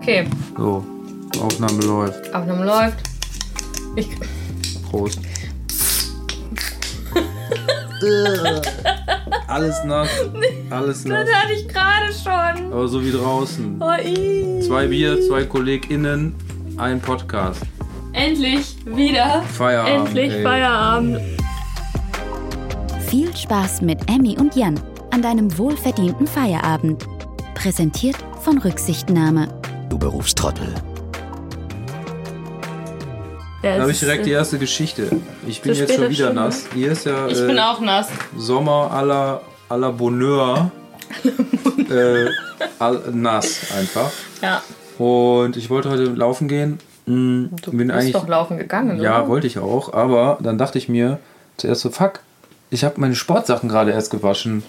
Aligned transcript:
Okay, 0.00 0.26
So, 0.56 0.84
Aufnahme 1.40 1.82
läuft. 1.84 2.34
Aufnahme 2.34 2.64
läuft. 2.64 2.98
Ich, 3.96 4.08
Prost. 4.90 5.20
Alles 9.48 9.82
nass. 9.84 10.08
Alles 10.70 11.04
nass. 11.04 11.26
das 11.26 11.34
hatte 11.34 11.52
ich 11.54 11.68
gerade 11.68 12.12
schon. 12.12 12.72
Aber 12.72 12.88
so 12.88 13.02
wie 13.02 13.10
draußen. 13.12 13.80
Oh, 13.80 13.92
ii. 14.04 14.60
Zwei 14.60 14.86
Bier, 14.86 15.20
zwei 15.26 15.44
KollegInnen, 15.44 16.34
ein 16.76 17.00
Podcast. 17.00 17.62
Endlich 18.12 18.76
wieder. 18.84 19.42
Feierabend. 19.42 20.08
Endlich 20.08 20.32
ey. 20.32 20.42
Feierabend. 20.42 21.20
Viel 23.08 23.34
Spaß 23.36 23.82
mit 23.82 23.98
Emmy 24.10 24.36
und 24.38 24.54
Jan 24.56 24.78
an 25.10 25.22
deinem 25.22 25.56
wohlverdienten 25.58 26.26
Feierabend. 26.26 27.06
Präsentiert 27.54 28.16
von 28.42 28.58
Rücksichtnahme. 28.58 29.48
Du 29.88 29.98
Berufstrottel. 29.98 30.74
Ja, 33.62 33.76
Da 33.76 33.82
habe 33.82 33.90
ich 33.92 34.00
direkt 34.00 34.26
die 34.26 34.30
erste 34.30 34.58
Geschichte. 34.58 35.10
Ich 35.46 35.60
bin 35.62 35.74
jetzt 35.74 35.94
schon 35.94 36.04
wieder 36.10 36.26
Stunde. 36.26 36.34
nass. 36.42 36.66
Hier 36.74 36.92
ist 36.92 37.06
ja 37.06 37.26
Ich 37.26 37.38
äh, 37.40 37.46
bin 37.46 37.58
auch 37.58 37.80
nass. 37.80 38.08
Sommer 38.36 38.90
à 38.92 39.02
la, 39.04 39.40
à 39.68 39.76
la 39.76 39.90
Bonheur. 39.90 40.70
äh, 41.90 42.26
all, 42.78 43.00
nass 43.12 43.72
einfach. 43.76 44.10
Ja. 44.42 44.62
Und 44.98 45.56
ich 45.56 45.70
wollte 45.70 45.90
heute 45.90 46.04
laufen 46.04 46.48
gehen. 46.48 46.78
Hm, 47.06 47.50
Du 47.62 47.70
bin 47.70 47.88
bist 47.88 47.92
eigentlich 47.92 48.12
doch 48.12 48.28
laufen 48.28 48.56
gegangen, 48.58 49.00
Ja, 49.00 49.20
oder? 49.20 49.28
wollte 49.28 49.46
ich 49.46 49.58
auch, 49.58 49.92
aber 49.92 50.38
dann 50.40 50.58
dachte 50.58 50.78
ich 50.78 50.88
mir 50.88 51.18
zuerst 51.56 51.82
so, 51.82 51.90
fuck, 51.90 52.20
ich 52.70 52.82
habe 52.84 53.00
meine 53.00 53.14
Sportsachen 53.14 53.68
gerade 53.68 53.92
erst 53.92 54.10
gewaschen 54.10 54.64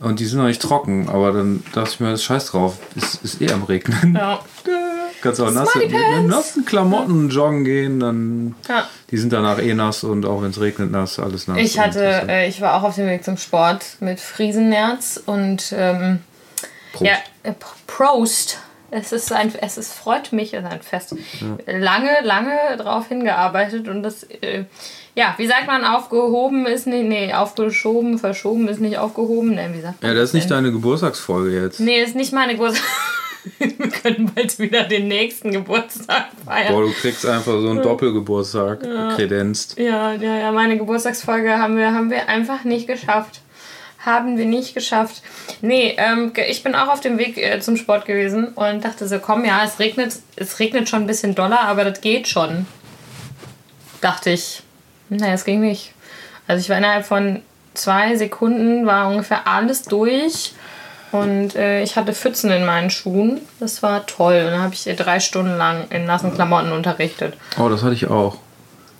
und 0.00 0.20
die 0.20 0.24
sind 0.26 0.38
noch 0.38 0.46
nicht 0.46 0.60
trocken, 0.62 1.08
aber 1.08 1.32
dann 1.32 1.62
dachte 1.72 1.90
ich 1.94 2.00
mir, 2.00 2.10
das 2.10 2.22
scheiß 2.24 2.46
drauf, 2.46 2.78
es 2.96 3.14
ist 3.16 3.40
eh 3.40 3.50
am 3.52 3.62
Regnen. 3.64 4.14
Ja. 4.14 4.40
Kannst 5.22 5.40
auch 5.40 5.50
Smarty 5.50 5.88
mit 5.88 6.26
nassen 6.28 6.66
Klamotten 6.66 7.30
joggen 7.30 7.64
gehen, 7.64 7.98
dann 7.98 8.54
ja. 8.68 8.86
die 9.10 9.16
sind 9.16 9.32
danach 9.32 9.58
eh 9.58 9.72
nass 9.72 10.04
und 10.04 10.26
auch 10.26 10.42
wenn 10.42 10.50
es 10.50 10.60
regnet, 10.60 10.90
nass, 10.90 11.18
alles 11.18 11.48
nass. 11.48 11.56
Ich 11.56 11.78
hatte, 11.78 12.00
ist- 12.04 12.28
äh, 12.28 12.46
ich 12.46 12.60
war 12.60 12.74
auch 12.74 12.82
auf 12.82 12.96
dem 12.96 13.06
Weg 13.06 13.24
zum 13.24 13.38
Sport 13.38 13.96
mit 14.00 14.20
Friesennerz 14.20 15.18
und 15.24 15.72
ähm, 15.74 16.18
Prost. 16.92 17.10
ja, 17.10 17.14
äh, 17.42 17.54
Prost. 17.86 18.58
Es 18.94 19.10
ist 19.10 19.32
ein, 19.32 19.52
es 19.60 19.76
ist, 19.76 19.92
freut 19.92 20.32
mich, 20.32 20.54
es 20.54 20.62
ist 20.62 20.70
ein 20.70 20.82
Fest. 20.82 21.16
Lange, 21.66 22.10
lange 22.22 22.76
drauf 22.78 23.08
hingearbeitet 23.08 23.88
und 23.88 24.04
das, 24.04 24.22
äh, 24.22 24.64
ja, 25.16 25.34
wie 25.36 25.48
sagt 25.48 25.66
man, 25.66 25.84
aufgehoben 25.84 26.66
ist 26.66 26.86
nicht, 26.86 27.08
nee, 27.08 27.34
aufgeschoben, 27.34 28.18
verschoben 28.18 28.68
ist 28.68 28.80
nicht 28.80 28.98
aufgehoben, 28.98 29.56
ne, 29.56 29.70
wie 29.72 29.80
sagt 29.80 30.00
man 30.00 30.12
ja, 30.12 30.16
das 30.16 30.30
ist 30.30 30.34
nicht 30.34 30.48
denn? 30.48 30.58
deine 30.58 30.72
Geburtstagsfolge 30.72 31.60
jetzt. 31.60 31.80
Nee, 31.80 32.02
ist 32.02 32.14
nicht 32.14 32.32
meine 32.32 32.52
Geburtstag. 32.52 32.84
Wir 33.58 33.68
können 33.68 34.30
bald 34.34 34.58
wieder 34.58 34.84
den 34.84 35.08
nächsten 35.08 35.50
Geburtstag 35.50 36.28
feiern. 36.46 36.72
Boah, 36.72 36.82
du 36.82 36.92
kriegst 36.92 37.26
einfach 37.26 37.60
so 37.60 37.68
einen 37.68 37.82
Doppelgeburtstag 37.82 38.80
kredenzt. 39.16 39.76
Ja, 39.76 40.14
ja, 40.14 40.38
ja, 40.38 40.52
meine 40.52 40.78
Geburtstagsfolge 40.78 41.58
haben 41.58 41.76
wir, 41.76 41.92
haben 41.92 42.10
wir 42.10 42.28
einfach 42.28 42.64
nicht 42.64 42.86
geschafft. 42.86 43.42
Haben 44.04 44.36
wir 44.36 44.46
nicht 44.46 44.74
geschafft. 44.74 45.22
Nee, 45.62 45.94
ähm, 45.96 46.32
ich 46.48 46.62
bin 46.62 46.74
auch 46.74 46.88
auf 46.88 47.00
dem 47.00 47.18
Weg 47.18 47.38
äh, 47.38 47.60
zum 47.60 47.76
Sport 47.76 48.04
gewesen 48.04 48.48
und 48.48 48.84
dachte 48.84 49.08
so, 49.08 49.18
komm, 49.18 49.44
ja, 49.44 49.62
es 49.64 49.78
regnet, 49.78 50.14
es 50.36 50.58
regnet 50.58 50.88
schon 50.88 51.02
ein 51.02 51.06
bisschen 51.06 51.34
doller, 51.34 51.60
aber 51.60 51.84
das 51.84 52.00
geht 52.00 52.28
schon. 52.28 52.66
Dachte 54.00 54.30
ich. 54.30 54.62
Naja, 55.08 55.32
es 55.32 55.44
ging 55.44 55.60
nicht. 55.60 55.92
Also 56.46 56.60
ich 56.60 56.68
war 56.68 56.78
innerhalb 56.78 57.06
von 57.06 57.42
zwei 57.72 58.16
Sekunden, 58.16 58.86
war 58.86 59.08
ungefähr 59.08 59.46
alles 59.46 59.82
durch. 59.82 60.52
Und 61.12 61.54
äh, 61.54 61.82
ich 61.82 61.96
hatte 61.96 62.12
Pfützen 62.12 62.50
in 62.50 62.64
meinen 62.64 62.90
Schuhen. 62.90 63.40
Das 63.60 63.82
war 63.82 64.04
toll. 64.06 64.42
Und 64.44 64.50
dann 64.50 64.62
habe 64.62 64.74
ich 64.74 64.84
drei 64.96 65.20
Stunden 65.20 65.56
lang 65.56 65.86
in 65.90 66.06
nassen 66.06 66.34
Klamotten 66.34 66.72
unterrichtet. 66.72 67.34
Oh, 67.56 67.68
das 67.68 67.82
hatte 67.82 67.94
ich 67.94 68.08
auch. 68.08 68.38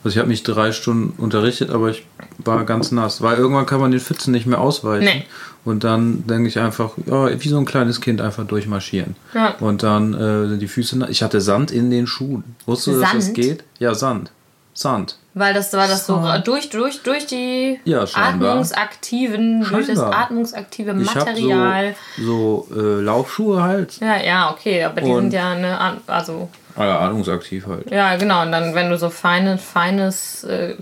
Also 0.05 0.14
ich 0.16 0.19
habe 0.19 0.28
mich 0.28 0.42
drei 0.42 0.70
Stunden 0.72 1.14
unterrichtet, 1.20 1.70
aber 1.70 1.88
ich 1.91 2.05
war 2.38 2.65
ganz 2.65 2.92
nass. 2.92 3.22
Weil 3.22 3.38
irgendwann 3.38 3.65
kann 3.66 3.81
man 3.81 3.91
den 3.91 4.00
Pfützen 4.00 4.32
nicht 4.32 4.44
mehr 4.47 4.60
ausweichen. 4.60 5.04
Nee. 5.04 5.25
Und 5.65 5.82
dann 5.82 6.26
denke 6.26 6.47
ich 6.48 6.59
einfach, 6.59 6.91
ja, 7.06 7.41
wie 7.42 7.48
so 7.48 7.56
ein 7.56 7.65
kleines 7.65 8.03
Kind 8.03 8.20
einfach 8.20 8.47
durchmarschieren. 8.47 9.16
Ja. 9.32 9.54
Und 9.60 9.82
dann 9.82 10.12
äh, 10.12 10.47
sind 10.48 10.60
die 10.60 10.69
Füße 10.69 10.98
nass. 10.98 11.09
Ich 11.09 11.22
hatte 11.22 11.41
Sand 11.41 11.70
in 11.70 11.91
den 11.91 12.06
Schuhen. 12.06 12.44
Wusstest 12.66 12.98
du, 12.98 13.00
dass 13.00 13.12
das 13.12 13.32
geht? 13.32 13.64
Ja, 13.78 13.94
Sand. 13.94 14.31
Sand. 14.75 15.16
Weil 15.34 15.54
das 15.54 15.72
war 15.72 15.87
das 15.88 16.04
so 16.06 16.20
So. 16.20 16.38
durch, 16.44 16.69
durch, 16.69 17.03
durch 17.03 17.26
die 17.26 17.78
Ja, 17.84 18.06
scheinbar. 18.06 18.50
atmungsaktiven, 18.50 19.64
durch 19.70 19.87
das 19.87 19.98
atmungsaktive 20.00 20.94
Ich 21.00 21.14
habe 21.14 21.19
Material. 21.31 21.94
so, 22.19 22.66
so 22.72 22.81
äh, 22.81 23.00
Laufschuhe 23.00 23.62
halt. 23.62 23.98
Ja, 24.00 24.20
ja, 24.20 24.50
okay, 24.50 24.84
aber 24.84 25.00
die 25.00 25.10
Und- 25.10 25.20
sind 25.22 25.32
ja 25.32 25.50
eine, 25.53 25.78
also, 26.09 26.48
Ah 26.77 26.87
ja, 26.87 27.01
atmungsaktiv 27.01 27.67
halt. 27.69 27.91
ja, 27.91 28.17
genau. 28.17 28.43
Und 28.43 28.51
dann, 28.53 28.75
wenn 28.75 28.91
du 28.91 28.99
so 28.99 29.09
feine, 29.11 29.59
feines 29.59 30.43
äh, 30.45 30.75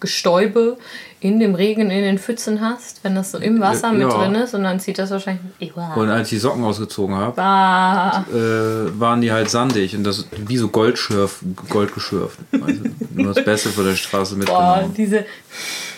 Gestäube 0.00 0.76
in 1.20 1.38
dem 1.40 1.54
Regen 1.54 1.90
in 1.90 2.02
den 2.02 2.18
Pfützen 2.18 2.60
hast, 2.60 3.02
wenn 3.04 3.14
das 3.14 3.32
so 3.32 3.38
im 3.38 3.60
Wasser 3.60 3.92
mit 3.92 4.02
Ja. 4.02 4.08
drin 4.18 4.34
ist 4.36 4.54
und 4.54 4.62
dann 4.64 4.78
zieht 4.80 4.98
das 4.98 5.10
wahrscheinlich. 5.10 5.42
Ewa. 5.60 5.94
Und 5.94 6.08
als 6.10 6.28
ich 6.28 6.30
die 6.36 6.38
Socken 6.38 6.64
ausgezogen 6.64 7.14
habe, 7.16 7.40
Ah, 7.40 8.24
äh, 8.32 8.98
waren 9.00 9.20
die 9.20 9.32
halt 9.32 9.50
sandig 9.50 9.96
und 9.96 10.04
das 10.04 10.26
wie 10.36 10.56
so 10.56 10.68
Goldschürf, 10.68 11.40
Goldgeschürft. 11.68 12.38
Also, 12.52 12.82
nur 13.14 13.32
das 13.34 13.44
Beste 13.44 13.68
von 13.70 13.84
der 13.84 13.94
Straße 13.96 14.34
boah, 14.36 14.38
mitgenommen. 14.38 14.94
diese. 14.96 15.24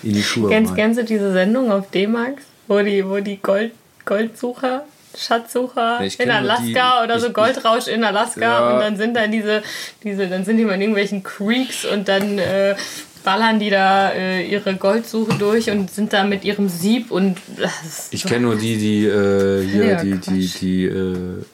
In 0.03 0.15
die 0.15 0.23
Schuhe. 0.23 0.49
Kennst, 0.49 0.75
kennst 0.75 0.99
du 1.01 1.05
diese 1.05 1.33
Sendung 1.33 1.71
auf 1.71 1.91
D-Max, 1.91 2.43
wo 2.67 2.81
die, 2.81 3.07
wo 3.07 3.19
die 3.21 3.37
Gold, 3.37 3.73
Goldsucher, 4.07 4.85
Schatzsucher 5.19 6.01
Nee, 6.01 6.11
in 6.19 6.31
Alaska 6.31 6.65
die- 7.01 7.05
oder 7.05 7.19
so 7.19 7.29
ich- 7.29 7.33
Goldrausch 7.35 7.89
in 7.89 8.05
Alaska 8.05 8.41
Ja. 8.41 8.71
und 8.75 8.81
dann 8.81 8.97
sind 8.97 9.15
da 9.17 9.27
diese, 9.27 9.63
diese, 10.05 10.29
dann 10.29 10.45
sind 10.45 10.57
die 10.57 10.65
mal 10.65 10.75
in 10.75 10.83
irgendwelchen 10.83 11.23
Creeks 11.23 11.85
und 11.85 12.09
dann 12.09 12.39
äh, 12.39 12.77
ballern 13.25 13.59
die 13.59 13.71
da 13.71 14.11
äh, 14.13 14.43
ihre 14.47 14.75
Goldsuche 14.77 15.35
durch 15.39 15.69
und 15.71 15.91
sind 15.91 16.13
da 16.13 16.25
mit 16.25 16.45
ihrem 16.45 16.69
Sieb 16.69 17.11
und 17.11 17.37
das 17.59 17.83
ist 17.85 18.15
Ich 18.15 18.23
so- 18.23 18.29
kenne 18.29 18.43
nur 18.47 18.57
die, 18.57 18.79
die 18.79 19.07
äh, 19.07 19.65
hier, 19.67 19.85
Ja, 19.85 20.03
die, 20.03 20.13
die, 20.13 20.19
Quatsch. 20.47 20.61
die 20.61 20.85
äh, 20.85 21.45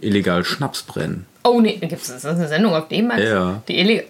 illegal 0.00 0.44
Schnaps 0.44 0.82
brennen. 0.82 1.26
Oh 1.44 1.60
nee, 1.60 1.76
gibt 1.78 1.92
es 2.02 2.24
eine 2.24 2.46
Sendung 2.48 2.74
auf 2.74 2.88
D-Max? 2.88 3.20
Ja. 3.22 3.62
Die 3.66 3.78
illegal. 3.80 4.04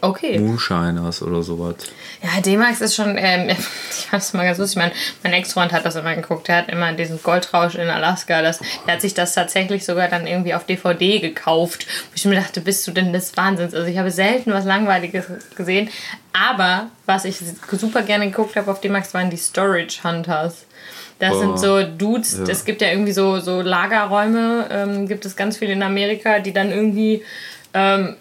Okay. 0.00 0.38
Moonshiners 0.38 1.22
oder 1.22 1.42
sowas. 1.42 1.74
Ja, 2.22 2.40
D-Max 2.40 2.80
ist 2.80 2.94
schon, 2.94 3.16
ähm, 3.18 3.48
ich 3.90 4.06
fand 4.06 4.22
es 4.22 4.32
mal 4.34 4.44
ganz 4.44 4.58
lustig. 4.58 4.76
Mein, 4.78 4.92
mein 5.22 5.32
Ex-Freund 5.32 5.72
hat 5.72 5.84
das 5.84 5.96
immer 5.96 6.14
geguckt. 6.14 6.48
Der 6.48 6.56
hat 6.56 6.68
immer 6.68 6.92
diesen 6.92 7.22
Goldrausch 7.22 7.74
in 7.76 7.88
Alaska. 7.88 8.42
Das, 8.42 8.60
der 8.86 8.94
hat 8.94 9.00
sich 9.00 9.14
das 9.14 9.34
tatsächlich 9.34 9.84
sogar 9.84 10.08
dann 10.08 10.26
irgendwie 10.26 10.54
auf 10.54 10.64
DVD 10.64 11.18
gekauft. 11.20 11.86
Wo 11.88 12.12
ich 12.14 12.24
mir 12.24 12.36
dachte, 12.36 12.60
bist 12.60 12.86
du 12.86 12.92
denn 12.92 13.12
des 13.12 13.36
Wahnsinns? 13.36 13.74
Also 13.74 13.86
ich 13.86 13.98
habe 13.98 14.10
selten 14.10 14.52
was 14.52 14.64
Langweiliges 14.64 15.26
gesehen. 15.56 15.88
Aber 16.32 16.88
was 17.06 17.24
ich 17.24 17.38
super 17.72 18.02
gerne 18.02 18.26
geguckt 18.26 18.56
habe 18.56 18.70
auf 18.70 18.80
D-Max 18.80 19.14
waren 19.14 19.30
die 19.30 19.36
Storage 19.38 20.02
Hunters. 20.04 20.66
Das 21.18 21.32
Oh. 21.32 21.40
sind 21.40 21.58
so 21.58 21.82
Dudes, 21.82 22.36
Ja. 22.38 22.44
es 22.52 22.66
gibt 22.66 22.82
ja 22.82 22.88
irgendwie 22.90 23.12
so, 23.12 23.40
so 23.40 23.62
Lagerräume, 23.62 24.66
ähm, 24.70 25.08
gibt 25.08 25.24
es 25.24 25.34
ganz 25.34 25.56
viele 25.56 25.72
in 25.72 25.82
Amerika, 25.82 26.40
die 26.40 26.52
dann 26.52 26.70
irgendwie 26.70 27.24
ähm, 27.72 28.16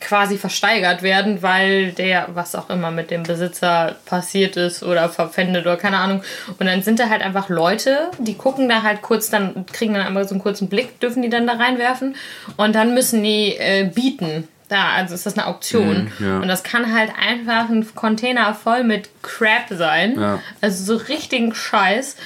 quasi 0.00 0.38
versteigert 0.38 1.02
werden, 1.02 1.42
weil 1.42 1.92
der, 1.92 2.28
was 2.34 2.54
auch 2.54 2.70
immer 2.70 2.90
mit 2.90 3.10
dem 3.10 3.22
Besitzer 3.22 3.96
passiert 4.04 4.56
ist 4.56 4.82
oder 4.82 5.08
verpfändet 5.08 5.64
oder 5.64 5.76
keine 5.76 5.98
Ahnung. 5.98 6.22
Und 6.58 6.66
dann 6.66 6.82
sind 6.82 7.00
da 7.00 7.08
halt 7.08 7.22
einfach 7.22 7.48
Leute, 7.48 8.10
die 8.18 8.34
gucken 8.34 8.68
da 8.68 8.82
halt 8.82 9.02
kurz, 9.02 9.30
dann 9.30 9.66
kriegen 9.66 9.94
dann 9.94 10.06
einmal 10.06 10.26
so 10.26 10.34
einen 10.34 10.42
kurzen 10.42 10.68
Blick, 10.68 11.00
dürfen 11.00 11.22
die 11.22 11.28
dann 11.28 11.46
da 11.46 11.54
reinwerfen 11.54 12.16
und 12.56 12.74
dann 12.74 12.94
müssen 12.94 13.22
die 13.22 13.56
äh, 13.56 13.90
bieten. 13.92 14.48
Da, 14.68 14.90
also 14.96 15.14
ist 15.14 15.24
das 15.24 15.38
eine 15.38 15.46
Auktion. 15.46 16.10
Mhm, 16.18 16.26
ja. 16.26 16.38
Und 16.40 16.48
das 16.48 16.64
kann 16.64 16.92
halt 16.92 17.12
einfach 17.20 17.68
ein 17.68 17.86
Container 17.94 18.52
voll 18.52 18.82
mit 18.82 19.10
Crap 19.22 19.66
sein. 19.70 20.18
Ja. 20.18 20.42
Also 20.60 20.98
so 20.98 21.04
richtigen 21.04 21.54
Scheiß. 21.54 22.16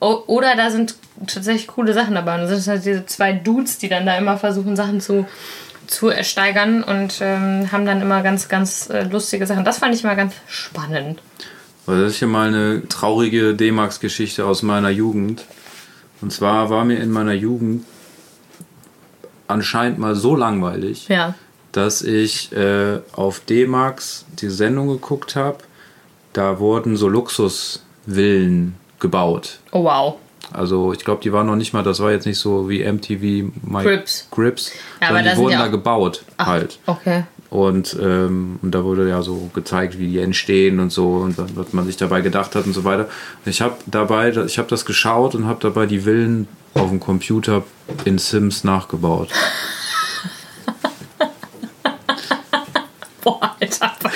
O 0.00 0.22
oder 0.26 0.54
da 0.54 0.70
sind 0.70 0.94
tatsächlich 1.26 1.66
coole 1.66 1.94
Sachen 1.94 2.14
dabei. 2.14 2.34
Und 2.34 2.42
das 2.42 2.50
sind 2.50 2.66
halt 2.66 2.84
diese 2.84 3.06
zwei 3.06 3.32
Dudes, 3.32 3.78
die 3.78 3.88
dann 3.88 4.06
da 4.06 4.16
immer 4.16 4.36
versuchen, 4.36 4.76
Sachen 4.76 5.00
zu, 5.00 5.26
zu 5.88 6.08
ersteigern 6.08 6.82
und 6.84 7.18
ähm, 7.20 7.72
haben 7.72 7.84
dann 7.86 8.00
immer 8.00 8.22
ganz, 8.22 8.48
ganz 8.48 8.88
äh, 8.90 9.02
lustige 9.04 9.46
Sachen. 9.46 9.64
Das 9.64 9.78
fand 9.78 9.94
ich 9.94 10.04
immer 10.04 10.14
ganz 10.16 10.34
spannend. 10.46 11.20
Also 11.86 12.02
das 12.02 12.12
ist 12.12 12.18
hier 12.18 12.28
mal 12.28 12.48
eine 12.48 12.86
traurige 12.88 13.54
D-Max-Geschichte 13.54 14.44
aus 14.44 14.62
meiner 14.62 14.90
Jugend. 14.90 15.44
Und 16.20 16.32
zwar 16.32 16.68
war 16.70 16.84
mir 16.84 16.98
in 16.98 17.10
meiner 17.10 17.32
Jugend 17.32 17.84
anscheinend 19.46 19.98
mal 19.98 20.14
so 20.14 20.36
langweilig, 20.36 21.08
Ja. 21.08 21.34
dass 21.72 22.02
ich 22.02 22.52
äh, 22.52 22.98
auf 23.12 23.40
D-Max 23.40 24.26
die 24.40 24.50
Sendung 24.50 24.88
geguckt 24.88 25.36
habe. 25.36 25.58
Da 26.34 26.58
wurden 26.58 26.96
so 26.96 27.08
Luxusvillen 27.08 28.74
gebaut. 29.00 29.60
Oh 29.72 29.84
wow. 29.84 30.16
Also 30.52 30.92
ich 30.92 31.04
glaube, 31.04 31.22
die 31.22 31.32
waren 31.32 31.46
noch 31.46 31.56
nicht 31.56 31.72
mal, 31.72 31.82
das 31.82 32.00
war 32.00 32.10
jetzt 32.10 32.26
nicht 32.26 32.38
so 32.38 32.68
wie 32.68 32.84
MTV 32.84 33.52
My 33.62 33.82
Grips. 33.82 34.28
Grips 34.30 34.72
Ja, 35.00 35.08
aber 35.08 35.18
sondern 35.18 35.34
die 35.34 35.40
wurden 35.40 35.52
ja 35.52 35.58
da 35.58 35.68
gebaut 35.68 36.24
halt. 36.38 36.78
Okay. 36.86 37.24
Und, 37.50 37.96
ähm, 38.00 38.58
und 38.62 38.74
da 38.74 38.84
wurde 38.84 39.08
ja 39.08 39.22
so 39.22 39.50
gezeigt, 39.54 39.98
wie 39.98 40.08
die 40.08 40.18
entstehen 40.18 40.80
und 40.80 40.90
so 40.90 41.16
und 41.16 41.38
dann, 41.38 41.56
was 41.56 41.72
man 41.72 41.86
sich 41.86 41.96
dabei 41.96 42.20
gedacht 42.20 42.54
hat 42.54 42.66
und 42.66 42.74
so 42.74 42.84
weiter. 42.84 43.08
Ich 43.46 43.62
habe 43.62 43.76
dabei, 43.86 44.28
ich 44.30 44.58
habe 44.58 44.68
das 44.68 44.84
geschaut 44.84 45.34
und 45.34 45.46
habe 45.46 45.58
dabei 45.60 45.86
die 45.86 46.00
Villen 46.00 46.46
auf 46.74 46.90
dem 46.90 47.00
Computer 47.00 47.64
in 48.04 48.18
Sims 48.18 48.64
nachgebaut. 48.64 49.30
Boah, 53.22 53.56
Alter, 53.60 53.92
was? 54.02 54.12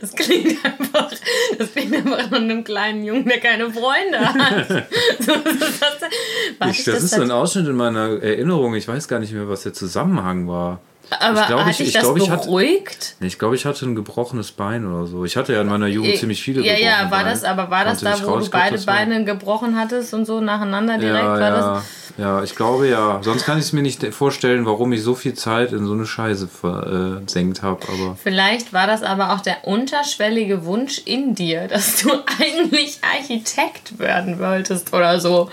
Das 0.00 0.12
klingt 0.14 0.64
einfach, 0.64 1.10
das 1.58 1.72
klingt 1.72 1.94
einfach 1.94 2.30
nach 2.30 2.40
einem 2.54 2.64
kleinen 2.64 3.04
Jungen, 3.04 3.26
der 3.26 3.40
keine 3.40 3.70
Freunde 3.70 4.18
hat. 4.20 4.86
So, 5.18 5.32
das, 5.32 6.70
Ich, 6.70 6.84
das 6.84 7.02
ist 7.02 7.14
so 7.14 7.22
ein 7.22 7.30
Ausschnitt 7.30 7.66
in 7.66 7.76
meiner 7.76 8.22
Erinnerung. 8.22 8.74
Ich 8.74 8.86
weiß 8.86 9.08
gar 9.08 9.20
nicht 9.20 9.32
mehr, 9.32 9.48
was 9.48 9.62
der 9.62 9.72
Zusammenhang 9.72 10.48
war. 10.48 10.80
Aber 11.10 11.40
ich 11.40 11.46
glaub, 11.46 11.60
hat 11.64 11.70
ich- 11.80 11.80
ich 11.88 11.94
glaub, 11.98 12.16
ich 12.16 12.30
hatte- 12.30 12.44
beruhigt? 12.46 13.14
Ich 13.20 13.38
glaube, 13.38 13.54
ich 13.54 13.64
hatte 13.66 13.84
ein 13.86 13.94
gebrochenes 13.94 14.52
Bein 14.52 14.86
oder 14.86 15.06
so. 15.06 15.24
Ich 15.24 15.36
hatte 15.36 15.52
ja 15.52 15.60
in 15.60 15.68
meiner 15.68 15.86
Jugend 15.86 16.16
ziemlich 16.16 16.42
viele 16.42 16.62
Ja, 16.62 16.74
ja, 16.74 17.02
war 17.02 17.10
Beine. 17.20 17.30
das, 17.30 17.44
aber 17.44 17.70
war 17.70 17.84
das 17.84 18.02
Konnte 18.02 18.20
da, 18.22 18.26
wo 18.28 18.36
du 18.38 18.50
beide 18.50 18.78
Beine 18.78 19.24
gebrochen 19.24 19.78
hattest 19.78 20.12
und 20.14 20.24
so 20.26 20.40
nacheinander 20.40 20.98
direkt? 20.98 21.22
Ja, 21.24 21.28
war 21.30 21.40
ja, 21.40 21.50
das? 21.50 21.84
ja, 22.18 22.42
ich 22.42 22.54
glaube 22.56 22.88
ja. 22.88 23.20
Sonst 23.22 23.44
kann 23.44 23.58
ich 23.58 23.64
es 23.64 23.72
mir 23.72 23.82
nicht 23.82 24.02
vorstellen, 24.14 24.66
warum 24.66 24.92
ich 24.92 25.02
so 25.02 25.14
viel 25.14 25.34
Zeit 25.34 25.72
in 25.72 25.86
so 25.86 25.92
eine 25.92 26.06
Scheiße 26.06 26.48
versenkt 26.48 27.62
habe. 27.62 27.80
Aber 27.88 28.16
Vielleicht 28.22 28.72
war 28.72 28.86
das 28.86 29.02
aber 29.02 29.32
auch 29.32 29.40
der 29.40 29.66
unterschwellige 29.66 30.64
Wunsch 30.64 31.00
in 31.04 31.34
dir, 31.34 31.68
dass 31.68 32.02
du 32.02 32.10
eigentlich 32.40 32.98
Architekt 33.02 33.98
werden 33.98 34.38
wolltest 34.40 34.92
oder 34.92 35.20
so. 35.20 35.50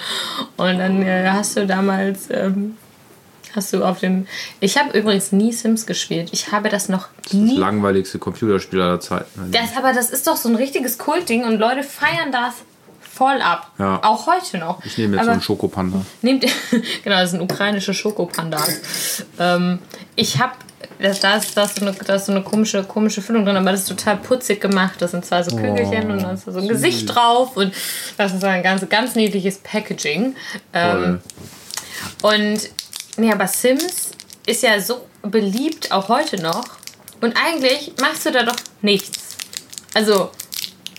Und 0.57 0.79
dann 0.79 1.01
äh, 1.03 1.29
hast 1.31 1.57
du 1.57 1.65
damals, 1.67 2.29
ähm, 2.31 2.77
hast 3.55 3.73
du 3.73 3.83
auf 3.83 3.99
dem. 3.99 4.27
Ich 4.59 4.77
habe 4.77 4.97
übrigens 4.97 5.31
nie 5.31 5.51
Sims 5.51 5.85
gespielt. 5.85 6.29
Ich 6.31 6.51
habe 6.51 6.69
das 6.69 6.89
noch 6.89 7.07
das 7.23 7.33
nie. 7.33 7.57
langweiligste 7.57 8.19
Computerspiel 8.19 8.81
aller 8.81 8.99
Zeiten. 8.99 9.51
Das, 9.51 9.77
aber 9.77 9.93
das 9.93 10.09
ist 10.09 10.27
doch 10.27 10.37
so 10.37 10.49
ein 10.49 10.55
richtiges 10.55 10.97
Kultding 10.97 11.43
und 11.43 11.57
Leute 11.57 11.83
feiern 11.83 12.31
das 12.31 12.55
voll 13.01 13.41
ab. 13.41 13.71
Ja. 13.77 13.99
Auch 14.03 14.27
heute 14.27 14.57
noch. 14.57 14.83
Ich 14.85 14.97
nehme 14.97 15.15
jetzt 15.15 15.25
so 15.25 15.29
aber 15.29 15.33
einen 15.33 15.41
Schokopanda. 15.41 16.05
Nehmt 16.21 16.43
genau, 17.03 17.17
das 17.17 17.31
sind 17.31 17.41
ukrainische 17.41 17.93
Schokopandas. 17.93 19.25
Ähm, 19.37 19.79
ich 20.15 20.39
habe 20.39 20.53
das, 20.99 21.19
da, 21.19 21.35
ist, 21.35 21.55
da, 21.57 21.63
ist 21.63 21.77
so 21.77 21.85
eine, 21.85 21.95
da 21.95 22.15
ist 22.15 22.25
so 22.25 22.31
eine 22.31 22.41
komische, 22.41 22.83
komische 22.83 23.21
Füllung 23.21 23.45
drin, 23.45 23.57
aber 23.57 23.71
das 23.71 23.81
ist 23.81 23.89
total 23.89 24.17
putzig 24.17 24.61
gemacht. 24.61 24.95
Das 24.99 25.11
sind 25.11 25.25
zwei 25.25 25.43
so 25.43 25.55
Kügelchen 25.55 26.11
und 26.11 26.21
da 26.21 26.31
ist 26.33 26.45
so 26.45 26.59
ein 26.59 26.67
Gesicht 26.67 27.13
drauf 27.13 27.57
und 27.57 27.73
das 28.17 28.33
ist 28.33 28.43
ein 28.43 28.63
ganz, 28.63 28.87
ganz 28.87 29.15
niedliches 29.15 29.57
Packaging. 29.59 30.35
Ähm, 30.73 31.19
und 32.21 32.69
nee, 33.17 33.31
aber 33.31 33.47
Sims 33.47 34.11
ist 34.45 34.63
ja 34.63 34.79
so 34.79 35.05
beliebt, 35.21 35.91
auch 35.91 36.09
heute 36.09 36.41
noch. 36.41 36.65
Und 37.21 37.35
eigentlich 37.37 37.93
machst 38.01 38.25
du 38.25 38.31
da 38.31 38.43
doch 38.43 38.55
nichts. 38.81 39.37
Also, 39.93 40.31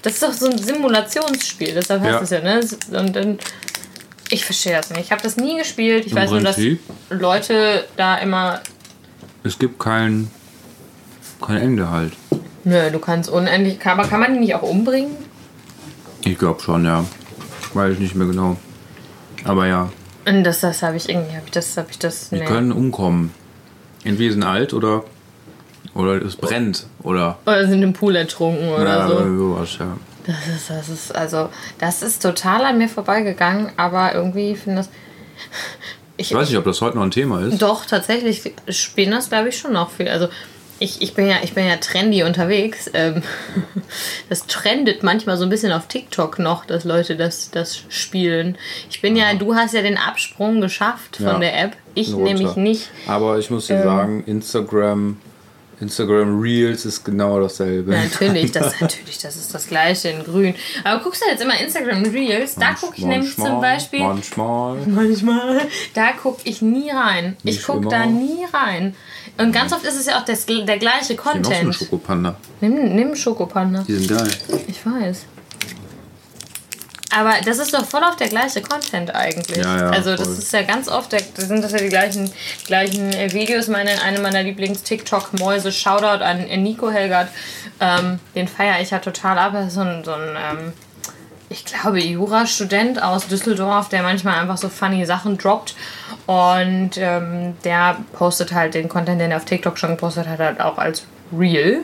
das 0.03 0.15
ist 0.15 0.23
doch 0.23 0.33
so 0.33 0.47
ein 0.49 0.59
Simulationsspiel, 0.59 1.75
deshalb 1.75 2.03
heißt 2.03 2.13
Ja. 2.13 2.21
es 2.23 2.31
ja, 2.31 2.41
ne? 2.41 3.01
Und 3.01 3.17
dann. 3.17 3.39
Ich 4.31 4.45
verstehe 4.47 4.73
das 4.77 4.89
nicht. 4.91 5.01
Ich 5.03 5.13
habe 5.13 5.23
das 5.23 5.37
nie 5.37 5.59
gespielt. 5.59 6.07
Ich 6.07 6.13
Im 6.13 6.19
weiß 6.19 6.31
nur, 6.31 6.41
dass 6.41 6.57
Prinzip. 6.57 6.81
Leute 7.11 7.85
da 7.97 8.17
immer. 8.17 8.61
Es 9.45 9.59
gibt 9.59 9.79
kein, 9.79 10.31
kein 11.45 11.57
Ende 11.59 11.91
halt. 11.91 12.15
Nö, 12.65 12.91
du 12.91 12.99
kannst 12.99 13.29
unendlich. 13.29 13.85
Aber 13.85 14.07
kann 14.07 14.21
man 14.21 14.33
die 14.35 14.41
nicht 14.41 14.55
auch 14.55 14.63
umbringen? 14.63 15.17
Ich 16.25 16.39
glaube 16.39 16.63
schon, 16.63 16.85
ja. 16.85 17.05
Weiß 17.75 17.95
ich 17.95 17.99
nicht 17.99 18.15
mehr 18.15 18.27
genau. 18.27 18.57
Aber 19.45 19.67
ja, 19.67 19.91
Und 20.27 20.45
das, 20.45 20.61
das 20.61 20.83
habe 20.83 20.97
ich 20.97 21.09
irgendwie. 21.09 21.33
Habe 21.35 21.45
ich 21.47 21.51
das. 21.53 21.77
Habe 21.77 21.89
ich 21.91 21.99
das. 21.99 22.31
die 22.31 22.37
Nee. 22.37 22.45
können 22.45 22.73
umkommen. 22.73 23.33
Entweder 24.05 24.33
sind 24.33 24.43
alt 24.43 24.73
oder, 24.75 25.05
oder 25.95 26.21
es 26.23 26.37
brennt. 26.37 26.87
Oder, 27.03 27.39
Oder 27.47 27.67
sind 27.69 27.83
im 27.83 27.93
Pool 27.93 28.17
ertrunken 28.17 28.69
oder 28.71 28.85
ja, 28.85 29.09
so. 29.09 29.37
sowas, 29.37 29.77
ja. 29.79 29.97
Das 30.27 30.47
ist, 30.57 30.71
das 30.71 30.89
ist, 30.89 31.15
also, 31.17 31.49
das 31.79 32.03
ist 32.03 32.23
total 32.23 32.65
an 32.65 32.79
mir 32.79 32.89
vorbeigegangen, 32.89 33.73
aber 33.77 34.15
irgendwie 34.15 34.55
finde 34.55 34.79
das. 34.79 34.89
Ich, 36.17 36.31
Ich 36.31 36.37
weiß 36.37 36.49
nicht, 36.49 36.59
ob 36.59 36.65
das 36.65 36.81
heute 36.81 36.97
noch 36.97 37.05
ein 37.05 37.11
Thema 37.11 37.41
ist. 37.41 37.61
Doch, 37.61 37.85
tatsächlich 37.87 38.53
spielen 38.69 39.11
das, 39.11 39.29
glaube 39.31 39.49
ich, 39.49 39.59
schon 39.59 39.73
noch 39.73 39.91
viel. 39.91 40.09
Also, 40.09 40.29
ich, 40.83 41.01
ich, 41.01 41.15
bin 41.15 41.29
ja, 41.29 41.37
ich 41.43 41.55
bin 41.55 41.67
ja 41.67 41.77
trendy 41.77 42.25
unterwegs. 42.25 42.91
Ähm, 42.93 43.23
das 44.29 44.47
trendet 44.47 45.03
manchmal 45.03 45.37
so 45.37 45.45
ein 45.45 45.49
bisschen 45.49 45.73
auf 45.73 45.87
TikTok 45.87 46.39
noch, 46.39 46.65
dass 46.65 46.85
Leute 46.85 47.17
das, 47.17 47.51
das 47.51 47.83
spielen. 47.89 48.59
Ich 48.91 49.01
bin 49.01 49.15
ja, 49.15 49.35
du 49.35 49.55
hast 49.55 49.75
ja 49.75 49.83
den 49.83 49.97
Absprung 49.97 50.61
geschafft 50.61 51.17
von 51.17 51.27
Ja. 51.27 51.39
der 51.39 51.61
App. 51.61 51.77
Ich 51.95 52.09
nämlich 52.09 52.57
nicht. 52.57 52.91
Aber 53.07 53.39
ich 53.39 53.51
muss 53.51 53.69
dir 53.69 53.77
Ähm. 53.77 53.83
sagen, 53.85 54.25
Instagram, 54.27 55.19
Instagram 55.81 56.41
Reels 56.41 56.85
ist 56.85 57.05
genau 57.05 57.41
dasselbe. 57.41 57.93
Ja, 57.95 58.03
natürlich, 58.05 58.51
das, 58.51 58.81
natürlich, 58.81 59.19
das 59.19 59.37
ist 59.37 59.55
das 59.55 59.69
gleiche 59.69 60.09
in 60.09 60.25
grün. 60.25 60.55
Aber 60.85 61.03
guckst 61.03 61.23
du 61.23 61.31
jetzt 61.31 61.43
immer 61.43 61.59
Instagram 61.61 62.05
Reels? 62.05 62.57
Da 62.57 62.75
gucke 62.75 62.95
ich 62.97 63.05
nämlich 63.05 63.37
zum 63.37 63.61
Beispiel. 63.61 64.01
Manchmal. 64.01 64.79
Manchmal. 64.87 65.61
Da 65.95 66.13
gucke 66.13 66.41
ich 66.45 66.61
nie 66.63 66.91
rein. 66.91 67.37
ich 67.39 67.45
Nicht 67.45 67.67
gucke 67.67 67.89
da 67.89 68.07
nie 68.07 68.45
rein. 68.53 68.97
Und 69.39 69.53
ganz 69.53 69.73
oft 69.73 69.85
ist 69.85 69.99
es 69.99 70.07
ja 70.07 70.19
auch 70.19 70.25
das, 70.25 70.47
der 70.47 70.79
gleiche 70.79 71.15
Ich 71.15 71.19
nehme 71.25 71.31
auch 71.31 71.33
so 71.33 71.35
einen 71.35 71.43
Content. 71.43 71.75
Schokopanda. 71.75 72.37
Nimm, 72.61 72.95
nimm 72.95 73.17
Schokopanda. 73.17 73.85
Die 73.87 73.95
sind 73.95 74.09
geil. 74.09 74.31
Ich 74.69 74.85
weiß. 74.85 75.27
Aber 77.15 77.35
das 77.45 77.59
ist 77.59 77.75
doch 77.75 77.85
voll 77.85 78.03
auf 78.05 78.17
der 78.17 78.29
gleiche 78.29 78.63
Content 78.63 79.15
eigentlich. 79.15 79.59
Ja, 79.59 79.77
ja, 79.77 79.91
also 79.91 80.17
das 80.17 80.27
voll. 80.27 80.39
ist 80.39 80.53
ja 80.53 80.63
ganz 80.63 80.89
oft, 80.89 81.13
der, 81.13 81.21
das 81.35 81.47
sind 81.47 81.63
das 81.63 81.73
ja 81.73 81.79
die 81.79 81.91
gleichen, 81.91 82.31
gleichen 82.67 83.13
äh, 83.13 83.31
Videos. 83.33 83.69
Meine, 83.69 84.01
eine 84.03 84.21
meiner 84.21 84.43
Lieblings-TikTok-Mäuse, 84.43 85.73
Shoutout 85.73 86.25
an 86.25 86.47
Nico 86.63 86.91
Helgert. 86.91 87.29
Ähm, 87.81 88.19
den 88.35 88.49
feiere 88.49 88.81
ich 88.81 88.91
ja 88.91 88.99
total 88.99 89.39
ab. 89.39 89.53
Das 89.53 89.69
ist 89.69 89.75
so 89.75 89.81
ein, 89.83 90.03
so 90.05 90.13
ein 90.13 90.37
ähm, 90.37 90.73
ich 91.53 91.65
glaube, 91.65 92.01
Jurastudent 92.01 93.03
aus 93.03 93.29
Düsseldorf, 93.29 93.89
der 93.89 94.03
manchmal 94.03 94.41
einfach 94.41 94.57
so 94.57 94.69
funny 94.69 95.05
Sachen 95.05 95.37
droppt. 95.39 95.75
Und 96.27 96.93
ähm, 96.97 97.55
der 97.65 97.99
postet 98.15 98.53
halt 98.53 98.75
den 98.75 98.89
Content, 98.89 99.21
den 99.21 99.31
er 99.31 99.37
auf 99.37 99.45
TikTok 99.45 99.79
schon 99.79 99.91
gepostet 99.91 100.27
hat, 100.27 100.39
halt 100.39 100.61
auch 100.61 100.79
als 100.79 101.05
Real. 101.37 101.81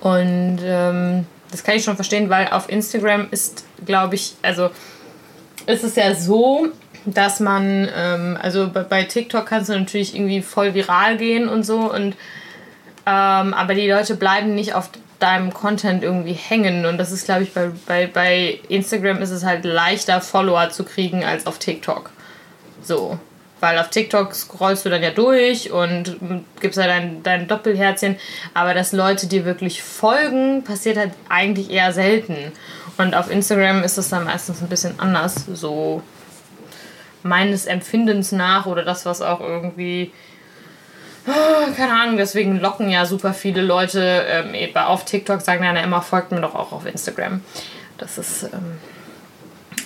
Und 0.00 0.60
ähm, 0.62 1.26
das 1.50 1.64
kann 1.64 1.76
ich 1.76 1.84
schon 1.84 1.96
verstehen, 1.96 2.30
weil 2.30 2.48
auf 2.48 2.68
Instagram 2.68 3.28
ist, 3.30 3.64
glaube 3.84 4.14
ich, 4.14 4.34
also 4.42 4.70
ist 5.66 5.84
es 5.84 5.96
ja 5.96 6.14
so, 6.14 6.68
dass 7.06 7.40
man, 7.40 7.88
ähm, 7.96 8.38
also 8.40 8.70
bei, 8.70 8.82
bei 8.82 9.02
TikTok 9.04 9.46
kannst 9.46 9.70
du 9.70 9.78
natürlich 9.78 10.14
irgendwie 10.14 10.42
voll 10.42 10.74
viral 10.74 11.16
gehen 11.16 11.48
und 11.48 11.64
so, 11.64 11.92
und 11.92 12.16
ähm, 13.06 13.54
aber 13.54 13.74
die 13.74 13.90
Leute 13.90 14.14
bleiben 14.14 14.54
nicht 14.54 14.74
auf 14.74 14.90
deinem 15.18 15.52
Content 15.52 16.02
irgendwie 16.02 16.32
hängen. 16.32 16.86
Und 16.86 16.98
das 16.98 17.12
ist, 17.12 17.24
glaube 17.24 17.42
ich, 17.42 17.52
bei, 17.52 17.70
bei, 17.86 18.06
bei 18.06 18.60
Instagram 18.68 19.22
ist 19.22 19.30
es 19.30 19.44
halt 19.44 19.64
leichter, 19.64 20.20
Follower 20.20 20.70
zu 20.70 20.84
kriegen 20.84 21.24
als 21.24 21.46
auf 21.46 21.58
TikTok. 21.58 22.10
So. 22.82 23.18
Weil 23.60 23.78
auf 23.78 23.88
TikTok 23.88 24.34
scrollst 24.34 24.84
du 24.84 24.90
dann 24.90 25.02
ja 25.02 25.10
durch 25.10 25.72
und 25.72 26.16
gibst 26.60 26.78
ja 26.78 26.86
dein, 26.86 27.22
dein 27.22 27.48
Doppelherzchen. 27.48 28.16
Aber 28.52 28.74
dass 28.74 28.92
Leute 28.92 29.26
dir 29.26 29.44
wirklich 29.44 29.82
folgen, 29.82 30.64
passiert 30.64 30.98
halt 30.98 31.12
eigentlich 31.28 31.70
eher 31.70 31.92
selten. 31.92 32.52
Und 32.98 33.14
auf 33.14 33.30
Instagram 33.30 33.82
ist 33.82 33.96
es 33.96 34.10
dann 34.10 34.24
meistens 34.24 34.60
ein 34.60 34.68
bisschen 34.68 35.00
anders. 35.00 35.46
So 35.46 36.02
meines 37.22 37.64
Empfindens 37.64 38.32
nach 38.32 38.66
oder 38.66 38.84
das, 38.84 39.06
was 39.06 39.22
auch 39.22 39.40
irgendwie 39.40 40.12
keine 41.76 41.92
Ahnung, 41.92 42.16
deswegen 42.16 42.60
locken 42.60 42.90
ja 42.90 43.06
super 43.06 43.32
viele 43.32 43.62
Leute 43.62 44.24
ähm, 44.28 44.54
eben 44.54 44.76
auf 44.76 45.04
TikTok, 45.04 45.40
sagen 45.40 45.62
dann 45.62 45.76
immer, 45.76 46.02
folgt 46.02 46.32
mir 46.32 46.40
doch 46.40 46.54
auch 46.54 46.72
auf 46.72 46.86
Instagram. 46.86 47.40
Das 47.98 48.18
ist, 48.18 48.44
ähm, 48.44 48.78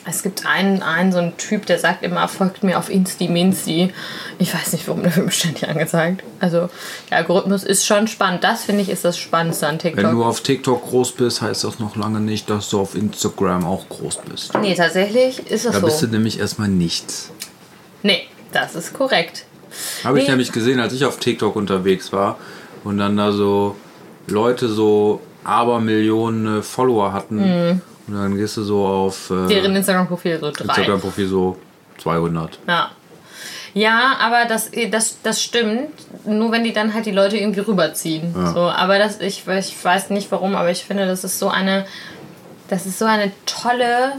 es 0.05 0.23
gibt 0.23 0.47
einen, 0.47 0.83
einen, 0.83 1.13
so 1.13 1.19
einen 1.19 1.37
Typ, 1.37 1.67
der 1.67 1.79
sagt 1.79 2.03
immer, 2.03 2.27
folgt 2.29 2.63
mir 2.63 2.79
auf 2.79 2.89
Insti 2.89 3.29
Minsti. 3.29 3.93
Ich 4.39 4.55
weiß 4.55 4.73
nicht, 4.73 4.89
warum 4.89 5.03
der 5.03 5.15
wird 5.15 5.27
mir 5.27 5.33
ständig 5.33 5.69
angezeigt. 5.69 6.23
Also, 6.41 6.69
der 7.11 7.19
Algorithmus 7.19 7.63
ist 7.63 7.87
schon 7.87 8.09
spannend. 8.09 8.43
Das 8.43 8.65
finde 8.65 8.83
ich 8.83 8.89
ist 8.89 9.05
das 9.05 9.19
Spannendste 9.19 9.67
an 9.67 9.79
TikTok. 9.79 10.03
Wenn 10.03 10.13
du 10.13 10.25
auf 10.25 10.41
TikTok 10.41 10.83
groß 10.89 11.13
bist, 11.13 11.43
heißt 11.43 11.65
das 11.65 11.79
noch 11.79 11.97
lange 11.97 12.21
nicht, 12.21 12.49
dass 12.49 12.71
du 12.71 12.81
auf 12.81 12.95
Instagram 12.95 13.67
auch 13.67 13.89
groß 13.89 14.21
bist. 14.29 14.55
nee, 14.59 14.75
tatsächlich 14.75 15.47
ist 15.47 15.67
das 15.67 15.75
Da 15.75 15.81
bist 15.81 16.01
du 16.03 16.07
so. 16.07 16.13
nämlich 16.13 16.41
erstmal 16.41 16.69
nichts. 16.69 17.31
Nee, 18.03 18.23
das 18.53 18.75
ist 18.75 18.95
korrekt. 18.95 19.45
Habe 20.05 20.19
ich 20.19 20.25
Nee. 20.25 20.31
nämlich 20.31 20.53
gesehen, 20.53 20.81
als 20.81 20.93
ich 20.93 21.05
auf 21.05 21.19
TikTok 21.19 21.57
unterwegs 21.57 22.13
war 22.13 22.37
und 22.85 22.99
dann 22.99 23.17
da 23.17 23.33
so 23.33 23.77
Leute 24.27 24.69
so 24.69 25.21
Abermillionen 25.45 26.63
Follower 26.63 27.13
hatten. 27.13 27.83
Und 28.07 28.15
dann 28.15 28.37
gehst 28.37 28.57
du 28.57 28.63
so 28.63 28.87
auf 28.87 29.31
äh, 29.31 29.47
Deren 29.49 29.75
Instagram-Profil 29.77 30.39
so 30.41 30.51
drei. 30.51 30.65
Instagram-Profil 30.65 31.27
so 31.29 31.57
200. 31.99 32.59
Ja. 32.67 32.91
Ja, 33.75 34.17
aber 34.19 34.47
das, 34.49 34.71
das, 34.91 35.19
das 35.23 35.43
stimmt. 35.43 35.91
Nur 36.25 36.51
wenn 36.51 36.65
die 36.65 36.73
dann 36.73 36.95
halt 36.95 37.05
die 37.07 37.11
Leute 37.13 37.37
irgendwie 37.37 37.61
rüberziehen. 37.61 38.35
Ja. 38.35 38.53
So, 38.53 38.61
aber 38.61 38.99
das, 38.99 39.21
ich, 39.21 39.47
ich 39.47 39.85
weiß 39.85 40.09
nicht 40.11 40.33
warum, 40.33 40.55
aber 40.57 40.71
ich 40.71 40.85
finde, 40.85 41.07
das 41.07 41.23
ist 41.23 41.39
so 41.39 41.49
eine, 41.49 41.87
das 42.69 42.87
ist 42.87 42.99
so 42.99 43.05
eine 43.05 43.31
tolle 43.47 44.13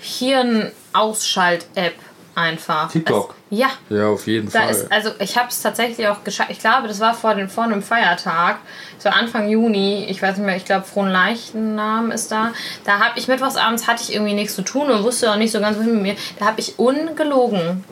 Hirnausschalt-App. 0.00 1.94
einfach. 2.34 2.90
TikTok? 2.90 3.35
Ja. 3.48 3.68
Ja, 3.90 4.08
auf 4.08 4.26
jeden 4.26 4.50
Da 4.50 4.62
Fall. 4.62 4.70
ist, 4.70 4.90
also 4.90 5.10
ich 5.20 5.38
habe 5.38 5.48
es 5.48 5.62
tatsächlich 5.62 6.08
auch 6.08 6.24
geschafft. 6.24 6.50
Ich 6.50 6.58
glaube, 6.58 6.88
das 6.88 6.98
war 6.98 7.14
vor, 7.14 7.34
dem, 7.36 7.48
vor 7.48 7.64
einem 7.64 7.80
Feiertag, 7.82 8.58
so 8.98 9.08
Anfang 9.08 9.48
Juni. 9.48 10.04
Ich 10.08 10.20
weiß 10.20 10.36
nicht 10.38 10.46
mehr, 10.46 10.56
ich 10.56 10.64
glaube, 10.64 10.84
Frohen 10.84 11.10
Leichnam 11.10 12.10
ist 12.10 12.32
da. 12.32 12.52
Da 12.84 12.98
habe 12.98 13.18
ich 13.18 13.28
mittwochsabends 13.28 13.86
hatte 13.86 14.02
ich 14.02 14.12
irgendwie 14.14 14.34
nichts 14.34 14.56
zu 14.56 14.62
tun 14.62 14.90
und 14.90 15.04
wusste 15.04 15.30
auch 15.30 15.36
nicht 15.36 15.52
so 15.52 15.60
ganz 15.60 15.78
wohin 15.78 15.94
mit 15.94 16.02
mir. 16.02 16.16
Da 16.40 16.46
habe 16.46 16.58
ich 16.60 16.78
ungelogen 16.78 17.84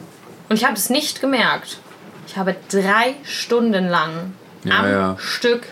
und 0.49 0.57
ich 0.57 0.65
habe 0.65 0.75
es 0.75 0.91
nicht 0.91 1.21
gemerkt. 1.21 1.79
Ich 2.27 2.37
habe 2.37 2.57
drei 2.71 3.15
Stunden 3.23 3.87
lang 3.89 4.33
Ja, 4.65 4.79
am 4.81 4.91
ja. 4.91 5.17
Stück 5.21 5.67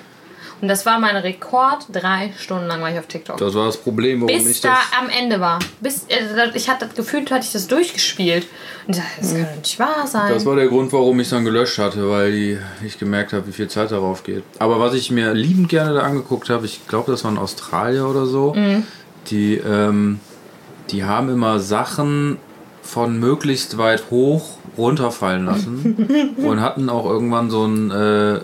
und 0.63 0.69
das 0.69 0.87
war 0.87 0.99
mein 0.99 1.17
Rekord. 1.17 1.87
Drei 1.93 2.33
Stunden 2.39 2.67
lang 2.69 2.81
war 2.81 2.91
ich 2.91 2.99
auf 2.99 3.07
TikTok. 3.07 3.37
das 3.37 3.53
war 3.55 3.67
das 3.67 3.77
Problem, 3.77 4.23
warum 4.23 4.35
Bis 4.35 4.49
ich 4.49 4.61
da 4.63 4.71
das. 4.71 4.99
am 5.01 5.09
Ende 5.11 5.41
war. 5.41 5.59
Bis, 5.81 6.05
äh, 6.09 6.51
ich 6.55 6.71
hatte 6.71 6.87
das 6.87 6.95
Gefühl, 6.95 7.23
hatte 7.29 7.41
ich 7.45 7.53
das 7.53 7.67
durchgespielt. 7.67 8.47
Und 8.87 8.97
ich 8.97 9.03
dachte, 9.03 9.21
das 9.21 9.35
kann 9.35 9.45
doch 9.45 9.57
nicht 9.57 9.79
wahr 9.79 10.07
sein. 10.07 10.33
Das 10.33 10.47
war 10.47 10.57
der 10.57 10.69
Grund, 10.69 10.93
warum 10.93 11.21
ich 11.21 11.27
es 11.27 11.31
dann 11.31 11.45
gelöscht 11.45 11.79
hatte, 11.79 12.09
weil 12.09 12.33
die, 12.33 12.59
ich 12.87 12.99
gemerkt 12.99 13.33
habe, 13.35 13.47
wie 13.49 13.53
viel 13.53 13.69
Zeit 13.69 13.91
darauf 13.91 14.23
geht. 14.23 14.45
Aber 14.59 14.81
was 14.81 14.95
ich 14.95 15.11
mir 15.11 15.35
liebend 15.35 15.69
gerne 15.69 15.95
da 15.95 16.01
angeguckt 16.03 16.49
habe, 16.49 16.65
ich 16.65 16.87
glaube, 16.89 17.11
das 17.11 17.25
waren 17.25 17.37
Australier 17.39 18.07
oder 18.09 18.25
so, 18.27 18.55
Mhm. 18.55 18.85
die, 19.31 19.57
ähm, 19.57 20.21
die 20.91 21.05
haben 21.05 21.29
immer 21.29 21.59
Sachen 21.61 22.39
von 22.83 23.19
möglichst 23.21 23.79
weit 23.79 24.05
hoch 24.11 24.59
runterfallen 24.77 25.45
lassen 25.47 26.35
und 26.37 26.61
hatten 26.61 26.89
auch 26.89 27.05
irgendwann 27.07 27.51
so 27.51 27.65
ein 27.65 27.91
äh, 27.91 28.41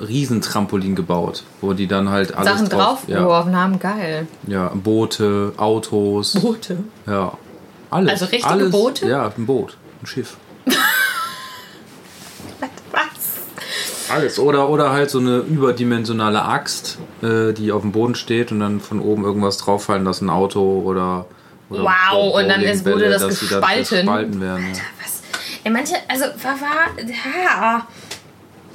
Riesentrampolin 0.00 0.94
gebaut, 0.94 1.42
wo 1.60 1.72
die 1.72 1.86
dann 1.86 2.08
halt 2.10 2.34
alles 2.34 2.52
Sachen 2.52 2.68
drauf, 2.68 3.00
ja, 3.06 3.16
draufgeworfen 3.18 3.56
haben, 3.56 3.78
geil. 3.78 4.26
ja, 4.46 4.70
Boote, 4.74 5.52
Autos, 5.56 6.32
Boote. 6.34 6.78
ja, 7.06 7.32
alles. 7.90 8.10
Also 8.12 8.24
richtige 8.26 8.46
alles, 8.48 8.70
Boote? 8.70 9.08
Ja, 9.08 9.32
ein 9.36 9.46
Boot, 9.46 9.76
ein 10.02 10.06
Schiff. 10.06 10.36
Was? 12.90 14.10
Alles. 14.14 14.38
Oder, 14.38 14.68
oder 14.68 14.90
halt 14.92 15.10
so 15.10 15.18
eine 15.18 15.38
überdimensionale 15.38 16.42
Axt, 16.44 16.98
äh, 17.22 17.52
die 17.52 17.72
auf 17.72 17.82
dem 17.82 17.92
Boden 17.92 18.14
steht 18.14 18.52
und 18.52 18.60
dann 18.60 18.80
von 18.80 19.00
oben 19.00 19.24
irgendwas 19.24 19.56
drauffallen 19.58 20.04
lassen, 20.04 20.26
ein 20.26 20.30
Auto 20.30 20.82
oder. 20.84 21.26
oder 21.70 21.84
Wow, 21.84 22.34
und 22.36 22.48
dann 22.48 22.60
ist- 22.62 22.84
wurde 22.84 23.08
das 23.08 23.22
sie 23.22 23.46
dann 23.48 23.60
gespalten. 23.60 23.96
gespalten 24.06 24.40
werden. 24.40 24.66
Ja. 24.74 24.80
Was? 25.02 25.22
Ey, 25.64 25.70
manche, 25.70 25.94
also, 26.08 26.24
war, 26.42 26.60
war, 26.60 27.04
ja. 27.06 27.86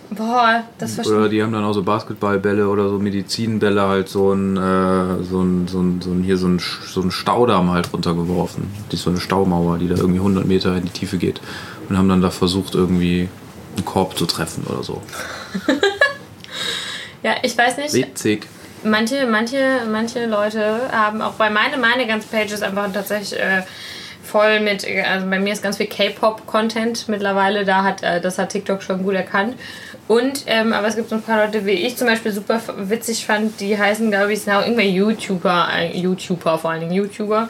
Boah, 0.09 0.63
das 0.77 0.95
schon. 0.95 1.05
Oder 1.05 1.29
die 1.29 1.43
haben 1.43 1.51
dann 1.51 1.63
auch 1.63 1.73
so 1.73 1.83
Basketballbälle 1.83 2.67
oder 2.67 2.89
so 2.89 2.97
Medizinbälle 2.97 3.81
halt 3.81 4.09
so 4.09 4.33
ein, 4.33 4.55
äh, 4.55 5.23
so 5.23 5.41
ein, 5.41 5.67
so 5.67 5.79
ein, 5.81 6.01
so 6.01 6.11
ein 6.11 6.23
hier 6.23 6.37
so 6.37 6.47
ein, 6.47 6.59
so 6.59 7.01
ein 7.01 7.11
Staudamm 7.11 7.71
halt 7.71 7.91
runtergeworfen. 7.91 8.67
Die 8.91 8.95
ist 8.95 9.03
so 9.03 9.09
eine 9.09 9.19
Staumauer, 9.19 9.77
die 9.77 9.87
da 9.87 9.95
irgendwie 9.95 10.19
100 10.19 10.45
Meter 10.45 10.75
in 10.75 10.85
die 10.85 10.91
Tiefe 10.91 11.17
geht. 11.17 11.41
Und 11.89 11.97
haben 11.97 12.09
dann 12.09 12.21
da 12.21 12.29
versucht 12.29 12.75
irgendwie 12.75 13.29
einen 13.75 13.85
Korb 13.85 14.17
zu 14.17 14.25
treffen 14.25 14.65
oder 14.67 14.83
so. 14.83 15.01
Ja, 17.23 17.35
ich 17.41 17.57
weiß 17.57 17.77
nicht. 17.77 17.93
Witzig. 17.93 18.47
Manche, 18.83 19.25
manche, 19.25 19.81
manche 19.91 20.25
Leute 20.27 20.91
haben 20.91 21.21
auch 21.21 21.33
bei 21.33 21.49
meine, 21.49 21.77
meine 21.77 22.05
ganzen 22.07 22.29
Pages 22.29 22.61
einfach 22.61 22.91
tatsächlich 22.93 23.37
äh, 23.39 23.63
voll 24.23 24.59
mit, 24.59 24.85
also 24.85 25.27
bei 25.29 25.39
mir 25.39 25.51
ist 25.51 25.63
ganz 25.63 25.77
viel 25.77 25.87
K-Pop-Content 25.87 27.09
mittlerweile, 27.09 27.65
da 27.65 27.83
hat, 27.83 28.03
äh, 28.03 28.21
das 28.21 28.37
hat 28.37 28.49
TikTok 28.49 28.83
schon 28.83 29.03
gut 29.03 29.15
erkannt. 29.15 29.55
Und, 30.07 30.43
ähm, 30.45 30.71
aber 30.71 30.87
es 30.87 30.95
gibt 30.95 31.09
so 31.09 31.15
ein 31.15 31.21
paar 31.21 31.45
Leute, 31.45 31.65
wie 31.65 31.71
ich 31.71 31.97
zum 31.97 32.07
Beispiel 32.07 32.31
super 32.31 32.61
witzig 32.77 33.25
fand, 33.25 33.59
die 33.59 33.77
heißen, 33.77 34.09
glaube 34.09 34.31
ich, 34.31 34.49
auch 34.49 34.61
irgendwelche 34.61 34.91
YouTuber, 34.91 35.67
äh, 35.75 35.97
YouTuber, 35.97 36.57
vor 36.57 36.71
allen 36.71 36.81
Dingen 36.81 36.93
YouTuber, 36.93 37.49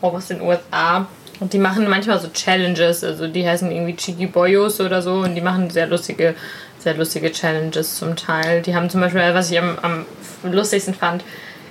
auch 0.00 0.14
aus 0.14 0.28
den 0.28 0.40
USA. 0.40 1.08
Und 1.40 1.52
die 1.52 1.58
machen 1.58 1.88
manchmal 1.88 2.20
so 2.20 2.28
Challenges, 2.28 3.02
also 3.02 3.26
die 3.26 3.46
heißen 3.46 3.70
irgendwie 3.70 3.96
Cheeky 3.96 4.26
Boyos 4.26 4.80
oder 4.80 5.02
so 5.02 5.16
und 5.16 5.34
die 5.34 5.40
machen 5.40 5.68
sehr 5.68 5.86
lustige, 5.86 6.34
sehr 6.78 6.94
lustige 6.94 7.30
Challenges 7.32 7.96
zum 7.96 8.14
Teil. 8.14 8.62
Die 8.62 8.74
haben 8.74 8.88
zum 8.88 9.00
Beispiel, 9.00 9.20
was 9.34 9.50
ich 9.50 9.58
am, 9.58 9.76
am 9.82 10.06
lustigsten 10.44 10.94
fand, 10.94 11.24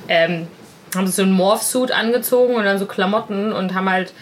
ähm, 0.08 0.48
haben 0.96 1.08
so 1.08 1.24
einen 1.24 1.32
Morph-Suit 1.32 1.92
angezogen 1.92 2.56
und 2.56 2.66
dann 2.66 2.78
so 2.78 2.86
Klamotten 2.86 3.54
und 3.54 3.74
haben 3.74 3.90
halt 3.90 4.14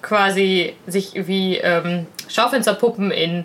quasi 0.00 0.74
sich 0.86 1.12
wie 1.14 1.56
ähm, 1.58 2.06
Schaufensterpuppen 2.28 3.10
in 3.10 3.44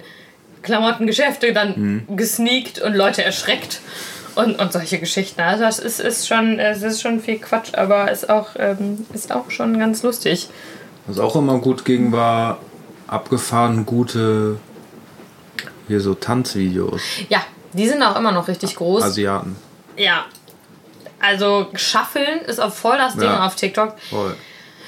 Klamottengeschäfte 0.63 1.53
dann 1.53 2.05
gesneakt 2.15 2.79
und 2.79 2.93
Leute 2.95 3.23
erschreckt 3.23 3.81
und, 4.35 4.59
und 4.59 4.71
solche 4.73 4.99
Geschichten. 4.99 5.41
Also 5.41 5.63
das 5.63 5.79
ist, 5.79 5.99
ist 5.99 6.27
schon, 6.27 6.59
es 6.59 6.81
ist 6.83 7.01
schon 7.01 7.19
viel 7.19 7.39
Quatsch, 7.39 7.73
aber 7.73 8.11
ist 8.11 8.29
auch, 8.29 8.49
ähm, 8.57 9.05
ist 9.13 9.31
auch 9.31 9.49
schon 9.51 9.77
ganz 9.79 10.03
lustig. 10.03 10.49
Was 11.07 11.19
auch 11.19 11.35
immer 11.35 11.57
gut 11.59 11.83
ging, 11.85 12.11
war 12.11 12.59
abgefahren 13.07 13.85
gute 13.85 14.57
hier 15.87 15.99
so 15.99 16.13
Tanzvideos. 16.13 17.01
Ja, 17.29 17.43
die 17.73 17.87
sind 17.87 18.01
auch 18.03 18.15
immer 18.17 18.31
noch 18.31 18.47
richtig 18.47 18.75
groß. 18.75 19.03
Asiaten. 19.03 19.55
ja. 19.97 20.25
Also 21.23 21.67
Schaffeln 21.75 22.39
ist 22.47 22.59
auch 22.59 22.73
voll 22.73 22.97
das 22.97 23.13
Ding 23.13 23.25
Ja. 23.29 23.45
auf 23.45 23.55
TikTok. 23.55 23.93
Voll. 24.09 24.35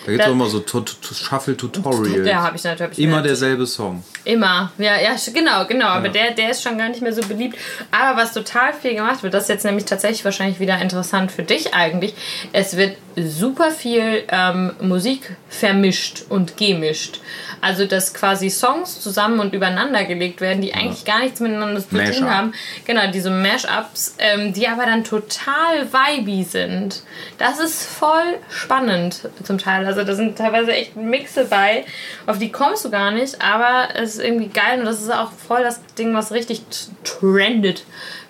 Da 0.05 0.11
gibt 0.13 0.23
es 0.25 0.31
immer 0.31 0.47
so 0.47 0.61
Tu- 0.61 0.81
Tu- 0.81 1.13
Shuffle-Tutorials. 1.13 2.27
Ja, 2.27 2.41
habe 2.41 2.55
ich 2.57 2.63
natürlich. 2.63 2.97
Immer 2.97 3.21
derselbe 3.21 3.67
Song. 3.67 4.03
Immer, 4.25 4.71
ja, 4.77 4.95
ja, 4.99 5.15
genau, 5.33 5.65
genau. 5.65 5.87
Aber 5.87 6.05
Ja. 6.07 6.11
der, 6.13 6.31
der 6.31 6.51
ist 6.51 6.63
schon 6.63 6.77
gar 6.77 6.87
nicht 6.87 7.01
mehr 7.01 7.13
so 7.13 7.21
beliebt. 7.27 7.57
Aber 7.91 8.21
was 8.21 8.33
total 8.33 8.73
viel 8.73 8.95
gemacht 8.95 9.21
wird, 9.23 9.33
das 9.33 9.43
ist 9.43 9.49
jetzt 9.49 9.65
nämlich 9.65 9.85
tatsächlich 9.85 10.23
wahrscheinlich 10.23 10.59
wieder 10.59 10.79
interessant 10.79 11.31
für 11.31 11.43
dich 11.43 11.73
eigentlich. 11.73 12.13
Es 12.53 12.77
wird 12.77 12.95
super 13.15 13.69
viel 13.71 14.23
ähm, 14.29 14.73
Musik 14.81 15.35
vermischt 15.49 16.23
und 16.29 16.57
gemischt. 16.57 17.19
Also, 17.61 17.85
dass 17.85 18.13
quasi 18.13 18.49
Songs 18.49 18.99
zusammen 19.01 19.39
und 19.39 19.53
übereinander 19.53 20.03
gelegt 20.05 20.41
werden, 20.41 20.61
die 20.61 20.73
eigentlich 20.73 21.05
gar 21.05 21.19
nichts 21.19 21.39
miteinander 21.39 21.81
zu 21.81 21.89
tun 21.95 22.29
haben. 22.29 22.53
Genau, 22.85 23.09
diese 23.11 23.29
Mashups, 23.29 24.15
ähm, 24.19 24.53
die 24.53 24.67
aber 24.67 24.85
dann 24.85 25.03
total 25.03 25.87
vibey 25.91 26.43
sind. 26.43 27.03
Das 27.37 27.59
ist 27.59 27.85
voll 27.85 28.37
spannend 28.49 29.29
zum 29.43 29.57
Teil. 29.57 29.85
Also 29.85 30.03
da 30.03 30.15
sind 30.15 30.37
teilweise 30.37 30.73
echt 30.73 30.95
Mixe 30.95 31.45
bei, 31.45 31.85
auf 32.25 32.37
die 32.37 32.51
kommst 32.51 32.83
du 32.83 32.89
gar 32.89 33.11
nicht, 33.11 33.41
aber 33.41 33.89
es 33.95 34.12
ist 34.15 34.21
irgendwie 34.23 34.47
geil 34.47 34.79
und 34.79 34.85
das 34.85 35.01
ist 35.01 35.11
auch 35.13 35.31
voll 35.31 35.63
das 35.63 35.81
Ding, 35.97 36.13
was 36.13 36.31
richtig 36.31 36.61
trendet, 37.03 37.85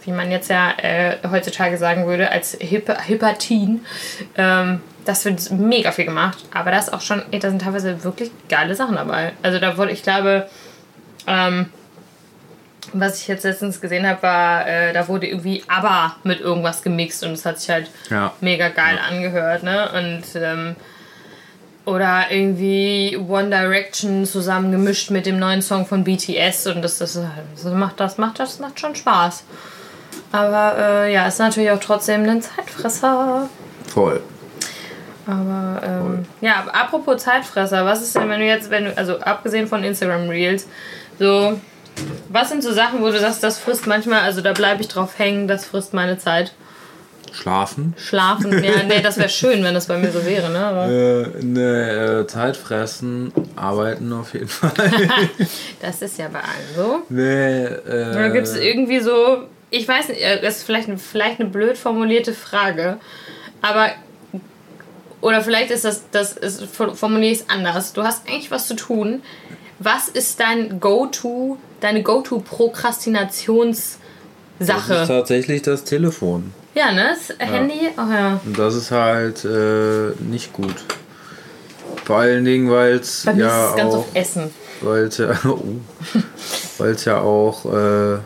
wie 0.06 0.12
man 0.12 0.32
jetzt 0.32 0.50
ja 0.50 0.72
äh, 0.78 1.18
heutzutage 1.30 1.78
sagen 1.78 2.06
würde, 2.08 2.32
als 2.32 2.58
Hypertin. 2.60 3.86
Ähm, 4.36 4.82
das 5.06 5.26
wird 5.26 5.52
mega 5.52 5.92
viel 5.92 6.06
gemacht, 6.06 6.38
aber 6.54 6.72
da 6.72 6.80
ist 6.80 6.94
auch 6.94 7.02
schon, 7.02 7.22
ey, 7.32 7.40
da 7.40 7.50
sind 7.50 7.62
teilweise 7.62 8.04
wirklich 8.04 8.32
geile 8.50 8.74
Sachen 8.76 8.96
dabei. 8.96 9.34
Also 9.42 9.60
da 9.60 9.78
wurde, 9.78 9.92
ich 9.92 10.02
glaube, 10.04 10.48
ähm, 11.28 11.68
was 12.94 13.22
ich 13.22 13.28
jetzt 13.28 13.44
letztens 13.44 13.82
gesehen 13.82 14.08
habe, 14.08 14.22
war, 14.24 14.68
äh, 14.68 14.94
da 14.94 15.08
wurde 15.08 15.28
irgendwie 15.28 15.64
ABBA 15.68 16.18
mit 16.24 16.40
irgendwas 16.42 16.84
gemixt 16.84 17.24
und 17.24 17.32
es 17.32 17.46
hat 17.46 17.60
sich 17.60 17.70
halt 17.70 17.90
Ja. 18.10 18.34
mega 18.40 18.70
geil 18.70 19.00
angehört, 19.10 19.64
ne? 19.64 19.90
Und 19.94 20.24
ähm, 20.36 20.76
oder 21.86 22.26
irgendwie 22.30 23.18
One 23.18 23.50
Direction 23.50 24.26
zusammen 24.26 24.72
gemischt 24.72 25.12
mit 25.12 25.26
dem 25.26 25.40
neuen 25.40 25.62
Song 25.62 25.86
von 25.86 26.04
BTS 26.04 26.68
und 26.68 26.82
das, 26.82 26.98
das, 27.00 27.20
das 27.56 27.74
macht 27.74 28.00
das 28.00 28.18
macht 28.18 28.40
das 28.40 28.60
macht 28.60 28.80
schon 28.80 28.96
Spaß. 28.96 29.44
Aber 30.32 30.76
äh, 30.78 31.14
ja, 31.14 31.28
ist 31.28 31.40
natürlich 31.40 31.72
auch 31.72 31.80
trotzdem 31.80 32.24
ein 32.24 32.42
Zeitfresser. 32.42 33.50
Voll. 33.88 34.22
Aber 35.26 35.82
ähm, 35.86 36.26
ja, 36.42 36.66
apropos 36.74 37.24
Zeitfresser, 37.24 37.86
was 37.86 38.02
ist 38.02 38.16
denn, 38.16 38.30
wenn 38.30 38.40
du 38.40 38.46
jetzt, 38.46 38.70
wenn 38.70 38.86
du, 38.86 38.98
also 38.98 39.20
abgesehen 39.20 39.68
von 39.68 39.84
Instagram 39.84 40.28
Reels, 40.30 40.68
so, 41.20 41.60
was 42.30 42.50
sind 42.50 42.64
so 42.64 42.74
Sachen, 42.74 43.02
wo 43.02 43.10
du 43.10 43.20
sagst, 43.20 43.44
das 43.44 43.60
frisst 43.60 43.88
manchmal, 43.88 44.22
also 44.22 44.42
da 44.42 44.54
bleibe 44.54 44.82
ich 44.82 44.88
drauf 44.88 45.18
hängen, 45.18 45.48
das 45.48 45.66
frisst 45.66 45.94
meine 45.94 46.18
Zeit. 46.18 46.54
Schlafen. 47.34 47.94
Schlafen, 47.98 48.64
ja, 48.64 48.84
nee, 48.88 49.02
das 49.02 49.18
wäre 49.18 49.28
schön, 49.30 49.64
wenn 49.64 49.74
das 49.74 49.88
bei 49.88 49.98
mir 49.98 50.12
so 50.12 50.24
wäre, 50.26 50.50
ne? 50.52 50.60
Aber 50.66 50.86
Äh, 50.88 51.44
ne, 51.44 52.22
äh, 52.22 52.28
Zeit 52.28 52.56
fressen, 52.56 53.34
arbeiten 53.56 54.14
auf 54.14 54.34
jeden 54.34 54.48
Fall. 54.48 54.72
das 55.82 56.02
ist 56.02 56.18
ja 56.20 56.28
bei 56.30 56.40
allen 56.40 56.76
so. 56.76 57.00
nee, 57.10 57.66
Oder 57.66 58.28
äh, 58.28 58.32
gibt 58.32 58.48
es 58.48 58.56
irgendwie 58.56 59.00
so, 59.00 59.44
ich 59.72 59.88
weiß 59.88 60.10
nicht, 60.10 60.22
äh, 60.22 60.40
das 60.42 60.58
ist 60.58 60.64
vielleicht, 60.64 60.88
eine- 60.88 60.98
vielleicht 61.00 61.40
eine 61.40 61.50
blöd 61.50 61.78
formulierte 61.78 62.34
Frage, 62.34 62.98
aber, 63.62 63.90
oder 65.22 65.42
vielleicht 65.42 65.72
ist 65.72 65.86
das, 65.86 66.04
das 66.12 66.34
ist, 66.34 66.64
formuliere 66.66 67.32
ich 67.32 67.40
es 67.42 67.50
anders. 67.50 67.94
Du 67.94 68.04
hast 68.04 68.28
eigentlich 68.28 68.52
was 68.52 68.68
zu 68.68 68.76
tun. 68.76 69.22
Was 69.80 70.08
ist 70.08 70.40
dein 70.40 70.80
Go-To, 70.80 71.58
deine 71.82 72.04
Go-To-Prokrastinations- 72.04 73.96
das 74.60 74.68
Sache. 74.68 74.94
ist 74.94 75.08
tatsächlich 75.08 75.62
das 75.64 75.84
Telefon. 75.84 76.54
Ja, 76.76 76.92
ne? 76.92 77.16
Das 77.16 77.38
Handy, 77.38 77.90
oh 77.98 78.12
ja. 78.12 78.40
Und 78.44 78.58
das 78.58 78.76
ist 78.76 78.92
halt 78.92 79.46
äh, 79.46 80.12
nicht 80.20 80.54
gut. 80.54 80.76
Vor 82.06 82.18
allen 82.18 82.44
Dingen, 82.44 82.70
weil 82.70 82.96
es 82.96 83.24
ja 83.24 83.70
es 83.70 83.76
ganz 83.76 83.94
auch, 83.94 84.00
auf 84.00 84.16
Essen. 84.16 84.52
weil 84.82 85.04
es 85.04 85.18
ja, 85.18 85.32
oh, 85.46 86.86
ja 87.06 87.22
auch, 87.22 87.66
äh, 87.66 88.18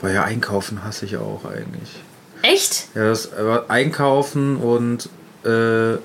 weil 0.00 0.14
ja 0.14 0.24
einkaufen 0.24 0.84
hasse 0.84 1.04
ich 1.04 1.16
auch 1.16 1.44
eigentlich. 1.44 2.02
Echt? 2.42 2.88
Ja, 2.94 3.04
das 3.04 3.30
einkaufen 3.68 4.56
und, 4.56 5.08
äh, 5.44 5.98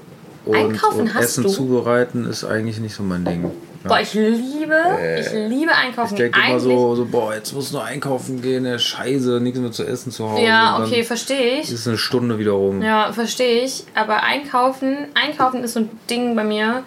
und, 0.45 0.55
Einkaufen 0.55 1.01
und 1.01 1.15
Essen 1.15 1.43
du? 1.43 1.49
zubereiten 1.49 2.25
ist 2.25 2.43
eigentlich 2.43 2.79
nicht 2.79 2.95
so 2.95 3.03
mein 3.03 3.23
Ding. 3.23 3.51
Boah, 3.83 3.99
ich 3.99 4.13
liebe, 4.13 4.77
ich 5.19 5.31
liebe 5.33 5.73
einkaufen. 5.75 6.13
Ich 6.13 6.19
denke 6.19 6.39
immer 6.39 6.59
so, 6.59 6.95
so, 6.95 7.05
boah, 7.05 7.33
jetzt 7.33 7.53
muss 7.53 7.71
nur 7.71 7.83
einkaufen 7.83 8.41
gehen, 8.41 8.63
der 8.63 8.79
Scheiße, 8.79 9.41
nichts 9.41 9.59
mehr 9.59 9.71
zu 9.71 9.83
essen 9.83 10.11
zu 10.11 10.29
Hause. 10.29 10.43
Ja, 10.43 10.79
okay, 10.81 11.03
verstehe 11.03 11.59
ich. 11.59 11.71
Ist 11.71 11.87
eine 11.87 11.97
Stunde 11.97 12.39
wieder 12.39 12.51
rum. 12.51 12.81
Ja, 12.81 13.11
verstehe 13.11 13.63
ich. 13.63 13.83
Aber 13.93 14.23
einkaufen, 14.23 15.07
einkaufen 15.15 15.63
ist 15.63 15.73
so 15.73 15.81
ein 15.81 15.89
Ding 16.09 16.35
bei 16.35 16.43
mir. 16.43 16.83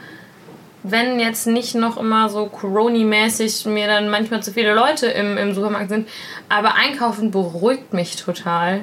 Wenn 0.82 1.18
jetzt 1.18 1.46
nicht 1.46 1.74
noch 1.74 1.96
immer 1.96 2.28
so 2.28 2.46
Corona-mäßig 2.46 3.66
mir 3.66 3.88
dann 3.88 4.08
manchmal 4.08 4.42
zu 4.42 4.52
viele 4.52 4.72
Leute 4.72 5.06
im, 5.08 5.36
im 5.36 5.52
Supermarkt 5.52 5.90
sind. 5.90 6.08
Aber 6.48 6.74
einkaufen 6.76 7.30
beruhigt 7.30 7.92
mich 7.92 8.16
total. 8.16 8.82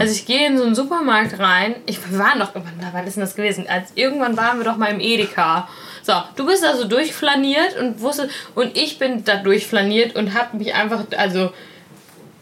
Also 0.00 0.12
ich 0.12 0.26
gehe 0.26 0.44
in 0.48 0.58
so 0.58 0.64
einen 0.64 0.74
Supermarkt 0.74 1.38
rein. 1.38 1.76
Ich 1.86 2.00
wir 2.10 2.18
waren 2.18 2.40
doch 2.40 2.54
irgendwann 2.54 2.80
da, 2.80 2.88
wann 2.92 3.06
ist 3.06 3.16
denn 3.16 3.22
das 3.22 3.36
gewesen? 3.36 3.66
Als 3.68 3.92
irgendwann 3.94 4.36
waren 4.36 4.58
wir 4.58 4.64
doch 4.64 4.76
mal 4.76 4.90
im 4.90 4.98
Edeka. 4.98 5.68
So, 6.08 6.14
du 6.36 6.46
bist 6.46 6.64
also 6.64 6.84
durchflaniert 6.88 7.76
und 7.78 8.00
wusstest 8.00 8.30
und 8.54 8.74
ich 8.78 8.98
bin 8.98 9.24
da 9.26 9.36
durchflaniert 9.36 10.16
und 10.16 10.32
habe 10.32 10.56
mich 10.56 10.74
einfach 10.74 11.04
also 11.18 11.52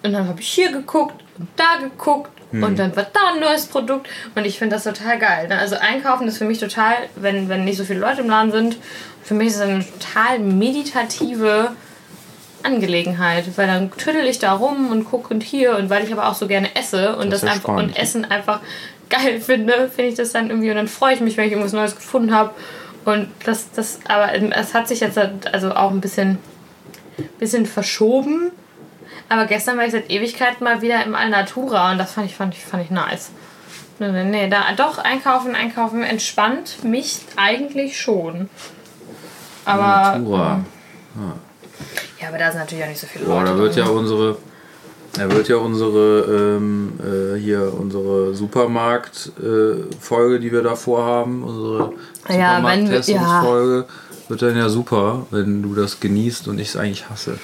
und 0.04 0.12
dann 0.12 0.28
habe 0.28 0.40
ich 0.40 0.46
hier 0.46 0.70
geguckt 0.70 1.20
und 1.37 1.49
da 1.56 1.82
geguckt 1.82 2.30
und 2.52 2.78
dann 2.78 2.94
war 2.94 3.08
da 3.12 3.35
ein 3.35 3.40
neues 3.40 3.66
Produkt 3.66 4.06
und 4.37 4.44
ich 4.44 4.61
finde 4.61 4.76
das 4.76 4.85
total 4.85 5.18
geil. 5.18 5.49
ne? 5.49 5.58
Also 5.58 5.75
einkaufen 5.80 6.28
ist 6.28 6.38
für 6.38 6.44
mich 6.44 6.61
total, 6.61 6.94
wenn, 7.16 7.49
wenn 7.49 7.64
nicht 7.64 7.76
so 7.76 7.82
viele 7.82 7.99
Leute 7.99 8.20
im 8.20 8.28
Laden 8.28 8.52
sind, 8.52 8.76
für 9.25 9.35
mich 9.35 9.49
ist 9.49 9.56
es 9.56 9.62
eine 9.62 9.85
total 9.85 10.38
meditative 10.38 11.73
Angelegenheit, 12.62 13.46
weil 13.56 13.66
dann 13.66 13.90
tüdel 13.96 14.26
ich 14.26 14.38
da 14.38 14.52
rum 14.52 14.92
und 14.92 15.06
gucke 15.06 15.35
und 15.35 15.42
hier 15.42 15.76
und 15.76 15.90
weil 15.90 16.04
ich 16.04 16.12
aber 16.12 16.28
auch 16.28 16.35
so 16.37 16.46
gerne 16.46 16.76
esse 16.76 17.16
und 17.16 17.30
Das 17.30 17.40
das, 17.40 17.50
einfach 17.50 17.62
spannend. 17.73 17.96
und 17.96 17.99
Essen 17.99 18.25
einfach 18.26 18.61
geil 19.11 19.40
finde, 19.44 19.90
finde 19.92 20.11
ich 20.11 20.14
das 20.14 20.30
dann 20.30 20.50
irgendwie 20.50 20.70
und 20.70 20.76
dann 20.76 20.87
freue 20.87 21.14
ich 21.14 21.20
mich, 21.20 21.37
wenn 21.37 21.46
ich 21.46 21.50
irgendwas 21.50 21.73
Neues 21.73 21.96
gefunden 21.96 22.32
habe 22.32 22.54
und 23.06 23.28
das 23.44 23.70
das 23.72 24.00
aber 24.06 24.34
es 24.34 24.75
hat 24.75 24.88
sich 24.88 25.00
jetzt 25.00 25.18
also 25.18 25.72
auch 25.72 25.90
ein 25.90 26.02
bisschen 26.02 26.38
bisschen 27.38 27.64
verschoben, 27.64 28.50
aber 29.30 29.46
gestern 29.46 29.78
war 29.78 29.86
ich 29.86 29.92
seit 29.92 30.10
Ewigkeiten 30.10 30.62
mal 30.64 30.82
wieder 30.82 31.02
im 31.04 31.14
Alnatura 31.14 31.92
und 31.92 31.98
das 31.98 32.12
fand 32.12 32.26
ich 32.26 32.36
fand 32.36 32.54
ich 32.54 32.62
fand 32.62 32.84
ich 32.84 32.90
nice. 32.90 33.30
Nee, 33.98 34.10
nee, 34.12 34.25
nee, 34.25 34.48
da 34.50 34.64
doch 34.76 34.98
einkaufen, 34.98 35.54
einkaufen 35.54 36.02
entspannt 36.02 36.84
mich 36.84 37.20
eigentlich 37.36 37.98
schon. 37.98 38.50
Aber 39.64 40.18
Natura. 40.18 40.64
ja, 42.20 42.28
aber 42.28 42.38
da 42.38 42.50
sind 42.50 42.60
natürlich 42.60 42.84
auch 42.84 42.88
nicht 42.88 43.00
so 43.00 43.06
viele 43.06 43.25
Boah, 43.25 43.40
Leute. 43.40 43.52
da 43.52 43.58
wird 43.58 43.76
drin. 43.76 43.84
ja 43.84 43.90
unsere, 43.90 44.38
da 45.16 45.30
wird 45.30 45.49
ja 45.49 45.56
unsere, 45.56 46.56
ähm, 46.58 46.92
äh, 47.00 47.38
hier 47.38 47.73
unsere 47.78 48.35
Supermarkt-Folge, 48.35 50.40
die 50.40 50.52
wir 50.52 50.62
da 50.62 50.76
vorhaben, 50.76 51.42
unsere 51.42 51.92
Ja, 52.28 52.62
wir- 52.62 52.75
Supermarkt-Testungsfolge, 52.75 53.85
wird 54.28 54.42
dann 54.42 54.56
ja 54.56 54.68
super, 54.68 55.26
wenn 55.30 55.62
du 55.62 55.75
das 55.75 56.00
genießt 56.00 56.49
und 56.49 56.58
ich 56.58 56.68
es 56.68 56.76
eigentlich 56.76 57.08
hasse. 57.08 57.38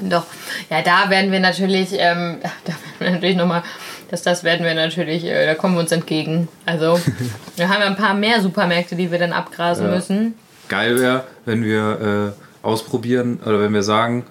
Doch. 0.00 0.24
Ja, 0.70 0.80
da 0.82 1.10
werden 1.10 1.32
wir 1.32 1.40
natürlich, 1.40 1.90
ähm, 1.94 2.36
da 2.64 2.70
werden 2.70 2.78
wir 3.00 3.10
natürlich 3.10 3.36
nochmal, 3.36 3.62
das, 4.10 4.22
das 4.22 4.44
werden 4.44 4.64
wir 4.64 4.74
natürlich, 4.74 5.24
äh, 5.24 5.46
da 5.46 5.54
kommen 5.54 5.74
wir 5.74 5.80
uns 5.80 5.92
entgegen. 5.92 6.48
Also, 6.64 6.98
wir 7.56 7.68
haben 7.68 7.80
ja 7.80 7.86
ein 7.88 7.96
paar 7.96 8.14
mehr 8.14 8.40
Supermärkte, 8.40 8.94
die 8.96 9.10
wir 9.10 9.18
dann 9.18 9.32
abgrasen 9.32 9.86
Ja. 9.88 9.94
müssen. 9.94 10.34
Geil 10.68 11.00
wäre, 11.00 11.24
wenn 11.46 11.64
wir 11.64 12.32
äh, 12.32 12.66
ausprobieren 12.66 13.40
oder 13.44 13.60
wenn 13.60 13.72
wir 13.74 13.82
sagen, 13.82 14.24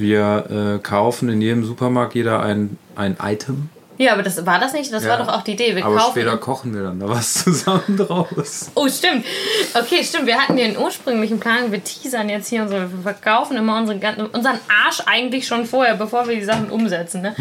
wir 0.00 0.76
äh, 0.76 0.78
kaufen 0.78 1.28
in 1.28 1.40
jedem 1.40 1.64
Supermarkt 1.64 2.14
jeder 2.14 2.42
ein, 2.42 2.78
ein 2.96 3.16
Item, 3.22 3.68
Ja, 4.02 4.14
aber 4.14 4.22
das 4.22 4.46
war 4.46 4.58
das 4.58 4.72
nicht, 4.72 4.90
das 4.94 5.04
Ja. 5.04 5.10
war 5.10 5.18
doch 5.18 5.28
auch 5.28 5.42
die 5.42 5.52
Idee. 5.52 5.76
Wir 5.76 5.84
aber 5.84 5.96
kaufen. 5.98 6.12
später 6.12 6.38
kochen 6.38 6.74
wir 6.74 6.84
dann 6.84 6.98
da 7.00 7.06
was 7.08 7.34
zusammen 7.44 7.98
draus. 7.98 8.70
Oh, 8.74 8.88
stimmt. 8.88 9.26
Okay, 9.74 10.02
stimmt. 10.02 10.26
Wir 10.26 10.38
hatten 10.40 10.56
den 10.56 10.78
ursprünglichen 10.78 11.38
Plan, 11.38 11.70
wir 11.70 11.84
teasern 11.84 12.30
jetzt 12.30 12.48
hier 12.48 12.62
unsere, 12.62 12.90
wir 12.90 13.02
verkaufen 13.02 13.58
immer 13.58 13.76
unsere, 13.76 13.98
ganzen- 13.98 14.24
unseren 14.26 14.58
Arsch 14.86 15.02
eigentlich 15.04 15.46
schon 15.46 15.66
vorher, 15.66 15.96
bevor 15.96 16.26
wir 16.26 16.34
die 16.34 16.44
Sachen 16.44 16.70
umsetzen. 16.70 17.20
Ne? 17.20 17.34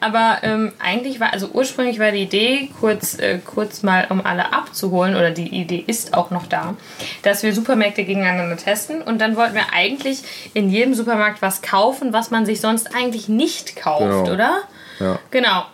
Aber 0.00 0.38
ähm, 0.42 0.72
eigentlich 0.78 1.20
war, 1.20 1.32
also 1.34 1.50
ursprünglich 1.52 1.98
war 1.98 2.10
die 2.10 2.22
Idee, 2.22 2.70
kurz, 2.80 3.18
äh, 3.18 3.38
kurz 3.44 3.82
mal 3.82 4.06
um 4.08 4.24
alle 4.24 4.54
abzuholen, 4.54 5.14
oder 5.14 5.30
die 5.30 5.48
Idee 5.60 5.84
ist 5.86 6.14
auch 6.14 6.30
noch 6.30 6.46
da, 6.46 6.74
dass 7.22 7.42
wir 7.42 7.52
Supermärkte 7.52 8.04
gegeneinander 8.04 8.56
testen 8.56 9.02
und 9.02 9.20
dann 9.20 9.36
wollten 9.36 9.54
wir 9.56 9.74
eigentlich 9.74 10.22
in 10.54 10.70
jedem 10.70 10.94
Supermarkt 10.94 11.42
was 11.42 11.60
kaufen, 11.60 12.14
was 12.14 12.30
man 12.30 12.46
sich 12.46 12.62
sonst 12.62 12.94
eigentlich 12.94 13.28
nicht 13.28 13.76
kauft, 13.76 13.98
Genau. 14.24 14.32
oder? 14.32 14.62
Ja. 15.00 15.18
Genau. 15.30 15.64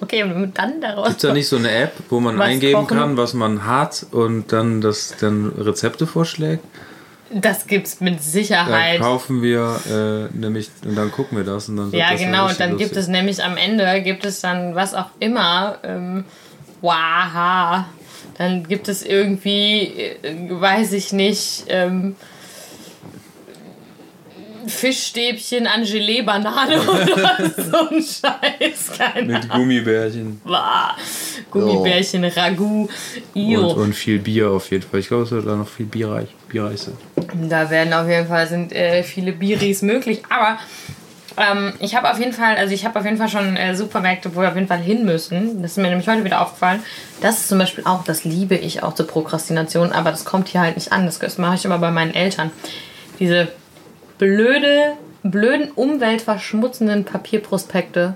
Okay, 0.00 0.24
und 0.24 0.52
dann 0.58 0.80
daraus. 0.80 1.06
Gibt 1.08 1.22
es 1.22 1.28
da 1.28 1.32
nicht 1.32 1.48
so 1.48 1.56
eine 1.56 1.70
App, 1.70 1.92
wo 2.10 2.18
man 2.18 2.40
eingeben 2.40 2.82
kochen? 2.86 2.96
kann, 2.98 3.16
was 3.16 3.34
man 3.34 3.66
hat 3.66 4.04
und 4.10 4.52
dann 4.52 4.80
das 4.80 5.14
dann 5.20 5.52
Rezepte 5.56 6.06
vorschlägt? 6.06 6.64
Das 7.34 7.66
gibt's 7.66 8.00
mit 8.00 8.14
Dann 8.14 8.20
Sicherheit. 8.20 9.00
kaufen 9.00 9.40
wir 9.42 9.80
äh, 10.32 10.36
nämlich 10.36 10.70
und 10.84 10.96
dann 10.96 11.10
gucken 11.12 11.38
wir 11.38 11.44
das 11.44 11.68
und 11.68 11.76
dann 11.76 11.92
Ja, 11.92 12.14
genau. 12.14 12.48
Und 12.48 12.58
dann 12.60 12.76
gibt 12.76 12.90
es 12.92 12.96
lustig. 12.96 13.12
nämlich 13.12 13.42
am 13.42 13.56
Ende, 13.56 14.02
gibt 14.02 14.24
es 14.26 14.40
dann 14.40 14.74
was 14.74 14.92
auch 14.94 15.08
immer. 15.20 15.78
Ähm, 15.82 16.24
waha. 16.82 17.86
Dann 18.38 18.66
gibt 18.66 18.88
es 18.88 19.02
irgendwie, 19.02 19.82
äh, 20.22 20.48
weiß 20.50 20.92
ich 20.92 21.12
nicht, 21.12 21.64
ähm, 21.68 22.16
Fischstäbchen 24.66 25.66
an 25.66 25.84
Gelee-Banane 25.84 26.80
oder 26.88 27.36
so 27.56 27.88
ein 27.88 28.02
Scheiß. 28.02 28.98
Keine 28.98 29.32
mit 29.34 29.48
Gummibärchen. 29.48 30.40
Gummibärchen, 31.50 32.24
Ragout. 32.24 32.88
Io. 33.34 33.70
und, 33.70 33.78
und 33.78 33.92
viel 33.94 34.18
Bier 34.18 34.50
auf 34.50 34.70
jeden 34.70 34.82
Fall. 34.82 35.00
Ich 35.00 35.08
glaube, 35.08 35.24
es 35.24 35.30
wird 35.30 35.46
da 35.46 35.56
noch 35.56 35.68
viel 35.68 35.86
bierreich, 35.86 36.28
bierreich 36.48 36.80
sein. 36.80 36.96
Da 37.48 37.70
werden 37.70 37.92
auf 37.92 38.08
jeden 38.08 38.26
Fall 38.26 38.46
sind 38.46 38.72
äh, 38.72 39.02
viele 39.02 39.32
Biris 39.32 39.82
möglich, 39.82 40.22
aber 40.28 40.58
ähm, 41.36 41.72
ich 41.78 41.94
habe 41.94 42.10
auf 42.10 42.18
jeden 42.18 42.32
Fall, 42.32 42.56
also 42.56 42.74
ich 42.74 42.84
habe 42.84 42.98
auf 42.98 43.04
jeden 43.04 43.16
Fall 43.16 43.28
schon 43.28 43.56
äh, 43.56 43.74
Supermärkte, 43.74 44.34
wo 44.34 44.40
wir 44.40 44.48
auf 44.48 44.54
jeden 44.54 44.68
Fall 44.68 44.80
hin 44.80 45.04
müssen. 45.04 45.62
Das 45.62 45.72
ist 45.72 45.76
mir 45.78 45.88
nämlich 45.88 46.08
heute 46.08 46.24
wieder 46.24 46.40
aufgefallen. 46.40 46.82
Das 47.20 47.38
ist 47.38 47.48
zum 47.48 47.58
Beispiel 47.58 47.84
auch, 47.84 48.04
das 48.04 48.24
liebe 48.24 48.54
ich 48.54 48.82
auch 48.82 48.94
zur 48.94 49.06
Prokrastination, 49.06 49.92
aber 49.92 50.10
das 50.10 50.24
kommt 50.24 50.48
hier 50.48 50.60
halt 50.60 50.76
nicht 50.76 50.92
an. 50.92 51.06
Das, 51.06 51.18
das 51.18 51.38
mache 51.38 51.54
ich 51.54 51.64
immer 51.64 51.78
bei 51.78 51.90
meinen 51.90 52.14
Eltern. 52.14 52.50
Diese 53.18 53.48
blöde, 54.26 54.92
blöden 55.24 55.72
umweltverschmutzenden 55.72 57.04
Papierprospekte 57.04 58.14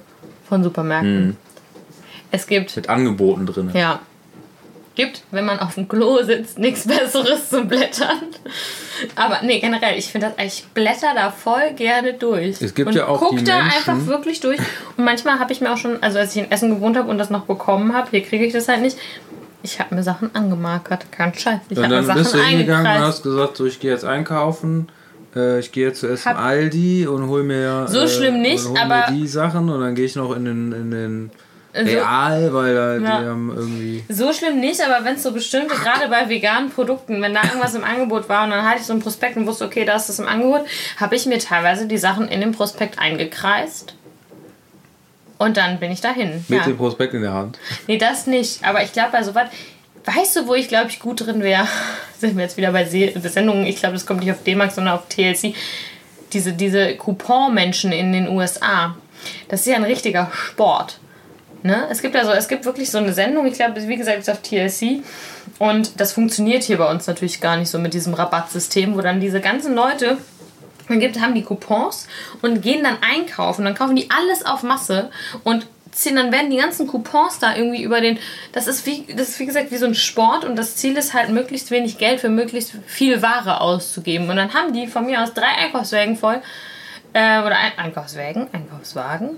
von 0.48 0.62
Supermärkten. 0.62 1.36
Es 2.30 2.46
gibt 2.46 2.76
Mit 2.76 2.88
Angeboten 2.88 3.44
drin. 3.46 3.70
ja. 3.74 3.98
Gibt, 4.94 5.24
wenn 5.30 5.44
man 5.44 5.58
auf 5.58 5.74
dem 5.74 5.88
Klo 5.88 6.22
sitzt, 6.22 6.58
nichts 6.58 6.86
Besseres 6.86 7.50
zum 7.50 7.68
Blättern. 7.68 8.22
Aber 9.14 9.40
nee, 9.42 9.58
generell, 9.60 9.98
ich 9.98 10.06
finde 10.06 10.32
das, 10.34 10.46
ich 10.46 10.64
blätter 10.72 11.08
da 11.14 11.30
voll 11.30 11.72
gerne 11.76 12.14
durch. 12.14 12.62
Es 12.62 12.72
gibt 12.74 12.88
und 12.88 12.94
ja 12.94 13.06
auch 13.06 13.18
guck 13.18 13.36
die 13.36 13.44
da 13.44 13.62
Menschen- 13.62 13.90
einfach 13.90 14.06
wirklich 14.06 14.40
durch. 14.40 14.58
Und 14.96 15.04
manchmal 15.04 15.38
habe 15.38 15.52
ich 15.52 15.60
mir 15.60 15.70
auch 15.72 15.76
schon, 15.76 16.02
also 16.02 16.18
als 16.18 16.34
ich 16.34 16.44
in 16.44 16.50
Essen 16.50 16.70
gewohnt 16.70 16.96
habe 16.96 17.10
und 17.10 17.18
das 17.18 17.28
noch 17.28 17.44
bekommen 17.44 17.92
habe, 17.94 18.08
hier 18.10 18.22
kriege 18.22 18.46
ich 18.46 18.54
das 18.54 18.68
halt 18.68 18.80
nicht. 18.80 18.96
Ich 19.62 19.80
habe 19.80 19.94
mir 19.94 20.02
Sachen 20.02 20.34
angemarkert. 20.34 21.12
Kein 21.12 21.34
Scheiß. 21.34 21.60
Ich 21.68 21.76
Und 21.76 21.84
habe 21.84 21.94
mir 21.94 22.00
dann 22.00 22.06
Sachen 22.06 22.18
bist 22.22 22.34
du 22.34 22.38
hingegangen 22.42 22.86
und 22.96 23.02
hast 23.02 23.22
gesagt, 23.22 23.56
so 23.58 23.66
ich 23.66 23.80
gehe 23.80 23.90
jetzt 23.90 24.04
einkaufen. 24.06 24.88
Äh, 25.36 25.58
ich 25.60 25.70
gehe 25.70 25.88
jetzt 25.88 26.00
zuerst 26.00 26.24
Hab- 26.26 26.36
zum 26.36 26.44
Aldi 26.44 27.06
und 27.06 27.28
hol 27.28 27.42
mir 27.42 27.86
So 27.88 28.00
äh, 28.00 28.08
schlimm 28.08 28.40
nicht, 28.40 28.66
aber- 28.80 29.06
die 29.12 29.26
Sachen 29.28 29.68
und 29.68 29.80
dann 29.80 29.94
gehe 29.94 30.06
ich 30.06 30.16
noch 30.16 30.34
in 30.34 30.44
den, 30.46 30.72
in 30.72 30.90
den 30.90 31.30
Also- 31.74 31.92
Real, 31.92 32.54
weil 32.54 32.74
da 32.74 32.94
Ja. 32.94 32.98
die 33.20 33.26
haben 33.28 33.52
irgendwie 33.54 34.04
So 34.08 34.32
schlimm 34.32 34.60
nicht, 34.60 34.80
aber 34.80 35.04
wenn 35.04 35.16
es 35.16 35.22
so 35.22 35.32
bestimmte, 35.32 35.74
gerade 35.74 36.08
bei 36.08 36.26
veganen 36.28 36.70
Produkten, 36.70 37.20
wenn 37.20 37.34
da 37.34 37.42
irgendwas 37.44 37.74
im 37.74 37.84
Angebot 37.84 38.28
war 38.30 38.44
und 38.44 38.50
dann 38.50 38.64
hatte 38.64 38.80
ich 38.80 38.86
so 38.86 38.94
ein 38.94 39.00
Prospekt 39.00 39.36
und 39.36 39.46
wusste, 39.46 39.66
okay, 39.66 39.84
da 39.84 39.96
ist 39.96 40.08
das 40.08 40.18
im 40.18 40.26
Angebot, 40.26 40.64
habe 40.96 41.14
ich 41.16 41.26
mir 41.26 41.38
teilweise 41.38 41.86
die 41.86 41.98
Sachen 41.98 42.28
in 42.28 42.40
dem 42.40 42.52
Prospekt 42.52 42.98
eingekreist. 42.98 43.94
Und 45.38 45.58
dann 45.58 45.78
bin 45.78 45.90
ich 45.92 46.00
dahin. 46.00 46.42
mit 46.48 46.60
ja. 46.60 46.64
dem 46.64 46.78
Prospekt 46.78 47.12
in 47.12 47.20
der 47.20 47.34
Hand. 47.34 47.58
Nee, 47.86 47.98
das 47.98 48.26
nicht. 48.26 48.64
Aber 48.64 48.82
ich 48.82 48.94
glaube, 48.94 49.10
bei 49.12 49.22
sowas. 49.22 49.50
Weißt 50.06 50.36
du, 50.36 50.46
wo 50.46 50.54
ich 50.54 50.68
glaube 50.68 50.88
ich 50.88 51.00
gut 51.00 51.26
drin 51.26 51.42
wäre? 51.42 51.66
Sind 52.18 52.36
wir 52.36 52.44
jetzt 52.44 52.56
wieder 52.56 52.72
bei 52.72 52.84
Se 52.84 53.12
Sendungen? 53.16 53.66
Ich 53.66 53.76
glaube, 53.76 53.94
das 53.94 54.06
kommt 54.06 54.20
nicht 54.20 54.32
auf 54.32 54.42
D-Max, 54.42 54.76
sondern 54.76 54.94
auf 54.94 55.08
TLC. 55.08 55.54
Diese, 56.32 56.52
diese 56.52 56.96
Coupon-Menschen 56.96 57.92
in 57.92 58.12
den 58.12 58.28
USA. 58.28 58.96
Das 59.48 59.60
ist 59.60 59.66
ja 59.66 59.76
ein 59.76 59.84
richtiger 59.84 60.30
Sport. 60.32 60.98
Ne? 61.62 61.86
Es 61.90 62.02
gibt 62.02 62.14
also, 62.16 62.32
es 62.32 62.48
gibt 62.48 62.64
wirklich 62.64 62.90
so 62.90 62.98
eine 62.98 63.12
Sendung, 63.12 63.46
ich 63.46 63.54
glaube, 63.54 63.86
wie 63.88 63.96
gesagt, 63.96 64.18
ist 64.18 64.30
auf 64.30 64.42
TLC. 64.42 65.02
Und 65.58 66.00
das 66.00 66.12
funktioniert 66.12 66.62
hier 66.62 66.78
bei 66.78 66.90
uns 66.90 67.06
natürlich 67.06 67.40
gar 67.40 67.56
nicht 67.56 67.70
so 67.70 67.78
mit 67.78 67.94
diesem 67.94 68.14
Rabattsystem, 68.14 68.96
wo 68.96 69.00
dann 69.00 69.20
diese 69.20 69.40
ganzen 69.40 69.74
Leute 69.74 70.18
dann 70.88 71.00
gibt, 71.00 71.20
haben 71.20 71.34
die 71.34 71.42
Coupons 71.42 72.06
und 72.42 72.62
gehen 72.62 72.84
dann 72.84 72.98
einkaufen. 73.00 73.64
Dann 73.64 73.74
kaufen 73.74 73.96
die 73.96 74.08
alles 74.10 74.46
auf 74.46 74.62
Masse 74.62 75.10
und 75.42 75.66
ziehen, 75.96 76.16
dann 76.16 76.30
werden 76.32 76.50
die 76.50 76.56
ganzen 76.58 76.86
Coupons 76.86 77.38
da 77.38 77.56
irgendwie 77.56 77.82
über 77.82 78.00
den. 78.00 78.18
Das 78.52 78.66
ist 78.66 78.86
wie, 78.86 79.06
das 79.14 79.30
ist 79.30 79.38
wie 79.40 79.46
gesagt 79.46 79.70
wie 79.70 79.76
so 79.76 79.86
ein 79.86 79.94
Sport 79.94 80.44
und 80.44 80.56
das 80.56 80.76
Ziel 80.76 80.96
ist 80.96 81.14
halt, 81.14 81.30
möglichst 81.30 81.70
wenig 81.70 81.98
Geld 81.98 82.20
für 82.20 82.28
möglichst 82.28 82.72
viel 82.86 83.22
Ware 83.22 83.60
auszugeben. 83.60 84.28
Und 84.30 84.36
dann 84.36 84.54
haben 84.54 84.72
die 84.72 84.86
von 84.86 85.06
mir 85.06 85.22
aus 85.22 85.34
drei 85.34 85.48
Einkaufswägen 85.64 86.16
voll. 86.16 86.40
Äh, 87.12 87.40
oder 87.40 87.56
ein 87.56 87.72
Einkaufswägen, 87.78 88.46
Einkaufswagen. 88.52 89.36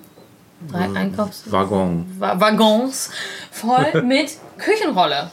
Drei 0.72 0.88
Einkaufs 0.98 1.44
Waggon. 1.52 2.06
Wa- 2.18 2.40
Waggons 2.40 3.10
voll 3.52 4.02
mit 4.04 4.30
Küchenrolle. 4.58 5.30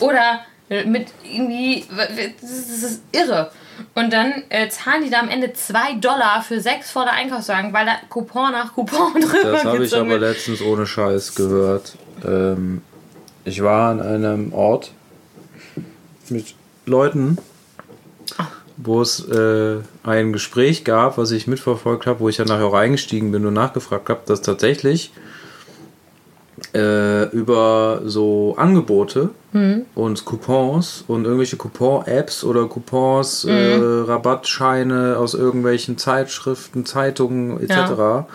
Oder 0.00 0.40
Äh, 0.70 0.84
Mit 0.86 1.08
irgendwie, 1.22 1.84
das 1.94 2.50
ist 2.50 3.02
irre. 3.12 3.50
Und 3.94 4.12
dann 4.12 4.42
äh, 4.48 4.68
zahlen 4.68 5.04
die 5.04 5.10
da 5.10 5.20
am 5.20 5.28
Ende 5.28 5.52
2 5.52 5.94
Dollar 5.94 6.42
für 6.42 6.60
sechs 6.60 6.90
volle 6.90 7.10
Einkaufswagen, 7.10 7.72
weil 7.72 7.86
da 7.86 7.96
Coupon 8.08 8.52
nach 8.52 8.74
Coupon 8.74 9.12
drüber 9.20 9.52
Das 9.52 9.64
habe 9.64 9.76
ich 9.84 9.90
gezogen 9.90 10.10
aber 10.10 10.20
letztens 10.20 10.62
ohne 10.62 10.86
Scheiß 10.86 11.34
gehört. 11.34 11.96
Ähm, 12.24 12.82
ich 13.44 13.62
war 13.62 13.90
an 13.90 14.00
einem 14.00 14.52
Ort 14.52 14.92
mit 16.30 16.54
Leuten, 16.86 17.38
wo 18.76 19.00
es 19.00 19.26
äh, 19.28 19.78
ein 20.02 20.32
Gespräch 20.32 20.84
gab, 20.84 21.18
was 21.18 21.30
ich 21.30 21.46
mitverfolgt 21.46 22.06
habe, 22.06 22.20
wo 22.20 22.28
ich 22.28 22.36
dann 22.36 22.48
nachher 22.48 22.66
auch 22.66 22.74
eingestiegen 22.74 23.32
bin 23.32 23.46
und 23.46 23.54
nachgefragt 23.54 24.08
habe, 24.08 24.22
dass 24.26 24.42
tatsächlich 24.42 25.12
äh, 26.74 27.28
über 27.30 28.02
so 28.04 28.54
Angebote 28.56 29.30
und 29.94 30.24
Coupons 30.24 31.04
und 31.06 31.24
irgendwelche 31.24 31.56
Coupon-Apps 31.56 32.44
oder 32.44 32.66
Coupons, 32.66 33.44
äh, 33.44 33.76
Rabattscheine 33.80 35.16
aus 35.18 35.34
irgendwelchen 35.34 35.98
Zeitschriften, 35.98 36.86
Zeitungen 36.86 37.60
etc., 37.60 38.26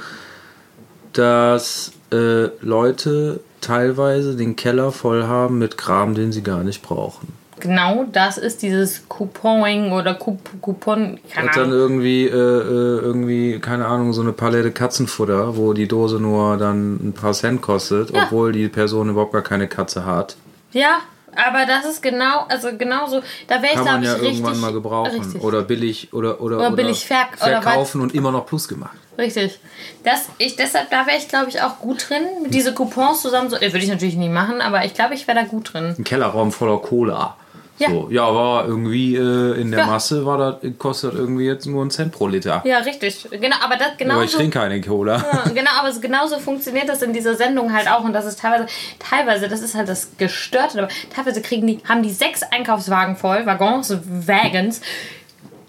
dass 1.14 1.92
äh, 2.12 2.50
Leute 2.62 3.40
teilweise 3.62 4.36
den 4.36 4.56
Keller 4.56 4.92
voll 4.92 5.24
haben 5.24 5.58
mit 5.58 5.78
Kram, 5.78 6.16
den 6.16 6.32
sie 6.32 6.44
gar 6.44 6.64
nicht 6.64 6.82
brauchen. 6.82 7.39
Genau 7.60 8.06
das 8.12 8.38
ist 8.38 8.62
dieses 8.62 9.08
Couponing 9.10 9.92
oder 9.92 10.14
Coup 10.16 10.40
Coupon. 10.62 11.20
Keine 11.34 11.48
Und 11.48 11.56
dann 11.58 11.72
irgendwie, 11.72 12.26
äh, 12.26 12.30
äh, 12.32 13.00
irgendwie, 13.02 13.60
keine 13.60 13.86
Ahnung, 13.86 14.14
so 14.14 14.22
eine 14.22 14.34
Palette 14.34 14.72
Katzenfutter, 14.72 15.58
wo 15.58 15.74
die 15.74 15.88
Dose 15.88 16.20
nur 16.20 16.58
dann 16.58 16.96
ein 16.96 17.14
paar 17.14 17.34
Cent 17.34 17.62
kostet, 17.62 18.12
Ja. 18.12 18.24
obwohl 18.24 18.52
die 18.52 18.68
Person 18.68 19.10
überhaupt 19.10 19.34
gar 19.34 19.42
keine 19.42 19.68
Katze 19.68 20.06
hat. 20.06 20.36
Ja, 20.72 21.00
aber 21.36 21.66
das 21.66 21.86
ist 21.86 22.02
genau, 22.02 22.46
also 22.50 22.70
genauso, 22.78 23.22
da 23.48 23.56
wäre 23.62 23.68
ich 23.68 23.74
Kann 23.74 23.84
glaube 23.84 23.92
man 23.92 24.02
ich 24.04 24.08
ja 24.10 24.14
richtig. 24.16 24.40
irgendwann 24.40 24.60
mal 24.60 24.74
gebrauchen. 24.74 25.20
Richtig. 25.22 25.44
Oder 25.44 25.62
billig 25.62 26.14
oder, 26.14 26.42
oder, 26.42 26.58
Oder 26.58 26.72
billig 26.72 27.06
oder 27.10 27.62
verkaufen 27.62 28.02
und 28.02 28.14
immer 28.16 28.32
noch 28.32 28.46
Plus 28.46 28.68
gemacht. 28.68 28.98
Richtig. 29.18 29.60
Das, 30.04 30.30
ich, 30.38 30.56
deshalb, 30.56 30.90
da 30.92 31.06
wäre 31.06 31.18
ich, 31.18 31.28
glaube 31.28 31.50
ich, 31.50 31.62
auch 31.62 31.80
gut 31.80 32.10
drin. 32.10 32.22
Diese 32.48 32.74
Coupons 32.74 33.22
zusammen, 33.22 33.50
so, 33.50 33.58
äh, 33.58 33.74
würde 33.74 33.80
ich 33.80 33.90
natürlich 33.90 34.16
nie 34.16 34.30
machen, 34.30 34.62
aber 34.62 34.86
ich 34.86 34.94
glaube, 34.94 35.14
ich 35.14 35.28
wäre 35.28 35.40
da 35.40 35.44
gut 35.46 35.74
drin. 35.74 35.94
Ein 35.98 36.04
Kellerraum 36.06 36.52
voller 36.54 36.78
Cola. 36.78 37.36
Ja. 37.80 37.90
So, 37.90 38.10
ja, 38.12 38.24
aber 38.26 38.66
irgendwie 38.68 39.16
äh, 39.16 39.60
in 39.60 39.72
der 39.72 39.82
Ja. 39.82 39.86
Masse 39.88 40.26
war 40.26 40.38
das, 40.38 40.72
kostet 40.78 41.14
irgendwie 41.14 41.46
jetzt 41.46 41.66
nur 41.66 41.82
einen 41.82 41.92
Cent 41.92 42.12
pro 42.12 42.28
Liter. 42.28 42.62
Ja, 42.66 42.80
richtig. 42.80 43.26
Genau, 43.32 43.56
aber 43.64 43.78
das 43.78 43.98
genau 43.98 44.16
aber 44.16 44.24
ich 44.26 44.32
so- 44.32 44.38
trinke 44.38 44.60
keine 44.60 44.82
Cola. 44.82 45.16
Ja, 45.18 45.50
genau, 45.54 45.72
aber 45.80 45.88
es- 45.90 46.02
genauso 46.02 46.40
funktioniert 46.40 46.90
das 46.90 47.02
in 47.02 47.14
dieser 47.14 47.36
Sendung 47.36 47.74
halt 47.74 47.90
auch 47.90 48.04
und 48.04 48.12
das 48.14 48.26
ist 48.26 48.40
teilweise, 48.40 48.68
teilweise, 49.00 49.48
das 49.48 49.62
ist 49.62 49.76
halt 49.76 49.88
das 49.88 50.10
Gestörte, 50.18 50.80
aber 50.80 50.90
teilweise 51.16 51.42
kriegen 51.42 51.66
die, 51.68 51.80
haben 51.88 52.04
die 52.04 52.12
sechs 52.12 52.42
Einkaufswagen 52.44 53.16
voll, 53.16 53.46
Waggons, 53.46 53.96
Wagons 54.28 54.82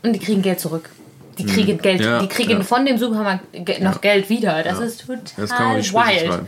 und 0.02 0.12
die 0.12 0.18
kriegen 0.18 0.42
Geld 0.42 0.58
zurück. 0.60 0.90
Die 1.38 1.46
kriegen 1.46 1.78
Geld, 1.78 2.00
Mhm. 2.00 2.06
Ja, 2.06 2.18
die 2.20 2.26
kriegen 2.28 2.50
ja. 2.50 2.60
von 2.62 2.84
dem 2.84 2.98
Supermarkt 2.98 3.44
noch 3.80 4.00
Geld 4.00 4.28
wieder. 4.28 4.62
Das 4.62 4.78
ist 4.80 5.06
total 5.06 5.76
Das 5.76 5.92
wild. 5.94 6.40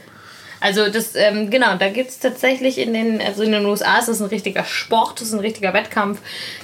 Also 0.62 0.88
das, 0.88 1.16
ähm, 1.16 1.51
genau, 1.51 1.77
da 1.77 1.88
gibt 1.88 2.11
es 2.11 2.20
tatsächlich 2.20 2.79
in 2.79 2.94
den, 2.94 3.20
also 3.20 3.42
in 3.42 3.51
den 3.51 3.66
USA 3.66 3.98
ist 3.98 4.09
das 4.09 4.20
ein 4.20 4.29
richtiger 4.29 4.64
Sport, 4.64 5.20
das 5.20 5.29
ist 5.29 5.35
ein 5.35 5.40
richtiger 5.40 5.75
Wettkampf, 5.75 6.20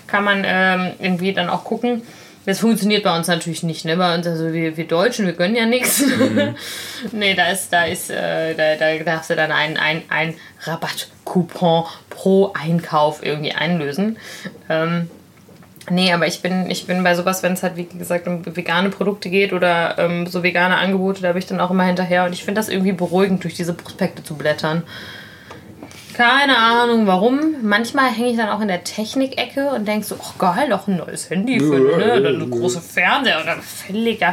kann 0.06 0.22
man 0.22 0.44
ähm, 0.46 0.92
irgendwie 1.00 1.32
dann 1.32 1.50
auch 1.50 1.64
gucken. 1.64 2.02
Das 2.46 2.60
funktioniert 2.60 3.02
bei 3.02 3.14
uns 3.14 3.26
natürlich 3.26 3.62
nicht, 3.62 3.84
ne? 3.84 3.96
Bei 3.96 4.14
uns, 4.14 4.26
also 4.26 4.52
wir, 4.52 4.76
wir 4.76 4.86
Deutschen, 4.86 5.26
wir 5.26 5.34
gönnen 5.34 5.56
ja 5.56 5.66
nichts. 5.66 6.00
Mhm. 6.00 6.54
nee, 7.12 7.34
da 7.34 7.48
ist, 7.48 7.72
da 7.72 7.84
ist, 7.84 8.08
äh, 8.08 8.54
da, 8.54 8.76
da 8.76 9.04
darfst 9.04 9.30
du 9.30 9.36
dann 9.36 9.52
einen 9.52 9.76
ein, 9.76 10.02
ein 10.08 10.34
Rabattcoupon 10.62 11.84
pro 12.08 12.52
Einkauf 12.54 13.22
irgendwie 13.22 13.52
einlösen. 13.52 14.16
Ähm, 14.70 15.10
Nee, 15.90 16.12
aber 16.12 16.26
ich 16.26 16.42
bin, 16.42 16.70
ich 16.70 16.86
bin 16.86 17.02
bei 17.02 17.14
sowas, 17.14 17.42
wenn 17.42 17.52
es 17.54 17.62
halt, 17.62 17.76
wie 17.76 17.84
gesagt, 17.84 18.26
um 18.26 18.44
vegane 18.44 18.90
Produkte 18.90 19.30
geht 19.30 19.52
oder 19.52 19.98
ähm, 19.98 20.26
so 20.26 20.42
vegane 20.42 20.76
Angebote, 20.76 21.22
da 21.22 21.32
bin 21.32 21.38
ich 21.38 21.46
dann 21.46 21.60
auch 21.60 21.70
immer 21.70 21.84
hinterher. 21.84 22.24
Und 22.24 22.32
ich 22.32 22.44
finde 22.44 22.60
das 22.60 22.68
irgendwie 22.68 22.92
beruhigend, 22.92 23.44
durch 23.44 23.54
diese 23.54 23.74
Prospekte 23.74 24.22
zu 24.22 24.36
blättern. 24.36 24.82
Keine 26.14 26.58
Ahnung 26.58 27.06
warum. 27.06 27.54
Manchmal 27.62 28.10
hänge 28.10 28.30
ich 28.30 28.36
dann 28.36 28.48
auch 28.48 28.60
in 28.60 28.66
der 28.66 28.82
Technikecke 28.82 29.70
und 29.70 29.86
denke 29.86 30.04
so, 30.04 30.16
ach 30.20 30.36
geil, 30.36 30.68
doch 30.68 30.88
ein 30.88 30.96
neues 30.96 31.30
Handy 31.30 31.60
für 31.60 31.78
ne? 31.78 32.18
oder 32.18 32.28
eine 32.30 32.48
große 32.48 32.80
Fernseher 32.80 33.40
oder 33.40 33.56
völliger 33.62 34.32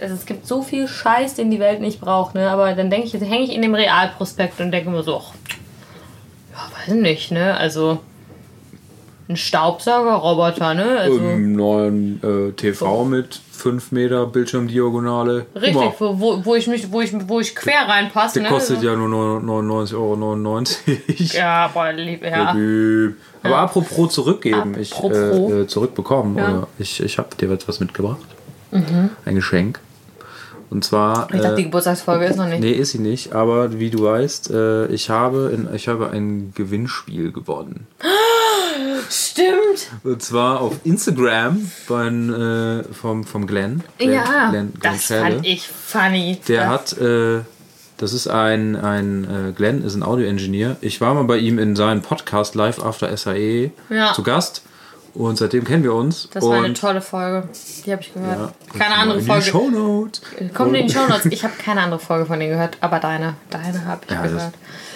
also 0.00 0.14
Es 0.14 0.26
gibt 0.26 0.46
so 0.46 0.62
viel 0.62 0.88
Scheiß, 0.88 1.34
den 1.34 1.52
die 1.52 1.60
Welt 1.60 1.80
nicht 1.80 2.00
braucht, 2.00 2.34
ne? 2.34 2.50
Aber 2.50 2.72
dann 2.74 2.90
denke 2.90 3.06
ich, 3.06 3.12
hänge 3.14 3.44
ich 3.44 3.52
in 3.52 3.62
dem 3.62 3.74
Realprospekt 3.74 4.60
und 4.60 4.72
denke 4.72 4.90
mir 4.90 5.04
so, 5.04 5.18
ach, 5.18 5.34
ja, 6.52 6.68
weiß 6.86 6.94
nicht, 6.94 7.30
ne? 7.30 7.56
Also 7.56 8.00
ein 9.28 9.36
Staubsaugerroboter, 9.36 10.74
ne? 10.74 10.98
Also, 10.98 11.18
Im 11.18 11.52
neuen 11.54 12.20
äh, 12.22 12.52
TV 12.52 13.04
mit 13.04 13.40
5 13.52 13.92
Meter 13.92 14.26
Bildschirmdiagonale. 14.26 15.46
Richtig, 15.54 15.76
wo, 15.98 16.20
wo, 16.20 16.44
wo, 16.44 16.54
ich 16.54 16.66
mich, 16.66 16.92
wo, 16.92 17.00
ich, 17.00 17.12
wo 17.28 17.40
ich 17.40 17.54
quer 17.56 17.88
reinpasse. 17.88 18.34
Der 18.34 18.42
ne? 18.42 18.48
kostet 18.48 18.82
ja 18.82 18.94
nur 18.96 19.08
99,99 19.40 19.94
Euro. 19.94 20.36
Ja, 21.34 21.68
boah, 21.72 21.92
lieb, 21.92 22.22
ja. 22.22 22.54
Aber 23.42 23.58
apropos 23.58 24.12
zurückgeben, 24.12 24.76
ich 24.78 24.92
Apropos. 24.92 25.16
äh, 25.52 25.60
äh, 25.62 25.66
zurückbekommen. 25.66 26.36
Ja. 26.36 26.48
Mhm. 26.48 26.58
Oder 26.58 26.68
ich 26.78 27.02
ich 27.02 27.18
habe 27.18 27.28
dir 27.36 27.50
etwas 27.50 27.80
mitgebracht. 27.80 28.20
Ein 28.72 29.34
Geschenk. 29.34 29.80
Und 30.70 30.84
zwar. 30.84 31.28
Ich 31.32 31.40
dachte, 31.40 31.56
die 31.56 31.62
Äh, 31.62 31.64
Geburtstagsfolge 31.66 32.24
ist 32.24 32.36
noch 32.36 32.48
nicht. 32.48 32.60
nee, 32.60 32.72
ist 32.72 32.90
sie 32.90 32.98
nicht. 32.98 33.32
Aber 33.32 33.78
wie 33.78 33.90
du 33.90 34.02
weißt, 34.02 34.50
äh, 34.50 34.86
ich, 34.86 35.08
habe 35.08 35.52
in, 35.54 35.68
ich 35.74 35.86
habe 35.88 36.10
ein 36.10 36.52
Gewinnspiel 36.54 37.30
gewonnen. 37.32 37.86
Stimmt. 39.10 39.90
Und 40.02 40.22
zwar 40.22 40.60
auf 40.60 40.74
Instagram 40.84 41.70
von, 41.86 42.32
äh, 42.32 42.84
vom, 42.92 43.24
vom 43.24 43.46
Glenn. 43.46 43.82
Glenn 43.98 44.12
Ja, 44.12 44.50
Glenn, 44.50 44.72
Glenn 44.78 44.92
das 44.94 45.04
Schäle. 45.04 45.22
fand 45.34 45.46
ich 45.46 45.68
funny. 45.68 46.38
Der 46.48 46.60
das, 46.70 46.92
hat, 46.92 46.98
äh, 47.00 47.40
das 47.96 48.12
ist 48.12 48.28
ein, 48.28 48.76
ein 48.76 49.24
äh, 49.24 49.52
Glenn 49.52 49.82
ist 49.84 49.94
ein 49.94 50.02
Audio-Engineer. 50.02 50.76
Ich 50.80 51.00
war 51.00 51.14
mal 51.14 51.24
bei 51.24 51.38
ihm 51.38 51.58
in 51.58 51.76
seinem 51.76 52.02
Podcast 52.02 52.54
Live 52.54 52.78
After 52.82 53.14
SAE 53.16 53.70
Ja. 53.90 54.12
zu 54.14 54.22
Gast 54.22 54.62
und 55.14 55.36
seitdem 55.38 55.64
kennen 55.64 55.82
wir 55.84 55.94
uns. 55.94 56.28
Das 56.32 56.44
war 56.44 56.62
eine 56.62 56.74
tolle 56.74 57.00
Folge. 57.00 57.48
Die 57.86 57.92
habe 57.92 58.02
ich 58.02 58.12
gehört. 58.12 58.38
ja, 58.38 58.78
keine 58.78 58.94
andere 58.96 59.18
in 59.20 59.24
Folge. 59.26 59.44
Die 59.44 59.50
Shownote. 59.50 60.20
Kommt 60.54 60.76
in 60.76 60.86
die 60.86 60.92
Shownotes. 60.92 61.26
Ich 61.32 61.44
habe 61.44 61.54
keine 61.62 61.82
andere 61.82 62.00
Folge 62.00 62.26
von 62.26 62.38
denen 62.40 62.52
gehört, 62.52 62.76
aber 62.80 62.98
deine. 63.00 63.34
Deine 63.50 63.84
habe 63.86 64.00
ich 64.06 64.10
Ja, 64.12 64.22
das, 64.22 64.32
gehört. 64.32 64.54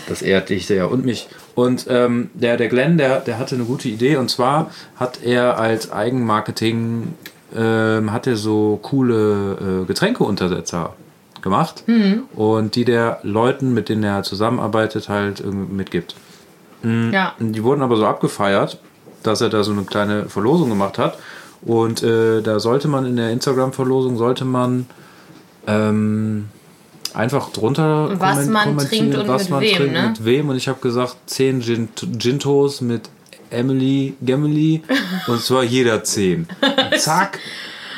das 0.08 0.22
ehrt 0.22 0.48
dich 0.48 0.66
sehr 0.66 0.90
und 0.90 1.04
mich. 1.04 1.28
Und 1.54 1.86
ähm, 1.88 2.30
der, 2.34 2.56
der 2.56 2.68
Glenn, 2.68 2.98
der, 2.98 3.20
der 3.20 3.38
hatte 3.38 3.54
eine 3.54 3.64
gute 3.64 3.88
Idee 3.88 4.16
und 4.16 4.30
zwar 4.30 4.70
hat 4.96 5.22
er 5.22 5.58
als 5.58 5.90
Eigenmarketing 5.92 7.14
ähm, 7.56 8.12
hat 8.12 8.26
er 8.26 8.36
so 8.36 8.78
coole 8.82 9.82
äh, 9.82 9.86
Getränkeuntersetzer 9.86 10.94
gemacht 11.40 11.84
Mhm. 11.86 12.24
und 12.34 12.74
die 12.74 12.84
der 12.84 13.20
Leuten, 13.22 13.72
mit 13.72 13.88
denen 13.88 14.02
er 14.04 14.22
zusammenarbeitet, 14.24 15.08
halt 15.08 15.40
irgendwie 15.40 15.72
mitgibt. 15.72 16.14
Ja. 16.82 17.32
Die 17.40 17.62
wurden 17.64 17.82
aber 17.82 17.96
so 17.96 18.06
abgefeiert, 18.06 18.78
dass 19.22 19.40
er 19.40 19.48
da 19.48 19.64
so 19.64 19.72
eine 19.72 19.82
kleine 19.82 20.28
Verlosung 20.28 20.68
gemacht 20.68 20.98
hat. 20.98 21.18
Und 21.62 22.02
äh, 22.02 22.40
da 22.40 22.60
sollte 22.60 22.88
man 22.88 23.04
in 23.04 23.16
der 23.16 23.30
Instagram-Verlosung, 23.30 24.16
sollte 24.16 24.44
man 24.44 24.86
ähm, 25.66 26.48
einfach 27.14 27.50
drunter 27.50 28.18
Was 28.20 28.46
man 28.46 28.64
kommentieren, 28.64 29.10
trinkt 29.10 29.16
und 29.18 29.28
was 29.28 29.42
mit 29.44 29.50
man 29.50 29.60
wem, 29.62 29.76
trinkt, 29.76 29.92
ne? 29.92 30.08
mit 30.08 30.24
wem. 30.24 30.48
Und 30.48 30.56
ich 30.56 30.68
habe 30.68 30.80
gesagt, 30.80 31.16
10 31.26 31.62
Gin 31.62 31.88
Gintos 32.18 32.80
mit 32.80 33.08
Emily 33.50 34.14
Gemily. 34.22 34.82
und 35.26 35.40
zwar 35.42 35.64
jeder 35.64 36.04
10. 36.04 36.46
Und 36.90 37.00
zack. 37.00 37.38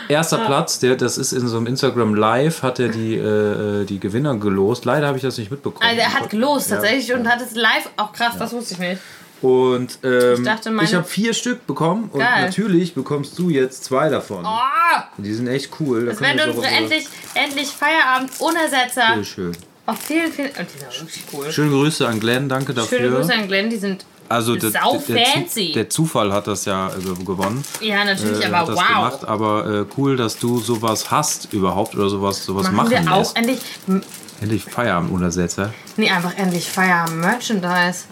Erster 0.09 0.39
Platz, 0.39 0.81
der, 0.81 0.97
das 0.97 1.19
ist 1.19 1.33
in 1.33 1.47
so 1.47 1.57
einem 1.57 1.69
Instagram 1.69 2.17
Live, 2.17 2.65
hat 2.65 2.81
er 2.81 2.89
die, 2.89 3.15
äh, 3.15 3.83
äh, 3.83 3.85
die 3.85 4.01
Gewinner 4.01 4.35
gelost. 4.37 4.85
Leider 4.85 5.07
habe 5.07 5.19
ich 5.19 5.23
das 5.23 5.39
nicht 5.39 5.53
mitbekommen. 5.53 5.87
Also 5.89 6.01
er 6.01 6.13
hat 6.13 6.29
gelost 6.31 6.69
Ja. 6.69 6.77
tatsächlich 6.77 7.15
und 7.15 7.29
hat 7.29 7.41
es 7.41 7.55
live. 7.55 7.89
Auch 7.97 8.13
krass, 8.13 8.35
das 8.37 8.53
wusste 8.53 8.75
ich 8.75 8.81
nicht. 8.81 9.01
Und 9.43 9.99
ähm, 10.03 10.35
Ich 10.39 10.45
dachte, 10.45 10.71
meine- 10.71 10.89
ich 10.89 10.95
habe 10.95 11.07
vier 11.07 11.33
Stück 11.33 11.67
bekommen 11.67 12.11
und 12.13 12.21
Geil. 12.21 12.45
natürlich 12.47 12.95
bekommst 12.95 13.39
du 13.39 13.49
jetzt 13.49 13.85
zwei 13.85 14.09
davon. 14.11 14.45
Oh, 14.45 15.01
Die 15.17 15.33
sind 15.33 15.47
echt 15.49 15.71
cool. 15.81 16.07
Da 16.07 16.13
es 16.13 16.19
können 16.19 16.39
werden 16.39 16.51
unsere 16.55 16.67
endlich, 16.75 17.07
endlich 17.35 17.69
Feierabend 17.69 18.31
Unersetzer. 18.39 19.15
Sehr 19.15 19.25
schön. 19.25 19.53
Oh, 19.87 19.95
vielen, 19.95 20.31
vielen. 20.33 20.49
Und 20.51 20.59
die 20.59 20.79
sind 20.79 21.01
wirklich 21.01 21.25
cool. 21.33 21.51
Schöne 21.51 21.71
Grüße 21.71 22.07
an 22.07 22.21
Glenn, 22.21 22.49
danke 22.49 22.75
dafür. 22.75 22.99
Schöne 22.99 23.17
Grüße 23.17 23.33
an 23.35 23.49
Glenn, 23.49 23.71
die 23.71 23.77
sind 23.79 24.05
also 24.29 24.55
der, 24.55 24.71
sau 24.71 24.99
der, 25.09 25.17
der, 25.17 25.27
fancy. 25.27 25.69
Zu, 25.69 25.73
der 25.73 25.91
Zufall 25.91 26.33
hat 26.33 26.47
das 26.47 26.65
ja 26.67 26.89
äh, 26.91 27.25
gewonnen. 27.25 27.65
ja, 27.81 28.05
natürlich, 28.05 28.45
Äh, 28.45 28.53
aber 28.53 28.73
das 28.73 28.77
wow. 28.79 28.87
gemacht, 28.89 29.25
aber 29.27 29.81
äh, 29.81 29.85
cool, 29.97 30.17
dass 30.17 30.39
du 30.39 30.61
sowas 30.61 31.11
hast 31.11 31.53
überhaupt 31.53 31.97
oder 31.97 32.09
sowas, 32.09 32.45
sowas 32.45 32.65
Machen, 32.71 32.77
machen, 32.77 32.91
wir 32.91 33.13
auch 33.13 33.19
lässt. 33.19 33.37
endlich. 33.37 33.59
m- 33.89 34.03
Endlich 34.43 34.65
Feierabenduntersetzer. 34.65 35.75
Nee, 35.97 36.09
einfach 36.11 36.35
endlich 36.39 36.67
Feierabend 36.71 37.21
Merchandise. 37.21 38.05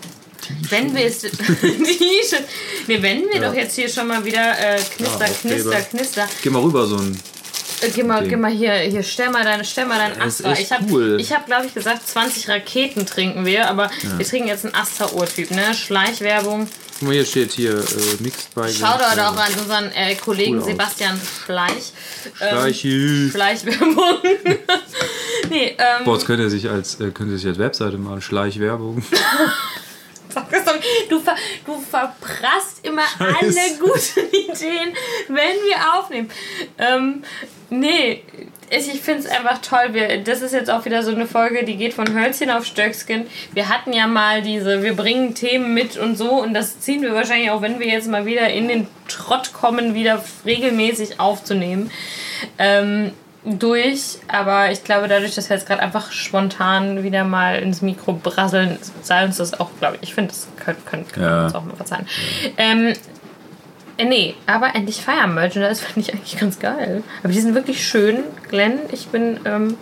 Wenn 0.70 0.94
wir 0.94 1.05
es. 1.07 1.22
Nee, 2.87 3.03
wenn 3.03 3.29
wir 3.29 3.37
Ja. 3.40 3.48
doch 3.48 3.55
jetzt 3.55 3.74
hier 3.74 3.88
schon 3.88 4.07
mal 4.09 4.24
wieder 4.24 4.59
äh, 4.59 4.81
Knister, 4.96 5.27
Ja. 5.27 5.33
Knister, 5.42 5.81
Knister. 5.83 6.29
Geh 6.42 6.51
mal 6.51 6.62
rüber 6.62 6.87
so 6.87 6.96
ein. 6.96 7.18
Äh, 7.81 7.90
geh 7.90 8.03
mal, 8.03 8.27
geh 8.27 8.37
mal 8.37 8.51
hier, 8.51 8.72
hier, 8.74 9.03
stell 9.03 9.31
mal 9.31 9.44
deine, 9.44 9.64
stell 9.64 9.87
mal 9.87 9.98
deinen 9.98 10.20
Astra. 10.20 10.53
Ich 10.53 10.72
habe, 10.72 10.85
cool. 10.90 11.16
ich 11.20 11.33
hab, 11.33 11.46
glaube 11.46 11.66
ich, 11.66 11.74
gesagt, 11.74 12.09
20 12.09 12.48
Raketen 12.48 13.07
trinken 13.07 13.44
wir, 13.46 13.68
aber 13.68 13.90
wir 14.16 14.27
trinken 14.27 14.48
jetzt 14.48 14.64
einen 14.64 14.74
Astra-Urtyp, 14.74 15.51
ne? 15.51 15.74
Schleichwerbung. 15.74 16.68
Guck 16.98 17.09
mal, 17.09 17.14
hier 17.14 17.24
steht 17.24 17.53
hier 17.53 17.74
äh, 17.79 18.22
Mixed 18.22 18.53
by 18.55 18.68
Shoutout 18.68 19.20
auch 19.20 19.37
an 19.37 19.53
unseren 19.61 19.92
äh, 19.92 20.16
Kollegen 20.16 20.59
Cool. 20.59 20.64
Sebastian 20.64 21.20
Schleich. 21.44 21.92
Schleichi. 22.37 23.29
Schleichwerbung. 23.31 23.94
nee, 25.51 25.77
ähm, 25.79 26.05
Boah, 26.05 26.14
jetzt 26.14 26.27
könnt 26.27 26.40
ihr 26.40 26.51
sich 26.51 26.68
als, 26.68 26.98
äh, 27.01 27.11
könnt 27.12 27.31
ihr 27.31 27.38
sich 27.38 27.46
als 27.46 27.59
Webseite 27.59 27.98
machen, 27.98 28.20
Schleichwerbung. 28.22 29.05
nicht. 30.74 31.11
du, 31.11 31.20
ver, 31.20 31.37
du 31.66 31.81
verprasst 31.81 32.85
immer 32.85 33.02
Scheiße. 33.02 33.61
alle 33.61 33.78
guten 33.78 34.28
Ideen, 34.35 34.94
wenn 35.28 35.37
wir 35.37 35.98
aufnehmen. 35.98 36.31
Ähm, 36.78 37.22
nee, 37.70 38.22
ich, 38.70 38.94
ich 38.94 39.00
finde 39.00 39.20
es 39.20 39.26
einfach 39.26 39.59
toll. 39.59 39.92
Wir, 39.92 40.22
das 40.22 40.42
ist 40.42 40.52
jetzt 40.52 40.70
auch 40.70 40.85
wieder 40.85 41.02
so 41.02 41.11
eine 41.11 41.26
Folge, 41.26 41.64
die 41.64 41.76
geht 41.76 41.94
von 41.94 42.14
Hölzchen 42.14 42.50
auf 42.50 42.64
Stöckskin. 42.64 43.26
Wir 43.52 43.68
hatten 43.68 43.92
ja 43.92 44.07
mal 44.07 44.42
diese, 44.42 44.83
wir 44.83 44.94
bringen 44.94 45.35
Themen 45.35 45.74
mit 45.74 45.96
und 45.96 46.16
so 46.16 46.42
und 46.42 46.54
das 46.54 46.81
ziehen 46.81 47.02
wir 47.02 47.14
wahrscheinlich 47.14 47.50
auch, 47.50 47.62
wenn 47.62 47.81
wir 47.81 47.87
jetzt 47.87 48.09
mal 48.09 48.26
wieder 48.26 48.48
in 48.50 48.68
den 48.68 48.87
Trott 49.09 49.52
kommen, 49.52 49.94
wieder 49.94 50.22
regelmäßig 50.44 51.20
aufzunehmen. 51.20 51.90
Ähm, 52.59 53.12
durch, 53.48 54.18
aber 54.28 54.70
ich 54.70 54.84
glaube, 54.84 55.08
dadurch, 55.08 55.34
dass 55.34 55.48
wir 55.48 55.56
jetzt 55.56 55.66
gerade 55.66 55.82
einfach 55.82 56.12
spontan 56.12 57.02
wieder 57.02 57.24
mal 57.24 57.58
ins 57.58 57.82
Mikro 57.82 58.12
brasseln, 58.14 58.78
sei 59.02 59.24
uns 59.24 59.37
das 59.38 59.58
auch, 59.58 59.70
glaube 59.78 59.96
ich, 59.96 60.08
ich 60.08 60.14
finde, 60.14 60.30
das 60.30 60.46
können, 60.62 60.78
können, 60.84 61.06
können 61.08 61.26
wir 61.26 61.32
Ja. 61.32 61.44
uns 61.46 61.54
auch 61.54 61.64
mal 61.64 61.76
verzeihen. 61.76 62.06
Ähm, 62.56 62.92
äh, 63.96 64.04
nee, 64.04 64.34
aber 64.46 64.74
endlich 64.74 65.02
Feier-Merchandise 65.02 65.82
fand 65.84 65.96
ich 66.06 66.12
eigentlich 66.14 66.38
ganz 66.38 66.58
geil. 66.58 67.02
Aber 67.22 67.32
die 67.32 67.40
sind 67.40 67.54
wirklich 67.54 67.87
schön. 67.87 68.24
Glenn, 68.48 68.78
ich 68.92 69.08
bin, 69.08 69.40
ähm, 69.44 69.76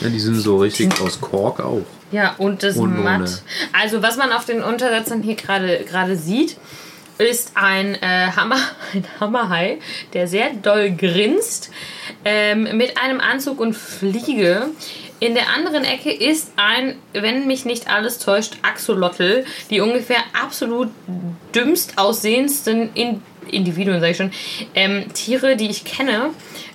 Ja, 0.00 0.08
die 0.08 0.20
sind 0.20 0.34
so 0.36 0.58
richtig 0.58 1.00
aus 1.00 1.20
Kork 1.20 1.60
auch. 1.60 1.82
ja, 2.10 2.34
und 2.38 2.62
das 2.62 2.76
Und 2.76 2.92
ohne. 2.98 3.18
matt. 3.18 3.42
Also, 3.72 4.02
was 4.02 4.16
man 4.16 4.32
auf 4.32 4.44
den 4.44 4.62
Untersetzern 4.62 5.22
hier 5.22 5.36
gerade 5.36 6.16
sieht, 6.16 6.56
ist 7.18 7.52
ein 7.54 7.94
äh, 7.96 8.30
Hammer, 8.34 8.60
ein 8.94 9.04
Hammerhai, 9.20 9.78
der 10.12 10.28
sehr 10.28 10.50
doll 10.50 10.90
grinst, 10.90 11.70
ähm, 12.24 12.76
mit 12.76 12.98
einem 12.98 13.20
Anzug 13.20 13.60
und 13.60 13.74
Fliege. 13.74 14.70
In 15.20 15.34
der 15.34 15.48
anderen 15.48 15.84
Ecke 15.84 16.12
ist 16.12 16.52
ein, 16.56 16.96
wenn 17.12 17.48
mich 17.48 17.64
nicht 17.64 17.90
alles 17.90 18.20
täuscht, 18.20 18.54
Axolotl, 18.62 19.44
die 19.68 19.80
ungefähr 19.80 20.22
absolut 20.32 20.90
dümmst 21.54 21.98
aussehendsten 21.98 22.90
in 22.94 23.22
Individuen, 23.50 24.00
sage 24.00 24.12
ich 24.12 24.16
schon, 24.16 24.32
ähm, 24.74 25.12
Tiere, 25.14 25.56
die 25.56 25.70
ich 25.70 25.84
kenne. 25.84 26.30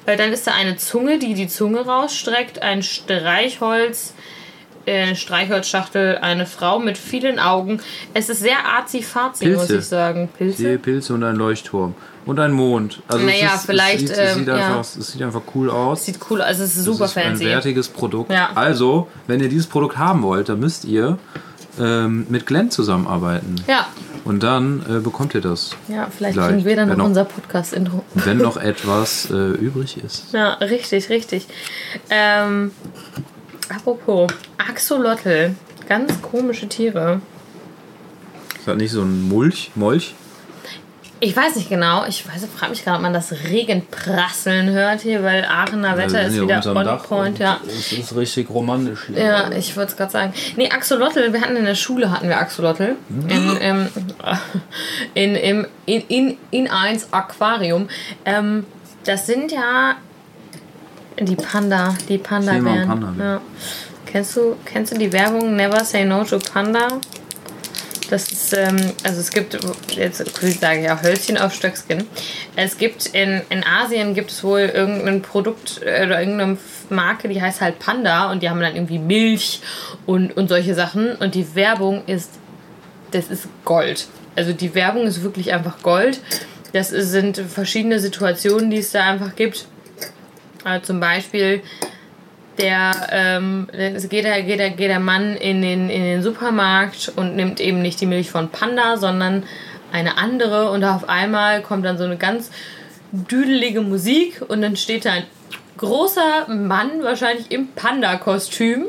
Äh, 0.06 0.18
dann 0.18 0.34
ist 0.34 0.46
da 0.48 0.54
eine 0.54 0.76
Zunge, 0.76 1.20
die 1.20 1.36
die 1.36 1.48
Zunge 1.48 1.86
rausstreckt, 1.86 2.62
ein 2.62 2.84
Streichholz, 2.84 4.14
äh, 4.86 5.16
Streichholzschachtel, 5.16 6.18
eine 6.18 6.46
Frau 6.46 6.80
mit 6.80 6.98
vielen 6.98 7.40
Augen. 7.40 7.80
Es 8.14 8.30
ist 8.30 8.40
sehr 8.42 8.66
arzi-fazi, 8.66 9.48
muss 9.50 9.70
ich 9.70 9.86
sagen. 9.86 10.30
Pilze? 10.38 10.78
Pilze 10.78 11.14
und 11.14 11.24
ein 11.24 11.36
Leuchtturm. 11.36 11.96
Und 12.26 12.40
ein 12.40 12.52
Mond. 12.54 13.02
Also 13.10 13.26
Naja, 13.26 13.48
es 13.48 13.56
ist, 13.62 13.66
vielleicht, 13.66 14.04
Es 14.04 14.10
sieht, 14.10 14.18
es, 14.18 14.34
sieht 14.36 14.48
ähm, 14.48 14.54
einfach, 14.54 14.70
ja. 14.76 14.80
es 14.80 14.94
sieht 15.12 15.22
einfach 15.22 15.42
cool 15.56 15.70
aus. 15.70 16.06
Sieht 16.06 16.20
cool 16.30 16.42
aus, 16.42 16.48
also 16.48 16.64
es 16.64 16.78
ist 16.78 16.86
super 16.86 17.06
es 17.06 17.12
ist 17.12 17.18
ein 17.18 17.24
fancy. 17.32 17.46
wertiges 17.46 17.90
Produkt. 17.90 18.32
Ja. 18.32 18.50
Also, 18.56 19.08
wenn 19.28 19.42
ihr 19.42 19.50
dieses 19.50 19.68
Produkt 19.68 19.98
haben 19.98 20.24
wollt, 20.24 20.48
dann 20.48 20.60
müsst 20.60 20.86
ihr 20.86 21.18
ähm, 21.80 22.26
mit 22.30 22.46
Glenn 22.46 22.72
zusammenarbeiten. 22.72 23.56
Ja, 23.68 23.88
Und 24.24 24.42
dann 24.44 24.86
äh, 24.90 25.00
bekommt 25.00 25.34
ihr 25.36 25.42
das. 25.42 25.76
ja, 25.90 26.08
vielleicht 26.16 26.36
Gleich. 26.36 26.50
kriegen 26.52 26.66
wir 26.66 26.76
dann 26.78 26.88
noch 26.90 26.96
noch- 26.98 27.06
unser 27.08 27.26
Podcast-Intro. 27.26 28.06
Wenn 28.14 28.38
noch 28.38 28.56
etwas 28.56 29.30
äh, 29.30 29.34
übrig 29.34 29.98
ist. 29.98 30.26
Ja, 30.34 30.54
richtig, 30.54 31.10
richtig. 31.10 31.48
Ähm, 32.10 32.72
apropos, 33.70 34.32
Axolotl, 34.58 35.56
ganz 35.88 36.22
komische 36.22 36.68
Tiere. 36.68 37.22
Ist 38.58 38.68
das 38.68 38.78
nicht 38.78 38.92
so 38.92 39.02
ein 39.02 39.28
Mulch? 39.28 39.72
Molch? 39.76 40.16
Ich 41.20 41.38
weiß 41.38 41.56
nicht 41.56 41.70
genau, 41.70 42.06
ich 42.06 42.28
weiß, 42.28 42.46
frage 42.54 42.72
mich 42.72 42.84
gerade, 42.84 42.98
ob 42.98 43.02
man 43.02 43.14
das 43.14 43.32
Regenprasseln 43.32 44.72
hört 44.72 45.00
hier, 45.02 45.24
weil 45.24 45.46
Aachener 45.46 45.98
Wetter 45.98 46.24
ist 46.24 46.34
wieder 46.34 46.62
on 46.66 47.00
point, 47.00 47.40
ja. 47.40 47.62
Es 47.66 47.94
ist 47.94 48.14
richtig 48.14 48.50
romantisch 48.50 49.06
hier. 49.08 49.24
Ja, 49.24 49.52
ich 49.52 49.78
wollte 49.78 49.92
es 49.92 49.98
gerade 49.98 50.12
sagen. 50.12 50.34
Nee, 50.58 50.70
Axolotl, 50.70 51.32
wir 51.32 51.40
hatten 51.40 51.56
in 51.56 51.64
der 51.64 51.76
Schule 51.76 52.12
hatten 52.12 52.28
wir 52.28 52.38
Axolotl. 52.38 52.98
In, 53.10 53.58
ähm, 53.62 53.88
in, 55.14 55.36
im, 55.36 55.68
in, 55.86 56.02
in, 56.10 56.38
in 56.52 56.70
eins 56.70 57.08
Aquarium. 57.12 57.88
Ähm, 58.26 58.66
das 59.06 59.26
sind 59.26 59.54
ja 59.54 59.96
die 61.26 61.36
Panda, 61.36 61.96
die 62.08 62.18
Panda-Bären. 62.18 62.88
Panda, 62.88 63.14
ja. 63.18 63.42
Kennst 64.06 64.36
du, 64.38 64.56
kennst 64.66 64.94
du 64.94 64.98
die 64.98 65.12
Werbung 65.12 65.56
Never 65.56 65.84
Say 65.84 66.06
No 66.06 66.24
to 66.24 66.40
Panda? 66.40 66.88
Das 68.10 68.32
ist, 68.32 68.54
ähm, 68.54 68.78
also 69.04 69.22
es 69.22 69.32
gibt, 69.32 69.58
jetzt 69.96 70.18
sage 70.18 70.80
ich 70.80 70.86
ja 70.86 71.02
Hölzchen 71.02 71.38
auf 71.38 71.54
Stöckskin. 71.54 72.06
Es 72.56 72.78
gibt 72.78 73.08
in, 73.08 73.42
in 73.50 73.64
Asien 73.64 74.14
gibt 74.14 74.30
es 74.30 74.44
wohl 74.44 74.60
irgendein 74.60 75.24
Produkt 75.24 75.82
äh, 75.84 76.06
oder 76.06 76.20
irgendeine 76.20 76.58
Marke, 76.90 77.28
die 77.28 77.42
heißt 77.42 77.62
halt 77.62 77.80
Panda 77.80 78.32
und 78.32 78.44
die 78.44 78.50
haben 78.52 78.60
dann 78.60 78.76
irgendwie 78.76 79.00
Milch 79.00 79.62
und, 80.06 80.38
und 80.38 80.48
solche 80.48 80.76
Sachen 80.76 81.16
und 81.16 81.34
die 81.34 81.56
Werbung 81.56 82.04
ist, 82.06 82.30
das 83.12 83.32
ist 83.32 83.48
Gold. 83.66 84.08
Also 84.36 84.54
die 84.54 84.76
Werbung 84.76 85.08
ist 85.08 85.24
wirklich 85.24 85.54
einfach 85.54 85.82
Gold. 85.82 86.20
Das 86.72 86.90
sind 86.90 87.38
verschiedene 87.38 88.00
Situationen, 88.00 88.70
die 88.70 88.78
es 88.78 88.92
da 88.92 89.06
einfach 89.06 89.36
gibt. 89.36 89.68
Also 90.64 90.86
zum 90.88 91.00
Beispiel 91.00 91.62
der 92.60 92.92
ähm, 93.12 93.68
geht, 94.10 94.26
der, 94.26 94.44
geht, 94.44 94.60
der, 94.60 94.70
geht 94.70 94.90
der 94.90 95.00
Mann 95.00 95.36
in 95.36 95.62
den, 95.62 95.90
in 95.90 96.04
den 96.04 96.22
Supermarkt 96.22 97.12
und 97.16 97.36
nimmt 97.36 97.60
eben 97.60 97.82
nicht 97.82 98.00
die 98.00 98.06
Milch 98.06 98.30
von 98.30 98.50
Panda, 98.50 98.98
sondern 98.98 99.44
eine 99.92 100.18
andere 100.18 100.70
und 100.72 100.84
auf 100.84 101.10
einmal 101.10 101.62
kommt 101.62 101.86
dann 101.86 101.98
so 101.98 102.04
eine 102.04 102.18
ganz 102.18 102.52
düdelige 103.12 103.82
Musik 103.82 104.42
und 104.48 104.62
dann 104.62 104.76
steht 104.76 105.06
da 105.06 105.14
ein 105.14 105.24
großer 105.78 106.48
Mann, 106.48 107.02
wahrscheinlich 107.04 107.52
im 107.52 107.70
Panda-Kostüm, 107.70 108.86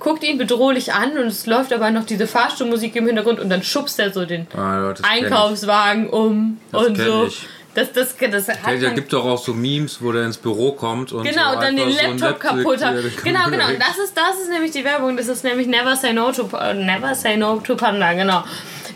guckt 0.00 0.24
ihn 0.24 0.38
bedrohlich 0.38 0.92
an 0.92 1.12
und 1.16 1.26
es 1.26 1.46
läuft 1.46 1.72
aber 1.72 1.90
noch 1.90 2.04
diese 2.04 2.26
Fahrstuhlmusik 2.26 2.96
im 2.96 3.06
Hintergrund 3.06 3.38
und 3.38 3.48
dann 3.48 3.62
schubst 3.62 4.00
er 4.00 4.12
so 4.12 4.24
den 4.24 4.46
Ah, 4.56 4.92
ich. 4.92 5.04
Einkaufswagen 5.04 6.10
um 6.10 6.58
Das 6.72 6.86
und 6.86 6.98
so. 6.98 7.26
ich. 7.26 7.46
Das, 7.74 7.90
das, 7.92 8.14
das 8.18 8.48
hat 8.48 8.58
Ja, 8.74 8.88
da 8.88 8.94
gibt 8.94 9.12
doch 9.14 9.24
auch 9.24 9.38
so 9.42 9.54
Memes, 9.54 10.02
wo 10.02 10.12
der 10.12 10.26
ins 10.26 10.36
Büro 10.36 10.72
kommt 10.72 11.10
und 11.12 11.24
Genau, 11.24 11.54
so 11.54 11.60
dann 11.60 11.74
den 11.74 11.88
einfach 11.88 12.18
so 12.18 12.24
Laptop 12.26 12.40
kaputt 12.40 12.84
hat. 12.84 12.94
Laptop- 12.96 13.24
Genau, 13.24 13.44
genau. 13.50 13.68
Und 13.68 13.78
das 13.80 13.96
ist, 13.98 14.14
das 14.14 14.40
ist 14.42 14.50
nämlich 14.50 14.72
die 14.72 14.84
Werbung. 14.84 15.16
Das 15.16 15.26
ist 15.28 15.42
nämlich 15.42 15.66
Never 15.66 15.96
Say 15.96 16.12
No 16.12 16.32
to, 16.32 16.50
äh, 16.56 16.74
Never 16.74 17.14
Say 17.14 17.38
No 17.38 17.56
to 17.60 17.74
Panda, 17.74 18.12
genau. 18.12 18.44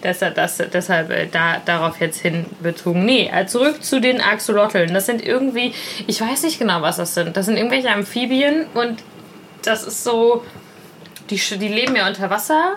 Deshalb, 0.03 0.35
das, 0.35 0.59
deshalb 0.59 1.11
äh, 1.11 1.27
da, 1.27 1.57
darauf 1.65 1.99
jetzt 2.01 2.21
hin 2.21 2.45
bezogen. 2.61 3.07
Nee, 3.07 3.31
äh, 3.33 3.47
zurück 3.47 3.83
zu 3.83 3.99
den 3.99 4.21
Axolotln. 4.21 4.93
Das 4.93 5.07
sind 5.07 5.25
irgendwie, 5.25 5.73
ich 6.07 6.21
weiß 6.21 6.43
nicht 6.43 6.59
genau, 6.59 6.83
was 6.83 6.99
das 6.99 7.15
sind. 7.15 7.35
Das 7.37 7.47
sind 7.47 7.57
irgendwelche 7.57 7.91
Amphibien 7.91 8.67
und 8.75 9.03
das 9.65 9.85
ist 9.85 10.05
so, 10.05 10.45
die, 11.31 11.37
die 11.37 11.69
leben 11.69 11.97
ja 11.97 12.07
unter 12.07 12.29
Wasser, 12.29 12.75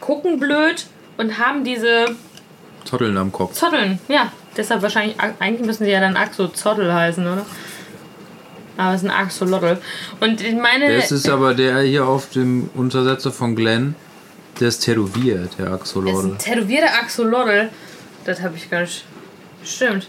gucken 0.00 0.38
blöd 0.38 0.86
und 1.16 1.38
haben 1.38 1.64
diese 1.64 2.06
Zotteln 2.84 3.16
am 3.16 3.32
Kopf. 3.32 3.54
Zotteln, 3.54 3.98
ja. 4.08 4.32
Deshalb 4.56 4.82
wahrscheinlich, 4.82 5.16
eigentlich 5.38 5.66
müssen 5.66 5.84
die 5.84 5.90
ja 5.90 6.00
dann 6.00 6.16
Axolotl 6.16 6.92
heißen, 6.92 7.26
oder? 7.26 7.46
Aber 8.76 8.94
es 8.94 9.02
ist 9.02 9.08
ein 9.08 9.14
Axolotl. 9.14 9.78
Und 10.20 10.40
ich 10.40 10.54
meine. 10.54 10.94
Das 10.94 11.10
ist 11.12 11.28
aber 11.28 11.54
der 11.54 11.80
hier 11.80 12.06
auf 12.06 12.30
dem 12.30 12.68
Untersetzer 12.74 13.32
von 13.32 13.56
Glenn, 13.56 13.94
der 14.60 14.68
ist 14.68 14.80
tätowiert, 14.80 15.58
der 15.58 15.66
Es 15.66 15.72
ist 15.72 15.80
Axolotl. 15.80 16.32
ein 16.32 16.38
tätowierter 16.38 16.94
Axolotl. 16.94 17.70
Das 18.24 18.42
habe 18.42 18.56
ich 18.56 18.70
gar 18.70 18.82
nicht. 18.82 19.04
Stimmt. 19.64 20.08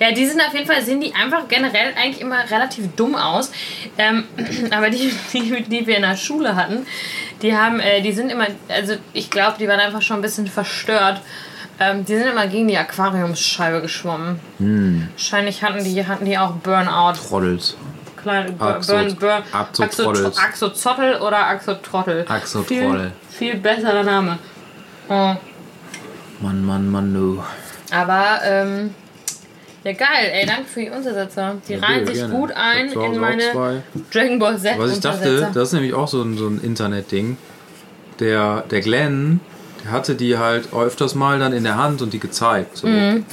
Ja, 0.00 0.12
die 0.12 0.26
sind 0.26 0.40
auf 0.40 0.52
jeden 0.54 0.66
Fall, 0.66 0.82
sehen 0.82 1.00
die 1.00 1.14
einfach 1.14 1.46
generell 1.48 1.92
eigentlich 1.96 2.20
immer 2.20 2.50
relativ 2.50 2.88
dumm 2.96 3.14
aus. 3.14 3.50
Ähm, 3.98 4.24
aber 4.70 4.90
die, 4.90 5.12
die, 5.32 5.62
die 5.62 5.86
wir 5.86 5.96
in 5.96 6.02
der 6.02 6.16
Schule 6.16 6.56
hatten, 6.56 6.86
die 7.42 7.56
haben, 7.56 7.80
äh, 7.80 8.00
die 8.00 8.12
sind 8.12 8.30
immer, 8.30 8.46
also 8.68 8.94
ich 9.12 9.30
glaube, 9.30 9.56
die 9.58 9.68
waren 9.68 9.80
einfach 9.80 10.02
schon 10.02 10.16
ein 10.16 10.22
bisschen 10.22 10.46
verstört. 10.46 11.20
Ähm, 11.80 12.04
die 12.04 12.16
sind 12.16 12.28
immer 12.28 12.46
gegen 12.46 12.68
die 12.68 12.76
Aquariumsscheibe 12.76 13.80
geschwommen. 13.80 14.38
Wahrscheinlich 15.12 15.62
hatten 15.62 15.82
die, 15.82 16.06
hatten 16.06 16.24
die 16.24 16.38
auch 16.38 16.52
Burnout. 16.52 17.14
Troddels. 17.28 17.76
Kleine 18.16 18.52
Burn, 18.52 18.80
Burn, 19.16 19.42
Axotrottels. 19.52 20.38
Axozottel 20.38 21.16
oder 21.16 21.46
Axotrottel. 21.46 22.24
Axotrottel. 22.26 23.12
Viel, 23.28 23.52
viel 23.52 23.60
besserer 23.60 24.02
Name. 24.02 24.38
Oh. 25.08 25.34
Mann, 26.40 26.64
Mann, 26.64 26.90
Mann, 26.90 27.12
du. 27.12 27.42
Aber, 27.90 28.40
ähm, 28.44 28.94
ja 29.84 29.92
geil, 29.92 30.30
ey, 30.32 30.46
danke 30.46 30.64
für 30.64 30.80
die 30.80 30.90
Untersetzer. 30.90 31.56
Die 31.68 31.74
reihen 31.74 32.06
sich 32.06 32.16
gerne. 32.16 32.34
gut 32.34 32.52
ein 32.52 32.90
in 32.90 33.20
meine. 33.20 33.82
Dragon 34.10 34.38
Ball 34.38 34.58
Z 34.58 34.78
Was 34.78 34.92
ich 34.92 35.00
dachte, 35.00 35.50
das 35.52 35.68
ist 35.68 35.72
nämlich 35.74 35.92
auch 35.92 36.08
so 36.08 36.22
ein, 36.22 36.38
so 36.38 36.48
ein 36.48 36.60
Internetding. 36.62 37.36
Der, 38.20 38.62
der 38.70 38.80
Glenn, 38.80 39.40
hatte 39.90 40.14
die 40.14 40.38
halt 40.38 40.72
öfters 40.72 41.14
mal 41.14 41.38
dann 41.38 41.52
in 41.52 41.64
der 41.64 41.76
Hand 41.76 42.02
und 42.02 42.12
die 42.12 42.20
gezeigt. 42.20 42.76
So. 42.76 42.86
Mhm. 42.86 43.24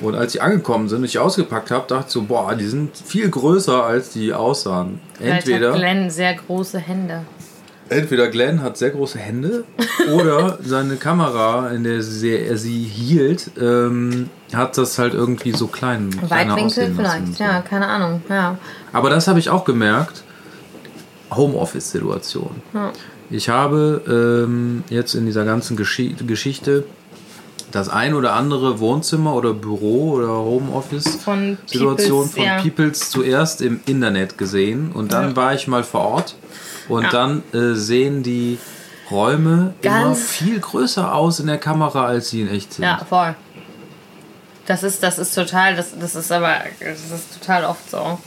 Und 0.00 0.14
als 0.14 0.32
die 0.32 0.40
angekommen 0.40 0.88
sind 0.88 0.98
und 0.98 1.04
ich 1.04 1.18
ausgepackt 1.18 1.70
habe, 1.70 1.86
dachte 1.86 2.06
ich 2.08 2.12
so, 2.12 2.22
boah, 2.22 2.54
die 2.54 2.66
sind 2.66 2.96
viel 2.96 3.28
größer, 3.28 3.84
als 3.84 4.10
die 4.10 4.32
aussahen. 4.32 5.00
Vielleicht 5.14 5.32
hat 5.32 5.48
Entweder, 5.48 5.72
Glenn 5.72 6.10
sehr 6.10 6.34
große 6.34 6.78
Hände. 6.78 7.24
entweder 7.90 8.28
Glenn 8.28 8.62
hat 8.62 8.78
sehr 8.78 8.90
große 8.90 9.18
Hände 9.18 9.64
oder 10.14 10.58
seine 10.62 10.96
Kamera, 10.96 11.68
in 11.68 11.84
der 11.84 12.02
sie, 12.02 12.34
er 12.34 12.56
sie 12.56 12.82
hielt, 12.82 13.50
ähm, 13.60 14.30
hat 14.54 14.78
das 14.78 14.98
halt 14.98 15.12
irgendwie 15.12 15.52
so 15.52 15.66
klein. 15.66 16.10
Weitwinkel 16.28 16.94
vielleicht, 16.96 17.36
so. 17.36 17.44
ja, 17.44 17.60
keine 17.60 17.86
Ahnung. 17.86 18.22
Ja. 18.30 18.56
Aber 18.92 19.10
das 19.10 19.28
habe 19.28 19.38
ich 19.38 19.50
auch 19.50 19.64
gemerkt. 19.64 20.22
Homeoffice-Situation. 21.30 22.62
Ja. 22.72 22.92
Ich 23.30 23.48
habe 23.48 24.44
ähm, 24.46 24.82
jetzt 24.90 25.14
in 25.14 25.26
dieser 25.26 25.44
ganzen 25.44 25.76
Geschi 25.76 26.14
Geschichte 26.26 26.84
das 27.70 27.88
ein 27.88 28.14
oder 28.14 28.32
andere 28.32 28.80
Wohnzimmer 28.80 29.34
oder 29.34 29.54
Büro 29.54 30.12
oder 30.14 30.28
Homeoffice-Situation 30.28 32.30
Peoples, 32.30 32.34
von 32.34 32.42
ja. 32.44 32.60
Peoples 32.60 33.10
zuerst 33.10 33.62
im 33.62 33.80
Internet 33.86 34.36
gesehen 34.38 34.90
und 34.92 35.12
dann 35.12 35.30
Ja. 35.30 35.36
war 35.36 35.54
ich 35.54 35.68
mal 35.68 35.84
vor 35.84 36.00
Ort 36.00 36.34
und 36.88 37.04
Ja. 37.04 37.10
dann 37.10 37.42
äh, 37.52 37.74
sehen 37.74 38.22
die 38.24 38.58
Räume 39.10 39.74
immer 39.82 40.02
Ganz- 40.04 40.28
viel 40.30 40.58
größer 40.58 41.14
aus 41.14 41.38
in 41.40 41.46
der 41.46 41.58
Kamera, 41.58 42.06
als 42.06 42.30
sie 42.30 42.42
in 42.42 42.48
echt 42.48 42.74
sind. 42.74 42.84
ja, 42.84 43.00
voll. 43.08 43.34
Das 44.66 44.82
ist, 44.84 45.02
das 45.02 45.18
ist 45.18 45.34
total, 45.34 45.74
das, 45.74 45.98
das 45.98 46.14
ist 46.14 46.30
aber, 46.30 46.54
das 46.80 47.10
ist 47.10 47.40
total 47.40 47.64
oft 47.64 47.90
so. 47.90 48.18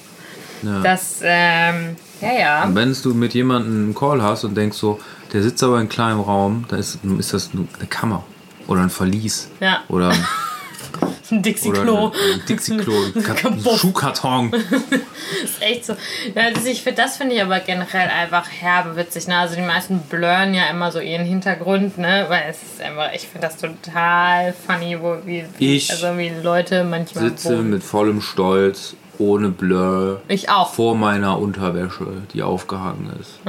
Ja. 0.61 0.81
Das, 0.81 1.17
ähm, 1.21 1.95
ja, 2.23 2.39
ja. 2.39 2.63
Und 2.63 2.75
wenn 2.75 2.95
du 3.01 3.13
mit 3.13 3.33
jemandem 3.33 3.73
einen 3.85 3.95
Call 3.95 4.21
hast 4.21 4.43
und 4.43 4.55
denkst 4.55 4.77
so, 4.77 4.99
der 5.31 5.43
sitzt 5.43 5.63
aber 5.63 5.73
in 5.75 5.79
einem 5.81 5.89
kleinen 5.89 6.19
Raum, 6.19 6.65
dann 6.69 6.79
ist, 6.79 6.99
ist 7.17 7.33
das 7.33 7.53
nur 7.53 7.67
eine 7.77 7.87
Kammer 7.87 8.23
oder 8.67 8.81
ein 8.81 8.89
Verlies 8.89 9.49
Ja. 9.59 9.81
oder 9.89 10.09
ein, 11.31 11.41
Dixie-Klo. 11.41 12.07
ein 12.11 12.41
Dixie-Klo, 12.49 12.93
ein. 13.15 13.77
Schuhkarton. 13.77 14.53
ist 15.43 15.61
echt 15.61 15.85
so. 15.85 15.93
Ja, 16.35 16.51
das, 16.51 16.65
ich 16.65 16.83
find, 16.83 16.99
das 16.99 17.17
finde 17.17 17.35
ich 17.35 17.41
aber 17.41 17.59
generell 17.59 18.09
einfach 18.09 18.45
herbe 18.49 18.95
witzig. 18.95 19.27
Ne? 19.27 19.37
Also 19.37 19.55
die 19.55 19.61
meisten 19.61 19.99
blurren 20.09 20.53
ja 20.53 20.65
immer 20.69 20.91
so 20.91 20.99
ihren 20.99 21.25
Hintergrund, 21.25 21.97
ne? 21.97 22.25
Weil 22.27 22.43
es 22.49 22.57
ist 22.61 22.81
einfach, 22.81 23.09
ich 23.13 23.27
finde 23.27 23.47
das 23.47 23.57
total 23.57 24.53
funny, 24.67 24.97
wo 25.01 25.17
wie, 25.25 25.45
wie, 25.57 25.75
Ich 25.77 25.89
also 25.91 26.17
wie 26.17 26.29
Leute 26.41 26.83
manchmal 26.83 27.25
Sitze 27.29 27.57
wohnen. 27.57 27.71
mit 27.71 27.83
vollem 27.83 28.21
Stolz, 28.21 28.95
ohne 29.19 29.49
Blur, 29.49 30.21
Ich 30.27 30.49
auch. 30.49 30.73
vor 30.73 30.95
meiner 30.95 31.37
Unterwäsche, 31.39 32.07
die 32.33 32.41
aufgehangen 32.43 33.11
ist. 33.19 33.39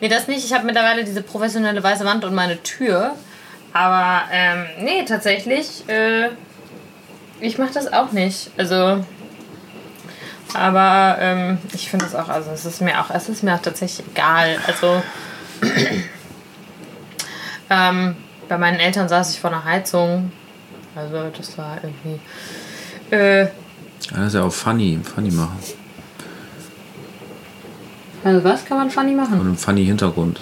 Nee, 0.00 0.08
das 0.08 0.28
nicht. 0.28 0.44
Ich 0.44 0.52
habe 0.52 0.64
mittlerweile 0.66 1.04
diese 1.04 1.22
professionelle 1.22 1.82
weiße 1.82 2.04
Wand 2.04 2.24
und 2.24 2.34
meine 2.34 2.62
Tür. 2.62 3.12
Aber 3.72 4.22
ähm, 4.30 4.66
nee, 4.80 5.04
tatsächlich, 5.04 5.88
äh, 5.88 6.28
ich 7.40 7.58
mache 7.58 7.72
das 7.72 7.92
auch 7.92 8.12
nicht. 8.12 8.50
Also, 8.58 9.04
aber 10.54 11.16
ähm, 11.20 11.58
ich 11.72 11.88
finde 11.88 12.04
das 12.04 12.14
auch, 12.14 12.28
also 12.28 12.50
es 12.50 12.66
ist 12.66 12.80
mir 12.82 13.00
auch, 13.00 13.10
es 13.10 13.28
ist 13.28 13.42
mir 13.42 13.54
auch 13.54 13.62
tatsächlich 13.62 14.06
egal. 14.12 14.58
Also 14.66 15.02
ähm, 17.70 18.16
bei 18.48 18.58
meinen 18.58 18.80
Eltern 18.80 19.08
saß 19.08 19.32
ich 19.34 19.40
vor 19.40 19.50
einer 19.50 19.64
Heizung. 19.64 20.32
Also 20.94 21.30
das 21.36 21.56
war 21.56 21.78
irgendwie. 21.82 22.20
Äh, 23.14 23.46
Ja, 24.10 24.18
das 24.18 24.26
ist 24.28 24.34
ja 24.34 24.42
auch 24.44 24.52
funny, 24.52 24.98
funny 25.02 25.30
machen. 25.30 25.58
also 28.24 28.44
was 28.44 28.64
kann 28.64 28.78
man 28.78 28.90
funny 28.90 29.12
machen? 29.14 29.40
Und 29.40 29.46
einen 29.46 29.56
funny 29.56 29.84
Hintergrund. 29.84 30.40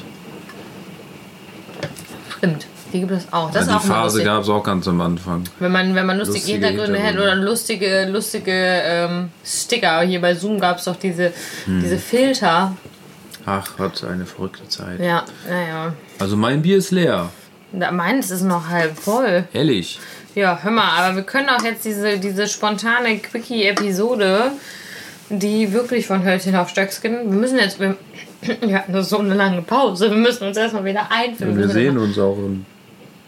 Stimmt. 2.36 2.66
Die 2.92 3.00
gibt 3.00 3.12
es 3.12 3.32
auch. 3.32 3.52
Das 3.52 3.66
ja, 3.68 3.76
ist 3.76 3.84
die 3.84 3.90
auch 3.90 3.94
Phase 3.94 4.24
gab 4.24 4.42
es 4.42 4.48
auch 4.48 4.64
ganz 4.64 4.88
am 4.88 5.00
Anfang. 5.00 5.44
Wenn 5.60 5.70
man, 5.70 5.94
wenn 5.94 6.06
man 6.06 6.18
lustige, 6.18 6.38
Lustige 6.38 6.66
Hintergründe 6.66 6.98
hätte 6.98 7.18
oder 7.18 7.30
Hintergründe. 7.30 7.50
lustige, 7.50 8.04
lustige 8.06 8.52
ähm, 8.52 9.28
Sticker. 9.44 10.00
Hier 10.00 10.20
bei 10.20 10.34
Zoom 10.34 10.58
gab 10.58 10.78
es 10.78 10.84
doch 10.84 10.96
diese, 10.96 11.32
Hm. 11.66 11.80
diese 11.82 11.98
Filter. 11.98 12.76
Ach, 13.46 13.78
hat 13.78 14.02
eine 14.04 14.26
verrückte 14.26 14.66
Zeit. 14.68 14.98
Ja, 14.98 15.24
naja. 15.48 15.94
Also 16.18 16.36
mein 16.36 16.62
Bier 16.62 16.78
ist 16.78 16.90
leer. 16.90 17.28
Meins 17.72 18.32
ist 18.32 18.42
noch 18.42 18.68
halb 18.68 18.98
voll. 18.98 19.44
Ehrlich. 19.52 20.00
Ja, 20.34 20.58
hör 20.62 20.70
mal, 20.70 20.88
aber 20.96 21.16
wir 21.16 21.22
können 21.24 21.48
auch 21.48 21.62
jetzt 21.64 21.84
diese, 21.84 22.18
diese 22.18 22.46
spontane 22.46 23.18
Quickie-Episode, 23.18 24.52
die 25.28 25.72
wirklich 25.72 26.06
von 26.06 26.24
Hölzchen 26.24 26.54
auf 26.56 26.68
Stöckskin. 26.68 27.30
Wir 27.30 27.38
müssen 27.38 27.58
jetzt. 27.58 27.80
Wir, 27.80 27.96
wir 28.60 28.78
hatten 28.78 28.92
nur 28.92 29.02
so 29.02 29.18
eine 29.18 29.34
lange 29.34 29.62
Pause. 29.62 30.10
Wir 30.10 30.16
müssen 30.16 30.46
uns 30.46 30.56
erstmal 30.56 30.84
wieder 30.84 31.10
einfinden. 31.10 31.58
wir 31.58 31.68
sehen 31.68 31.98
uns 31.98 32.18
auch 32.18 32.36
in 32.38 32.64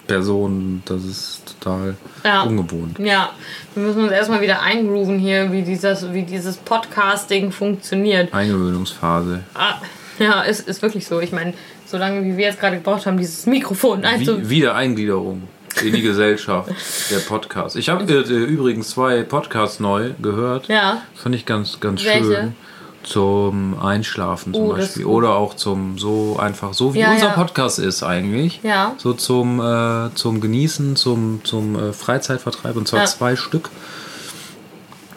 Person. 0.07 0.83
Das 0.85 1.05
ist 1.05 1.57
total 1.61 1.97
Ja. 2.25 2.43
ungewohnt. 2.43 2.99
Ja, 2.99 3.31
wir 3.75 3.85
müssen 3.85 4.05
uns 4.05 4.13
erstmal 4.13 4.41
wieder 4.41 4.63
eingrooven 4.63 5.19
hier, 5.19 5.51
wie 5.53 5.63
dieses, 5.63 6.13
wie 6.13 6.23
dieses 6.23 6.57
Podcasting 6.57 7.51
funktioniert. 7.53 8.33
Eingewöhnungsphase. 8.33 9.41
Ah, 9.55 9.75
ja, 10.19 10.43
ist, 10.43 10.69
ist 10.69 10.83
wirklich 10.83 11.07
so. 11.07 11.21
Ich 11.21 11.33
meine, 11.33 11.55
so 11.87 11.99
lange 11.99 12.25
wie 12.25 12.37
wir 12.37 12.47
jetzt 12.47 12.61
gerade 12.61 12.77
gebraucht 12.77 13.07
haben, 13.07 13.17
dieses 13.19 13.47
Mikrofon. 13.47 14.05
Also, 14.05 14.39
Wie, 14.41 14.49
Wiedereingliederung 14.51 15.43
in 15.83 15.93
die 15.95 16.03
Gesellschaft 16.03 16.71
der 17.11 17.19
Podcast. 17.19 17.77
Ich 17.77 17.89
habe 17.89 18.05
äh, 18.13 18.21
übrigens 18.23 18.91
zwei 18.91 19.23
Podcasts 19.23 19.81
neu 19.81 20.11
gehört. 20.21 20.69
ja, 20.69 21.03
Fand 21.15 21.35
ich 21.35 21.47
ganz, 21.47 21.81
ganz 21.81 22.05
Welche? 22.05 22.25
schön. 22.25 22.57
Zum 23.03 23.81
Einschlafen 23.83 24.55
zum 24.55 24.63
Oh, 24.63 24.73
das 24.75 24.87
Beispiel. 24.87 25.07
Oder 25.07 25.31
auch 25.35 25.55
zum 25.55 25.99
so 25.99 26.37
einfach, 26.39 26.73
so 26.73 26.95
wie 26.95 27.01
Ja, 27.01 27.11
unser 27.11 27.27
ja. 27.29 27.33
Podcast 27.33 27.81
ist 27.81 28.05
eigentlich. 28.05 28.61
Ja. 28.63 28.95
So 28.97 29.13
zum, 29.13 29.59
äh, 29.61 30.15
zum 30.15 30.41
Genießen, 30.41 30.95
zum, 30.95 31.41
zum 31.43 31.75
äh, 31.77 31.93
Freizeitvertreib 31.93 32.77
und 32.77 32.87
zwar 32.87 33.01
Ja. 33.01 33.07
zwei 33.07 33.35
Stück. 33.35 33.71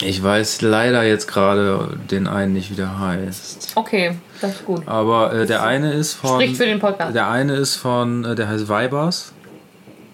Ich 0.01 0.21
weiß 0.21 0.62
leider 0.62 1.04
jetzt 1.04 1.28
gerade 1.28 1.95
den 2.12 2.28
einen 2.28 2.54
nicht, 2.54 2.71
wie 2.71 2.75
der 2.75 2.99
heißt. 2.99 3.73
okay, 3.75 4.17
das 4.41 4.51
ist 4.56 4.65
gut. 4.65 4.82
Aber 4.88 5.32
äh, 5.34 5.45
der 5.45 5.63
eine 5.63 5.93
ist 5.93 6.13
von. 6.15 6.32
Spricht 6.41 6.58
für 6.58 6.65
den 6.65 6.80
Podcast. 6.80 7.15
Der 7.15 7.30
eine 7.30 7.54
ist 7.54 7.75
von, 7.78 8.25
äh, 8.25 8.36
der 8.36 8.49
heißt 8.49 8.67
Vibers. 8.67 9.32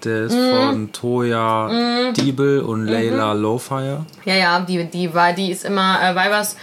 Der 0.05 0.23
ist 0.23 0.33
Mhm. 0.35 0.51
von 0.55 0.91
Toya 0.91 2.11
Diebel 2.13 2.61
und 2.61 2.87
Layla 2.87 3.33
Lowfire. 3.33 4.05
Ja, 4.25 4.33
ja, 4.35 4.59
die, 4.59 4.83
die 4.85 5.13
war, 5.13 5.33
die 5.33 5.51
ist 5.51 5.65
immer, 5.65 5.99
äh, 6.03 6.15
Weibers, 6.15 6.55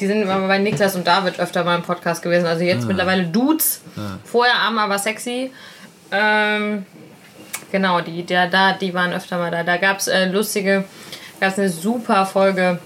die 0.00 0.06
sind 0.06 0.22
immer 0.22 0.38
bei 0.46 0.58
Niklas 0.58 0.94
und 0.96 1.06
David 1.06 1.38
öfter 1.40 1.64
mal 1.64 1.76
im 1.76 1.82
Podcast 1.82 2.22
gewesen. 2.22 2.46
Also 2.46 2.64
jetzt 2.64 2.86
mittlerweile 2.86 3.24
Dudes. 3.24 3.80
Vorher 4.24 4.54
arm, 4.56 4.78
aber 4.78 4.98
sexy. 4.98 5.50
Ähm, 6.10 6.84
genau, 7.72 8.00
die, 8.00 8.22
der, 8.24 8.48
da, 8.48 8.72
die 8.72 8.92
waren 8.94 9.12
öfter 9.12 9.38
mal 9.38 9.50
da. 9.50 9.62
Da 9.62 9.76
gab 9.76 9.98
es 9.98 10.08
äh, 10.08 10.26
lustige, 10.26 10.84
gab 11.40 11.52
es 11.52 11.58
eine 11.58 11.68
super 11.68 12.26
Folge. 12.26 12.78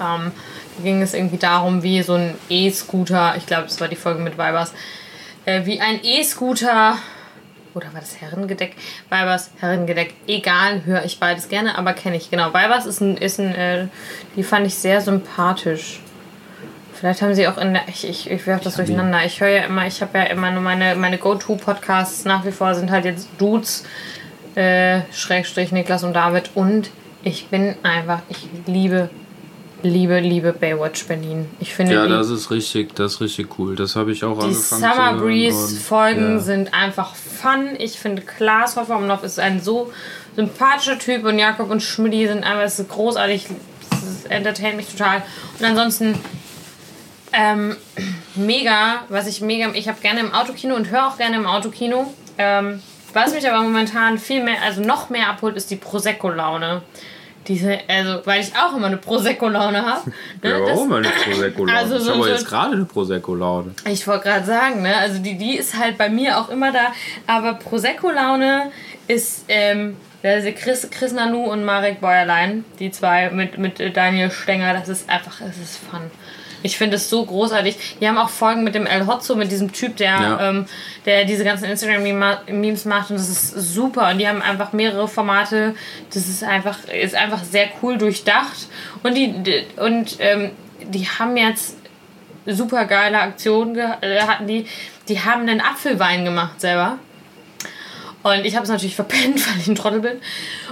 Ähm, 0.00 0.32
da 0.76 0.82
ging 0.82 1.02
es 1.02 1.14
irgendwie 1.14 1.36
darum, 1.38 1.82
wie 1.82 2.02
so 2.02 2.14
ein 2.14 2.34
E-Scooter, 2.48 3.34
ich 3.36 3.46
glaube, 3.46 3.64
das 3.64 3.80
war 3.80 3.88
die 3.88 3.96
Folge 3.96 4.20
mit 4.22 4.38
Weibers, 4.38 4.72
äh, 5.44 5.64
wie 5.66 5.80
ein 5.80 6.00
E-Scooter 6.02 6.96
oder 7.74 7.92
war 7.92 8.00
das 8.00 8.20
Herrengedeck? 8.20 8.74
Weibers, 9.08 9.50
Herrengedeck. 9.58 10.14
Egal, 10.26 10.84
höre 10.84 11.04
ich 11.04 11.18
beides 11.18 11.48
gerne, 11.48 11.76
aber 11.78 11.92
kenne 11.92 12.16
ich. 12.16 12.30
Genau, 12.30 12.52
Weibers 12.52 12.86
ist 12.86 13.00
ein, 13.00 13.16
ist 13.16 13.38
ein 13.38 13.54
äh, 13.54 13.86
die 14.36 14.42
fand 14.42 14.66
ich 14.66 14.74
sehr 14.74 15.00
sympathisch. 15.00 16.00
Vielleicht 17.00 17.22
haben 17.22 17.34
sie 17.34 17.48
auch 17.48 17.56
in 17.56 17.72
der, 17.72 17.88
ich, 17.88 18.06
ich, 18.06 18.30
ich 18.30 18.46
werfe 18.46 18.64
das 18.64 18.76
durcheinander. 18.76 19.24
Ich 19.24 19.40
höre 19.40 19.48
ja 19.48 19.62
immer, 19.62 19.86
ich 19.86 20.02
habe 20.02 20.18
ja 20.18 20.24
immer 20.24 20.50
nur 20.50 20.60
meine, 20.60 20.96
meine 20.96 21.16
Go-To-Podcasts 21.16 22.26
nach 22.26 22.44
wie 22.44 22.52
vor 22.52 22.74
sind 22.74 22.90
halt 22.90 23.06
jetzt 23.06 23.26
Dudes, 23.38 23.84
äh, 24.54 25.00
Schrägstrich 25.10 25.72
Niklas 25.72 26.04
und 26.04 26.12
David 26.12 26.50
und 26.54 26.90
ich 27.22 27.46
bin 27.46 27.74
einfach, 27.82 28.20
ich 28.28 28.48
liebe, 28.66 29.08
liebe, 29.82 30.20
liebe 30.20 30.52
Baywatch 30.52 31.06
Berlin. 31.06 31.46
Ich 31.58 31.74
finde 31.74 31.94
Ja, 31.94 32.04
die, 32.04 32.12
das 32.12 32.28
ist 32.30 32.50
richtig, 32.50 32.94
das 32.94 33.14
ist 33.14 33.20
richtig 33.20 33.58
cool. 33.58 33.76
Das 33.76 33.96
habe 33.96 34.12
ich 34.12 34.24
auch 34.24 34.38
die 34.38 34.44
angefangen 34.46 34.80
Summer 34.82 34.94
zu 34.94 35.00
hören 35.00 35.20
Breeze 35.20 35.76
Folgen 35.76 36.32
ja. 36.32 36.38
sind 36.38 36.74
einfach 36.74 37.14
fun. 37.40 37.76
Ich 37.78 37.98
finde 37.98 38.22
Klaas 38.22 38.76
Hoffmann 38.76 39.10
ist 39.22 39.38
ein 39.38 39.60
so 39.60 39.92
sympathischer 40.36 40.98
Typ 40.98 41.24
und 41.24 41.38
Jakob 41.38 41.70
und 41.70 41.82
Schmidti 41.82 42.26
sind 42.26 42.44
einfach 42.44 42.62
es 42.62 42.78
ist 42.78 42.88
großartig. 42.88 43.46
Es 43.90 44.26
entertaint 44.26 44.76
mich 44.76 44.88
total. 44.88 45.22
Und 45.58 45.64
ansonsten 45.64 46.18
ähm, 47.32 47.76
mega, 48.34 49.04
was 49.08 49.26
ich 49.26 49.40
mega, 49.40 49.70
ich 49.72 49.88
habe 49.88 50.00
gerne 50.00 50.20
im 50.20 50.32
Autokino 50.32 50.74
und 50.74 50.90
höre 50.90 51.06
auch 51.06 51.18
gerne 51.18 51.36
im 51.36 51.46
Autokino. 51.46 52.12
Ähm, 52.38 52.82
was 53.12 53.34
mich 53.34 53.48
aber 53.48 53.62
momentan 53.62 54.18
viel 54.18 54.42
mehr, 54.42 54.62
also 54.62 54.82
noch 54.82 55.10
mehr 55.10 55.28
abholt, 55.28 55.56
ist 55.56 55.70
die 55.70 55.76
Prosecco-Laune. 55.76 56.82
Diese, 57.50 57.78
also, 57.88 58.24
weil 58.26 58.40
ich 58.42 58.52
auch 58.56 58.76
immer 58.76 58.86
eine 58.86 58.96
Prosecco-Laune 58.96 59.84
habe. 59.84 60.12
Ja, 60.44 60.56
aber 60.58 60.72
auch 60.72 60.86
mal 60.86 60.98
eine 61.04 61.08
Prosecco-Laune. 61.08 61.76
Also 61.78 61.96
ich 61.96 62.02
so- 62.04 62.12
habe 62.12 62.22
so- 62.22 62.28
jetzt 62.28 62.46
gerade 62.46 62.74
eine 62.74 62.84
Prosecco-Laune. 62.84 63.74
Ich 63.88 64.06
wollte 64.06 64.28
gerade 64.28 64.46
sagen, 64.46 64.82
ne? 64.82 64.96
Also 64.96 65.18
die, 65.18 65.36
die 65.36 65.56
ist 65.56 65.76
halt 65.76 65.98
bei 65.98 66.08
mir 66.08 66.38
auch 66.38 66.48
immer 66.48 66.70
da. 66.70 66.92
Aber 67.26 67.54
Prosecco-Laune 67.54 68.70
ist 69.08 69.46
ähm, 69.48 69.96
also 70.22 70.48
Chris, 70.56 70.88
Chris 70.92 71.12
Nanu 71.12 71.44
und 71.50 71.64
Marek 71.64 72.00
Bäuerlein, 72.00 72.64
die 72.78 72.92
zwei 72.92 73.30
mit, 73.30 73.58
mit 73.58 73.96
Daniel 73.96 74.30
Stenger, 74.30 74.72
das 74.74 74.88
ist 74.88 75.10
einfach, 75.10 75.40
es 75.40 75.56
ist 75.58 75.78
fun. 75.90 76.02
Ich 76.62 76.76
finde 76.76 76.96
es 76.96 77.08
so 77.10 77.24
großartig. 77.24 77.76
Die 78.00 78.08
haben 78.08 78.18
auch 78.18 78.28
Folgen 78.28 78.64
mit 78.64 78.74
dem 78.74 78.86
El 78.86 79.06
Hotzo, 79.06 79.34
mit 79.34 79.50
diesem 79.50 79.72
Typ, 79.72 79.96
der, 79.96 80.08
Ja. 80.10 80.48
ähm, 80.48 80.66
der 81.06 81.24
diese 81.24 81.44
ganzen 81.44 81.64
Instagram-Memes 81.64 82.84
macht 82.84 83.10
und 83.10 83.18
das 83.18 83.28
ist 83.28 83.50
super. 83.74 84.10
Und 84.10 84.18
die 84.18 84.28
haben 84.28 84.42
einfach 84.42 84.72
mehrere 84.72 85.08
Formate. 85.08 85.74
Das 86.12 86.28
ist 86.28 86.44
einfach, 86.44 86.78
ist 86.88 87.14
einfach 87.14 87.42
sehr 87.44 87.68
cool 87.82 87.98
durchdacht. 87.98 88.68
Und 89.02 89.14
die, 89.16 89.34
und 89.76 90.16
ähm, 90.20 90.50
die 90.82 91.06
haben 91.06 91.36
jetzt 91.36 91.76
super 92.46 92.84
geile 92.86 93.20
Aktion 93.20 93.74
ge 93.74 93.84
äh, 94.00 94.20
hatten 94.22 94.46
die. 94.46 94.66
Die 95.08 95.20
haben 95.20 95.42
einen 95.42 95.60
Apfelwein 95.60 96.24
gemacht 96.24 96.60
selber. 96.60 96.98
Und 98.22 98.44
ich 98.44 98.54
habe 98.54 98.64
es 98.64 98.70
natürlich 98.70 98.96
verpennt, 99.02 99.46
weil 99.48 99.60
ich 99.60 99.66
ein 99.68 99.74
Trottel 99.74 100.00
bin. 100.00 100.18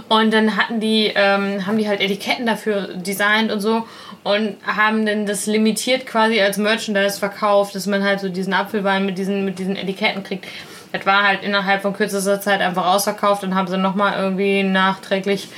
Und 0.09 0.33
dann 0.33 0.57
hatten 0.57 0.81
die, 0.81 1.13
ähm, 1.15 1.67
haben 1.67 1.79
die 1.79 1.89
halt 1.89 2.01
Etiketten 2.01 2.47
dafür 2.47 2.89
designt 2.95 3.51
und 3.53 3.61
so 3.61 3.87
und 4.25 4.57
haben 4.67 5.07
dann 5.07 5.27
das 5.27 5.47
limitiert 5.47 6.07
quasi 6.07 6.41
als 6.41 6.57
Merchandise 6.59 7.19
verkauft, 7.19 7.75
dass 7.75 7.87
man 7.87 8.03
halt 8.05 8.21
so 8.21 8.29
diesen 8.29 8.53
Apfelwein 8.53 9.07
mit 9.07 9.17
diesen, 9.19 9.45
mit 9.45 9.59
diesen 9.59 9.77
Etiketten 9.77 10.23
kriegt. 10.25 10.47
Das 10.93 11.05
war 11.07 11.23
halt 11.27 11.43
innerhalb 11.43 11.83
von 11.83 11.93
kürzester 11.93 12.41
Zeit 12.41 12.61
einfach 12.61 12.87
ausverkauft 12.87 13.45
und 13.45 13.55
haben 13.55 13.69
sie 13.69 13.77
nochmal 13.79 14.15
irgendwie 14.19 14.63
nachträglich. 14.63 15.49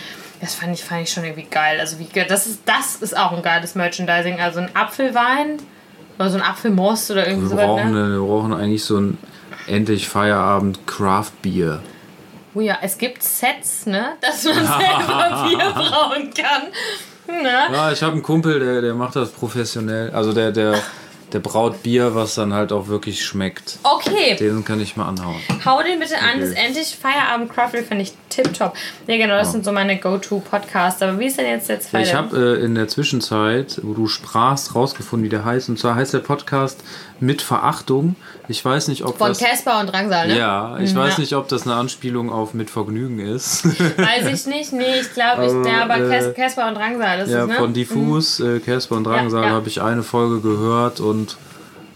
Das 0.41 0.55
fand 0.55 0.73
ich, 0.75 0.83
fand 0.85 1.03
ich 1.03 1.13
schon 1.13 1.25
irgendwie 1.25 1.47
geil. 1.49 1.79
Also 1.81 1.99
wie 1.99 2.07
das 2.29 2.47
ist, 2.47 2.61
das 2.67 2.97
ist 2.97 3.17
auch 3.17 3.33
ein 3.33 3.43
geiles 3.43 3.75
Merchandising. 3.75 4.41
Also 4.41 4.61
ein 4.61 4.71
Apfelwein 4.75 5.59
oder 6.19 6.31
so 6.31 6.37
ein 6.39 6.43
Apfelmost 6.43 7.11
oder 7.13 7.27
irgendwie 7.27 7.45
Wir 7.51 7.51
sowas. 7.51 7.67
brauchen, 7.67 7.93
Ne? 7.93 8.13
wir 8.15 8.21
brauchen 8.27 8.53
eigentlich 8.55 8.83
so 8.85 8.99
ein 8.99 9.19
endlich 9.67 10.09
Feierabend 10.09 10.87
Craft 10.87 11.33
Bier. 11.43 11.81
Oh 12.55 12.61
ja, 12.61 12.79
es 12.83 12.99
gibt 12.99 13.23
Sets, 13.23 13.87
ne? 13.87 14.17
Dass 14.21 14.45
man 14.45 14.55
selber 14.55 15.49
Bier 15.49 15.71
brauen 15.73 16.31
kann. 16.35 17.43
Ne? 17.43 17.53
Ja, 17.73 17.93
ich 17.93 18.03
habe 18.03 18.15
einen 18.15 18.23
Kumpel, 18.23 18.59
der, 18.59 18.81
der 18.81 18.95
macht 18.95 19.15
das 19.15 19.31
professionell. 19.31 20.11
Also 20.11 20.33
der, 20.33 20.51
der, 20.51 20.75
der 21.33 21.39
braut 21.39 21.81
Bier, 21.85 22.17
was 22.17 22.35
dann 22.35 22.53
halt 22.53 22.73
auch 22.73 22.89
wirklich 22.89 23.25
schmeckt. 23.25 23.79
Okay, 23.85 24.35
Den 24.35 24.65
kann 24.65 24.81
ich 24.81 24.97
mal 24.97 25.07
anhauen. 25.07 25.37
hau 25.65 25.81
den 25.81 26.01
bitte 26.01 26.19
an. 26.19 26.41
Das 26.41 26.51
endlich 26.51 26.97
Feierabend 27.01 27.53
Craft 27.53 27.71
Beer 27.71 27.85
finde 27.85 28.03
ich 28.03 28.15
tipptopp. 28.31 28.75
Ja, 29.07 29.17
genau, 29.17 29.35
das 29.37 29.53
sind 29.53 29.65
so 29.65 29.71
meine 29.71 30.01
Go-To-Podcasts. 30.01 31.01
Aber 31.03 31.21
wie 31.21 31.27
ist 31.27 31.39
denn 31.39 31.47
jetzt 31.47 31.69
der 31.69 31.79
zweite? 31.81 32.09
Ich 32.09 32.15
habe 32.15 32.37
äh, 32.59 32.65
in 32.65 32.75
der 32.75 32.89
Zwischenzeit, 32.89 33.79
wo 33.85 33.95
du 33.95 34.09
sprachst, 34.09 34.75
rausgefunden, 34.75 35.25
wie 35.25 35.29
der 35.31 35.45
heißt. 35.45 35.69
Und 35.69 35.79
zwar 35.79 35.95
heißt 35.95 36.13
der 36.15 36.19
Podcast 36.19 36.83
mit 37.21 37.43
Verachtung. 37.43 38.17
Ich 38.51 38.65
weiß 38.65 38.89
nicht, 38.89 39.05
ob 39.05 39.17
Von 39.19 39.29
das. 39.29 39.39
Casper 39.39 39.79
und 39.79 39.93
Drangsal, 39.93 40.27
ne? 40.27 40.37
Ja, 40.37 40.77
ich 40.81 40.93
weiß 40.93 41.15
Ja. 41.15 41.21
nicht, 41.21 41.35
ob 41.35 41.47
das 41.47 41.63
eine 41.69 41.77
Anspielung 41.77 42.31
auf 42.33 42.53
mit 42.53 42.69
Vergnügen 42.69 43.21
ist. 43.21 43.65
Weiß 43.97 44.27
ich 44.27 44.45
nicht. 44.47 44.73
Nee, 44.73 45.01
ich 45.01 45.13
glaube, 45.15 45.47
ich, 45.47 45.53
Aber, 45.53 45.69
ja, 45.69 45.83
aber 45.85 45.97
äh, 45.99 46.09
Cas- 46.11 46.35
Casper 46.35 46.67
und 46.69 46.75
Drangsal, 46.75 47.19
das 47.19 47.31
ja, 47.31 47.43
ist, 47.43 47.49
ne? 47.49 47.55
von 47.55 47.73
Diffus, 47.73 48.41
äh, 48.41 48.59
Casper 48.59 48.97
und 48.97 49.05
Drangsal 49.05 49.45
Ja, 49.45 49.51
habe 49.51 49.69
ich 49.69 49.81
eine 49.81 50.03
Folge 50.03 50.41
gehört 50.41 50.99
und 50.99 51.37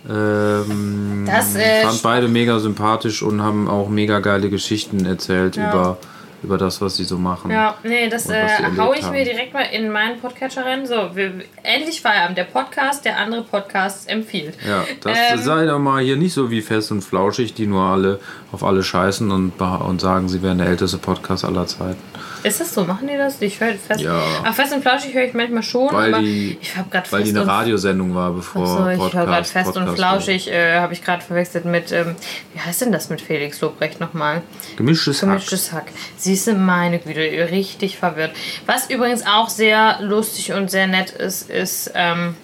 ähm, 0.09 1.25
Das, 1.27 1.57
äh, 1.57 1.83
fand 1.83 2.03
beide 2.03 2.29
mega 2.29 2.59
sympathisch 2.61 3.23
und 3.23 3.43
haben 3.43 3.69
auch 3.69 3.89
mega 3.89 4.21
geile 4.21 4.49
Geschichten 4.51 5.07
erzählt 5.07 5.57
über, 5.57 5.97
über 6.45 6.59
das, 6.59 6.81
was 6.81 6.97
sie 6.97 7.05
so 7.05 7.19
machen. 7.19 7.51
Ja, 7.51 7.77
nee, 7.83 8.09
das 8.09 8.29
äh, 8.29 8.47
hau 8.79 8.93
ich 8.93 9.03
haben. 9.03 9.13
mir 9.13 9.25
direkt 9.25 9.53
mal 9.53 9.63
in 9.63 9.91
meinen 9.91 10.21
Podcatcher 10.21 10.65
rein. 10.65 10.87
So, 10.87 11.11
wir, 11.15 11.33
endlich 11.63 12.01
Feierabend. 12.01 12.39
Der 12.39 12.45
Podcast, 12.45 13.05
der 13.05 13.19
andere 13.19 13.43
Podcasts 13.43 14.07
empfiehlt. 14.07 14.57
Ja, 14.67 14.85
das 15.03 15.19
Ähm, 15.33 15.43
sei 15.43 15.67
doch 15.67 15.79
mal 15.79 16.03
hier 16.03 16.17
nicht 16.17 16.35
so 16.35 16.51
wie 16.51 16.63
fest 16.63 16.93
und 16.93 17.03
flauschig, 17.03 17.55
die 17.55 17.67
nur 17.67 17.83
alle 17.83 18.21
auf 18.53 18.63
alle 18.63 18.83
scheißen 18.83 19.31
und, 19.31 19.61
und 19.61 20.01
sagen, 20.01 20.29
sie 20.29 20.43
wären 20.43 20.59
der 20.59 20.69
älteste 20.69 20.99
Podcast 20.99 21.45
aller 21.45 21.67
Zeiten. 21.67 22.01
Ist 22.45 22.61
das 22.61 22.75
so? 22.75 22.85
Machen 22.85 23.09
die 23.09 23.17
das? 23.17 23.41
Ich 23.41 23.59
höre 23.59 23.75
fest. 23.75 24.01
Ja. 24.03 24.23
Ach, 24.45 24.55
fest 24.55 24.73
und 24.75 24.83
flauschig 24.83 25.15
höre 25.15 25.25
ich 25.25 25.33
manchmal 25.35 25.63
schon, 25.63 25.93
Weil 25.93 26.13
aber 26.15 26.23
die- 26.23 26.59
ich 26.61 26.77
habe 26.77 26.91
gerade 26.91 27.11
Weil 27.11 27.23
die 27.25 27.31
eine 27.31 27.41
und 27.43 27.49
Radiosendung 27.49 28.15
war, 28.15 28.33
bevor 28.33 28.67
so, 28.67 28.89
ich 28.89 28.99
höre 28.99 29.09
gerade 29.11 29.27
Podcast, 29.27 29.53
fest 29.53 29.67
und 29.69 29.87
Podcast 29.87 29.97
flauschig, 29.97 30.51
äh, 30.53 30.79
habe 30.79 30.93
ich 30.93 31.03
gerade 31.03 31.25
verwechselt 31.25 31.65
mit, 31.65 31.91
ähm, 31.91 32.15
wie 32.53 32.61
heißt 32.61 32.83
denn 32.83 32.93
das 32.93 33.09
mit 33.09 33.21
Felix 33.23 33.61
Lobrecht 33.63 33.99
nochmal? 34.01 34.37
war. 34.37 34.43
Gemischtes, 34.77 35.23
Hack. 35.23 35.31
Gemischtes 35.31 35.73
Hack. 35.73 35.87
Siehst 36.17 36.47
du, 36.47 36.53
meine 36.55 36.99
Güte, 36.99 37.21
richtig 37.51 37.97
verwirrt. 37.97 38.33
Was 38.67 38.91
übrigens 38.91 39.25
auch 39.27 39.49
sehr 39.49 39.99
lustig 40.03 40.53
und 40.53 40.71
sehr 40.71 40.87
nett 40.87 41.11
ist, 41.11 41.49
ist, 41.51 41.93
ähm, 41.95 42.37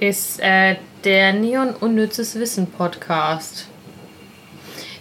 ist 0.00 0.40
äh, 0.40 0.76
der 1.04 1.32
Neon 1.34 1.74
Unnützes 1.74 2.34
Wissen 2.36 2.66
Podcast. 2.70 3.66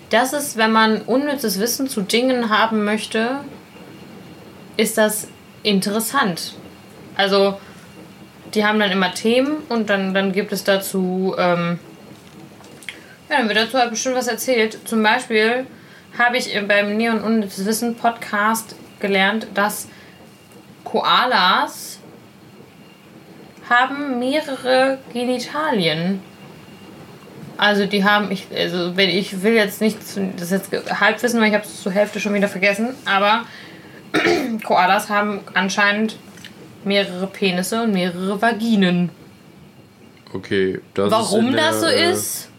Das 0.10 0.34
ist, 0.34 0.58
wenn 0.58 0.72
man 0.72 1.02
unnützes 1.02 1.60
Wissen 1.60 1.90
zu 1.90 2.02
Dingen 2.02 2.50
haben 2.50 2.86
möchte, 2.86 3.40
ist 4.78 4.98
das 4.98 5.28
interessant. 5.64 6.54
Also, 7.16 7.60
die 8.54 8.66
haben 8.66 8.80
dann 8.80 8.92
immer 8.92 9.14
Themen 9.14 9.58
und 9.70 9.90
dann, 9.90 10.14
dann 10.14 10.32
gibt 10.32 10.54
es 10.54 10.64
dazu, 10.64 11.36
ähm, 11.38 11.80
ja, 13.30 13.38
dann 13.40 13.50
wird 13.50 13.58
dazu 13.58 13.78
halt 13.78 13.90
bestimmt 13.90 14.16
was 14.16 14.28
erzählt. 14.28 14.88
Zum 14.88 15.04
Beispiel 15.04 15.66
habe 16.18 16.38
ich 16.38 16.58
beim 16.68 16.96
Neon 16.96 17.22
Unnützes 17.22 17.66
Wissen 17.66 17.96
Podcast 17.96 18.76
gelernt, 19.00 19.48
dass 19.54 19.88
Koalas 20.84 22.00
haben 23.70 24.20
mehrere 24.20 25.00
Genitalien. 25.12 26.22
Also 27.58 27.86
die 27.86 28.04
haben, 28.04 28.32
ich, 28.32 28.48
also 28.56 28.96
wenn 28.96 29.10
ich 29.10 29.42
will 29.42 29.54
jetzt 29.54 29.82
nicht 29.82 30.08
zu- 30.08 30.32
das 30.38 30.52
jetzt 30.52 30.70
halb 31.00 31.22
wissen, 31.24 31.40
weil 31.42 31.48
ich 31.50 31.54
habe 31.56 31.64
es 31.66 31.82
zur 31.82 31.92
Hälfte 31.92 32.20
schon 32.20 32.34
wieder 32.34 32.48
vergessen, 32.48 32.90
aber 33.06 33.44
Koalas 34.66 35.10
haben 35.10 35.40
anscheinend 35.54 36.18
mehrere 36.84 37.28
Penisse 37.28 37.84
und 37.84 37.94
mehrere 37.94 38.42
Vaginen. 38.42 39.10
Okay, 40.34 40.80
das 40.94 41.12
Warum 41.12 41.48
ist 41.50 41.56
der, 41.56 41.62
das 41.72 41.80
so 41.82 41.86
äh, 41.88 42.12
ist, 42.12 42.50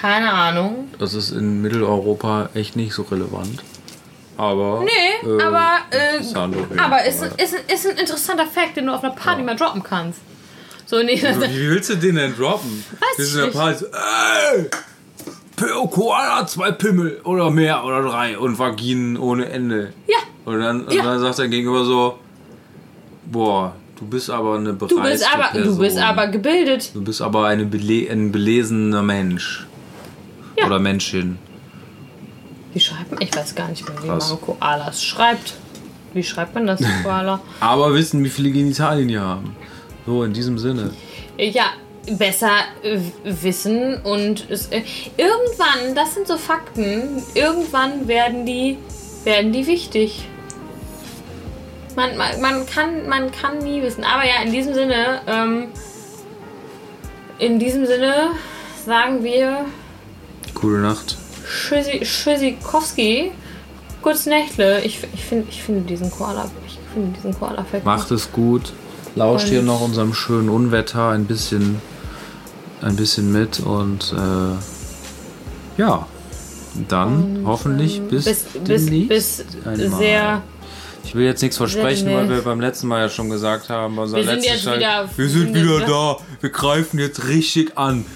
keine 0.00 0.32
Ahnung. 0.32 0.88
Das 0.98 1.14
ist 1.14 1.30
in 1.30 1.60
Mitteleuropa 1.60 2.48
echt 2.54 2.76
nicht 2.76 2.94
so 2.94 3.02
relevant. 3.02 3.62
Aber. 4.38 4.82
Nee, 4.84 5.28
äh, 5.28 5.42
aber, 5.42 5.78
äh, 5.90 6.78
aber 6.78 7.04
ist, 7.04 7.22
ist, 7.22 7.54
ist 7.70 7.86
ein 7.86 7.98
interessanter 7.98 8.46
Fact, 8.46 8.76
den 8.76 8.86
du 8.86 8.94
auf 8.94 9.04
einer 9.04 9.12
Party 9.12 9.42
mal 9.42 9.56
droppen 9.56 9.82
kannst. 9.82 10.20
So, 10.86 11.02
nee, 11.02 11.18
das, 11.20 11.38
Wie 11.40 11.70
willst 11.70 11.90
du 11.90 11.94
den 11.96 12.16
denn 12.16 12.36
droppen? 12.36 12.84
Weiß 13.00 13.18
Wir 13.18 13.24
sind 13.24 13.44
in 13.44 13.52
der 13.52 13.58
Party 13.58 13.84
ey! 14.56 14.66
P- 15.56 15.88
Koala 15.90 16.46
zwei 16.46 16.72
Pimmel 16.72 17.20
oder 17.24 17.50
mehr 17.50 17.84
oder 17.84 18.02
drei 18.02 18.36
und 18.38 18.58
Vaginen 18.58 19.16
ohne 19.16 19.46
Ende. 19.48 19.92
ja, 20.06 20.16
Und 20.44 20.60
dann, 20.60 20.86
Ja. 20.90 21.00
und 21.00 21.06
dann 21.06 21.20
sagt 21.20 21.38
er 21.38 21.48
gegenüber 21.48 21.84
so: 21.84 22.18
Boah, 23.26 23.74
du 23.98 24.06
bist 24.06 24.28
aber 24.30 24.56
eine 24.56 24.72
bereiste 24.72 24.96
du 24.96 25.02
bist 25.02 25.26
aber, 25.34 25.48
Person. 25.48 25.74
du 25.74 25.78
bist 25.78 25.98
aber 25.98 26.26
gebildet. 26.28 26.90
Du 26.94 27.02
bist 27.02 27.22
aber 27.22 27.46
eine 27.46 27.64
bele 27.64 28.10
ein 28.10 28.32
belesener 28.32 29.02
Mensch. 29.02 29.66
Ja. 30.58 30.66
Oder 30.66 30.78
Menschin. 30.78 31.38
Wie 32.74 32.80
schreibt 32.80 33.10
man? 33.12 33.20
Ich 33.22 33.34
weiß 33.34 33.54
gar 33.54 33.68
nicht 33.68 33.88
mehr, 33.88 34.02
wie 34.02 34.08
Krass. 34.08 34.30
man 34.30 34.40
Koalas 34.40 35.02
schreibt. 35.04 35.54
Wie 36.14 36.22
schreibt 36.22 36.54
man 36.54 36.66
das, 36.66 36.80
Koala? 37.02 37.40
Aber 37.60 37.94
wissen, 37.94 38.22
wie 38.24 38.28
viele 38.30 38.50
Genitalien 38.50 39.08
die 39.08 39.18
haben. 39.18 39.54
So, 40.06 40.24
in 40.24 40.32
diesem 40.32 40.58
Sinne. 40.58 40.90
Ja, 41.38 41.66
besser 42.18 42.50
äh, 42.82 42.98
wissen 43.24 43.96
und 44.02 44.50
es, 44.50 44.66
äh, 44.68 44.82
irgendwann, 45.16 45.94
das 45.94 46.14
sind 46.14 46.26
so 46.26 46.36
Fakten, 46.36 47.22
irgendwann 47.34 48.08
werden 48.08 48.44
die, 48.44 48.78
werden 49.24 49.52
die 49.52 49.66
wichtig. 49.66 50.26
Man, 51.94 52.16
man, 52.16 52.40
man, 52.40 52.66
kann, 52.66 53.06
man 53.08 53.30
kann 53.30 53.58
nie 53.58 53.82
wissen. 53.82 54.02
Aber 54.02 54.24
ja, 54.26 54.42
in 54.44 54.50
diesem 54.52 54.74
Sinne, 54.74 55.20
ähm, 55.26 55.66
in 57.38 57.58
diesem 57.58 57.86
Sinne 57.86 58.30
sagen 58.84 59.22
wir 59.22 59.66
Coole 60.54 60.78
Nacht. 60.80 61.16
Tschüssi- 61.46 62.00
Tschüssikowski. 62.02 63.32
Gutes 64.00 64.26
Nächtle. 64.26 64.80
Ich, 64.84 65.00
ich 65.14 65.24
finde 65.24 65.46
ich 65.50 65.62
finde 65.62 65.82
diesen 65.82 66.10
Koala, 66.10 66.50
ich 66.66 66.78
finde 66.92 67.12
diesen 67.16 67.38
Koala. 67.38 67.64
Macht 67.84 68.10
es 68.10 68.30
gut. 68.32 68.72
Lauscht 69.14 69.48
hier 69.48 69.60
Und- 69.60 69.66
noch 69.66 69.80
unserem 69.80 70.14
schönen 70.14 70.48
Unwetter 70.48 71.08
ein 71.10 71.26
bisschen, 71.26 71.80
ein 72.80 72.96
bisschen 72.96 73.30
mit 73.32 73.60
und 73.60 74.12
äh, 74.16 75.80
ja, 75.80 76.06
dann 76.88 77.42
hoffentlich 77.44 78.00
bis, 78.02 78.24
bis, 78.24 78.44
bis, 78.64 78.86
demnächst 78.86 79.08
bis 79.08 79.66
einmal. 79.66 79.98
sehr. 79.98 80.42
Ich 81.04 81.14
will 81.16 81.24
jetzt 81.24 81.42
nichts 81.42 81.56
versprechen, 81.56 82.06
weil 82.14 82.28
wir 82.30 82.42
beim 82.42 82.60
letzten 82.60 82.86
Mal 82.86 83.00
ja 83.00 83.08
schon 83.08 83.28
gesagt 83.28 83.68
haben, 83.68 83.96
bei 83.96 84.02
unserer 84.02 84.18
Wir 84.20 84.24
sind 84.24 84.34
letzten 84.36 84.52
jetzt 84.54 84.64
Teil, 84.64 84.78
wieder- 84.78 85.08
wir 85.16 85.28
sind 85.28 85.54
wieder 85.54 85.80
da, 85.80 86.16
wir 86.40 86.50
greifen 86.50 86.98
jetzt 87.00 87.26
richtig 87.28 87.76
an. 87.76 88.06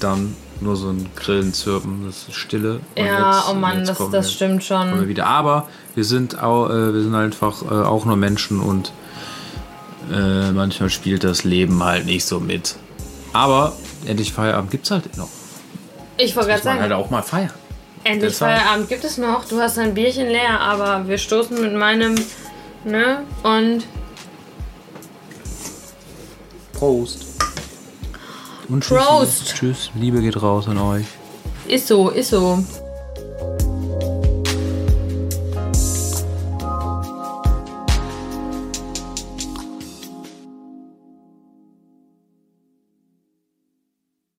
Dann 0.00 0.34
nur 0.62 0.74
so 0.76 0.88
ein 0.88 1.06
Grillenzirpen, 1.16 2.04
das 2.06 2.28
ist 2.28 2.34
Stille. 2.34 2.80
Und 2.96 3.04
Ja, 3.04 3.36
jetzt- 3.36 3.48
oh 3.50 3.54
Mann, 3.54 3.84
das, 3.84 3.98
das 3.98 4.10
wir- 4.10 4.22
stimmt 4.24 4.66
kommen 4.66 4.90
wir 4.92 4.98
schon. 5.00 5.08
wieder. 5.08 5.26
Aber 5.26 5.68
wir 5.94 6.04
sind, 6.04 6.42
auch, 6.42 6.70
äh, 6.70 6.94
wir 6.94 7.02
sind 7.02 7.14
einfach 7.14 7.62
äh, 7.62 7.66
auch 7.66 8.06
nur 8.06 8.16
Menschen 8.16 8.60
und 8.60 8.92
äh, 10.10 10.50
manchmal 10.52 10.90
spielt 10.90 11.24
das 11.24 11.44
Leben 11.44 11.82
halt 11.82 12.06
nicht 12.06 12.24
so 12.24 12.40
mit. 12.40 12.76
Aber 13.32 13.72
endlich 14.06 14.32
Feierabend 14.32 14.70
gibt 14.70 14.84
es 14.86 14.90
halt 14.90 15.16
noch. 15.16 15.28
Ich 16.16 16.34
wollte 16.36 16.48
gerade 16.48 16.58
Muss 16.58 16.64
man 16.64 16.74
sagen, 16.78 16.80
halt 16.82 16.92
auch 16.92 17.10
mal 17.10 17.22
feiern. 17.22 17.50
endlich 18.04 18.32
deshalb- 18.32 18.58
Feierabend 18.60 18.88
gibt 18.88 19.04
es 19.04 19.16
noch. 19.18 19.44
Du 19.46 19.60
hast 19.60 19.78
ein 19.78 19.94
Bierchen 19.94 20.28
leer, 20.28 20.60
aber 20.60 21.06
wir 21.08 21.16
stoßen 21.18 21.60
mit 21.60 21.72
meinem, 21.74 22.14
ne? 22.84 23.22
Und 23.42 23.84
Prost. 26.72 27.26
Und 28.68 28.82
tschüssi. 28.84 29.00
Prost. 29.04 29.54
Tschüss. 29.54 29.90
Liebe 29.94 30.20
geht 30.20 30.40
raus 30.40 30.66
an 30.68 30.78
euch. 30.78 31.04
ist 31.68 31.86
so, 31.88 32.08
ist 32.10 32.30
so. 32.30 32.64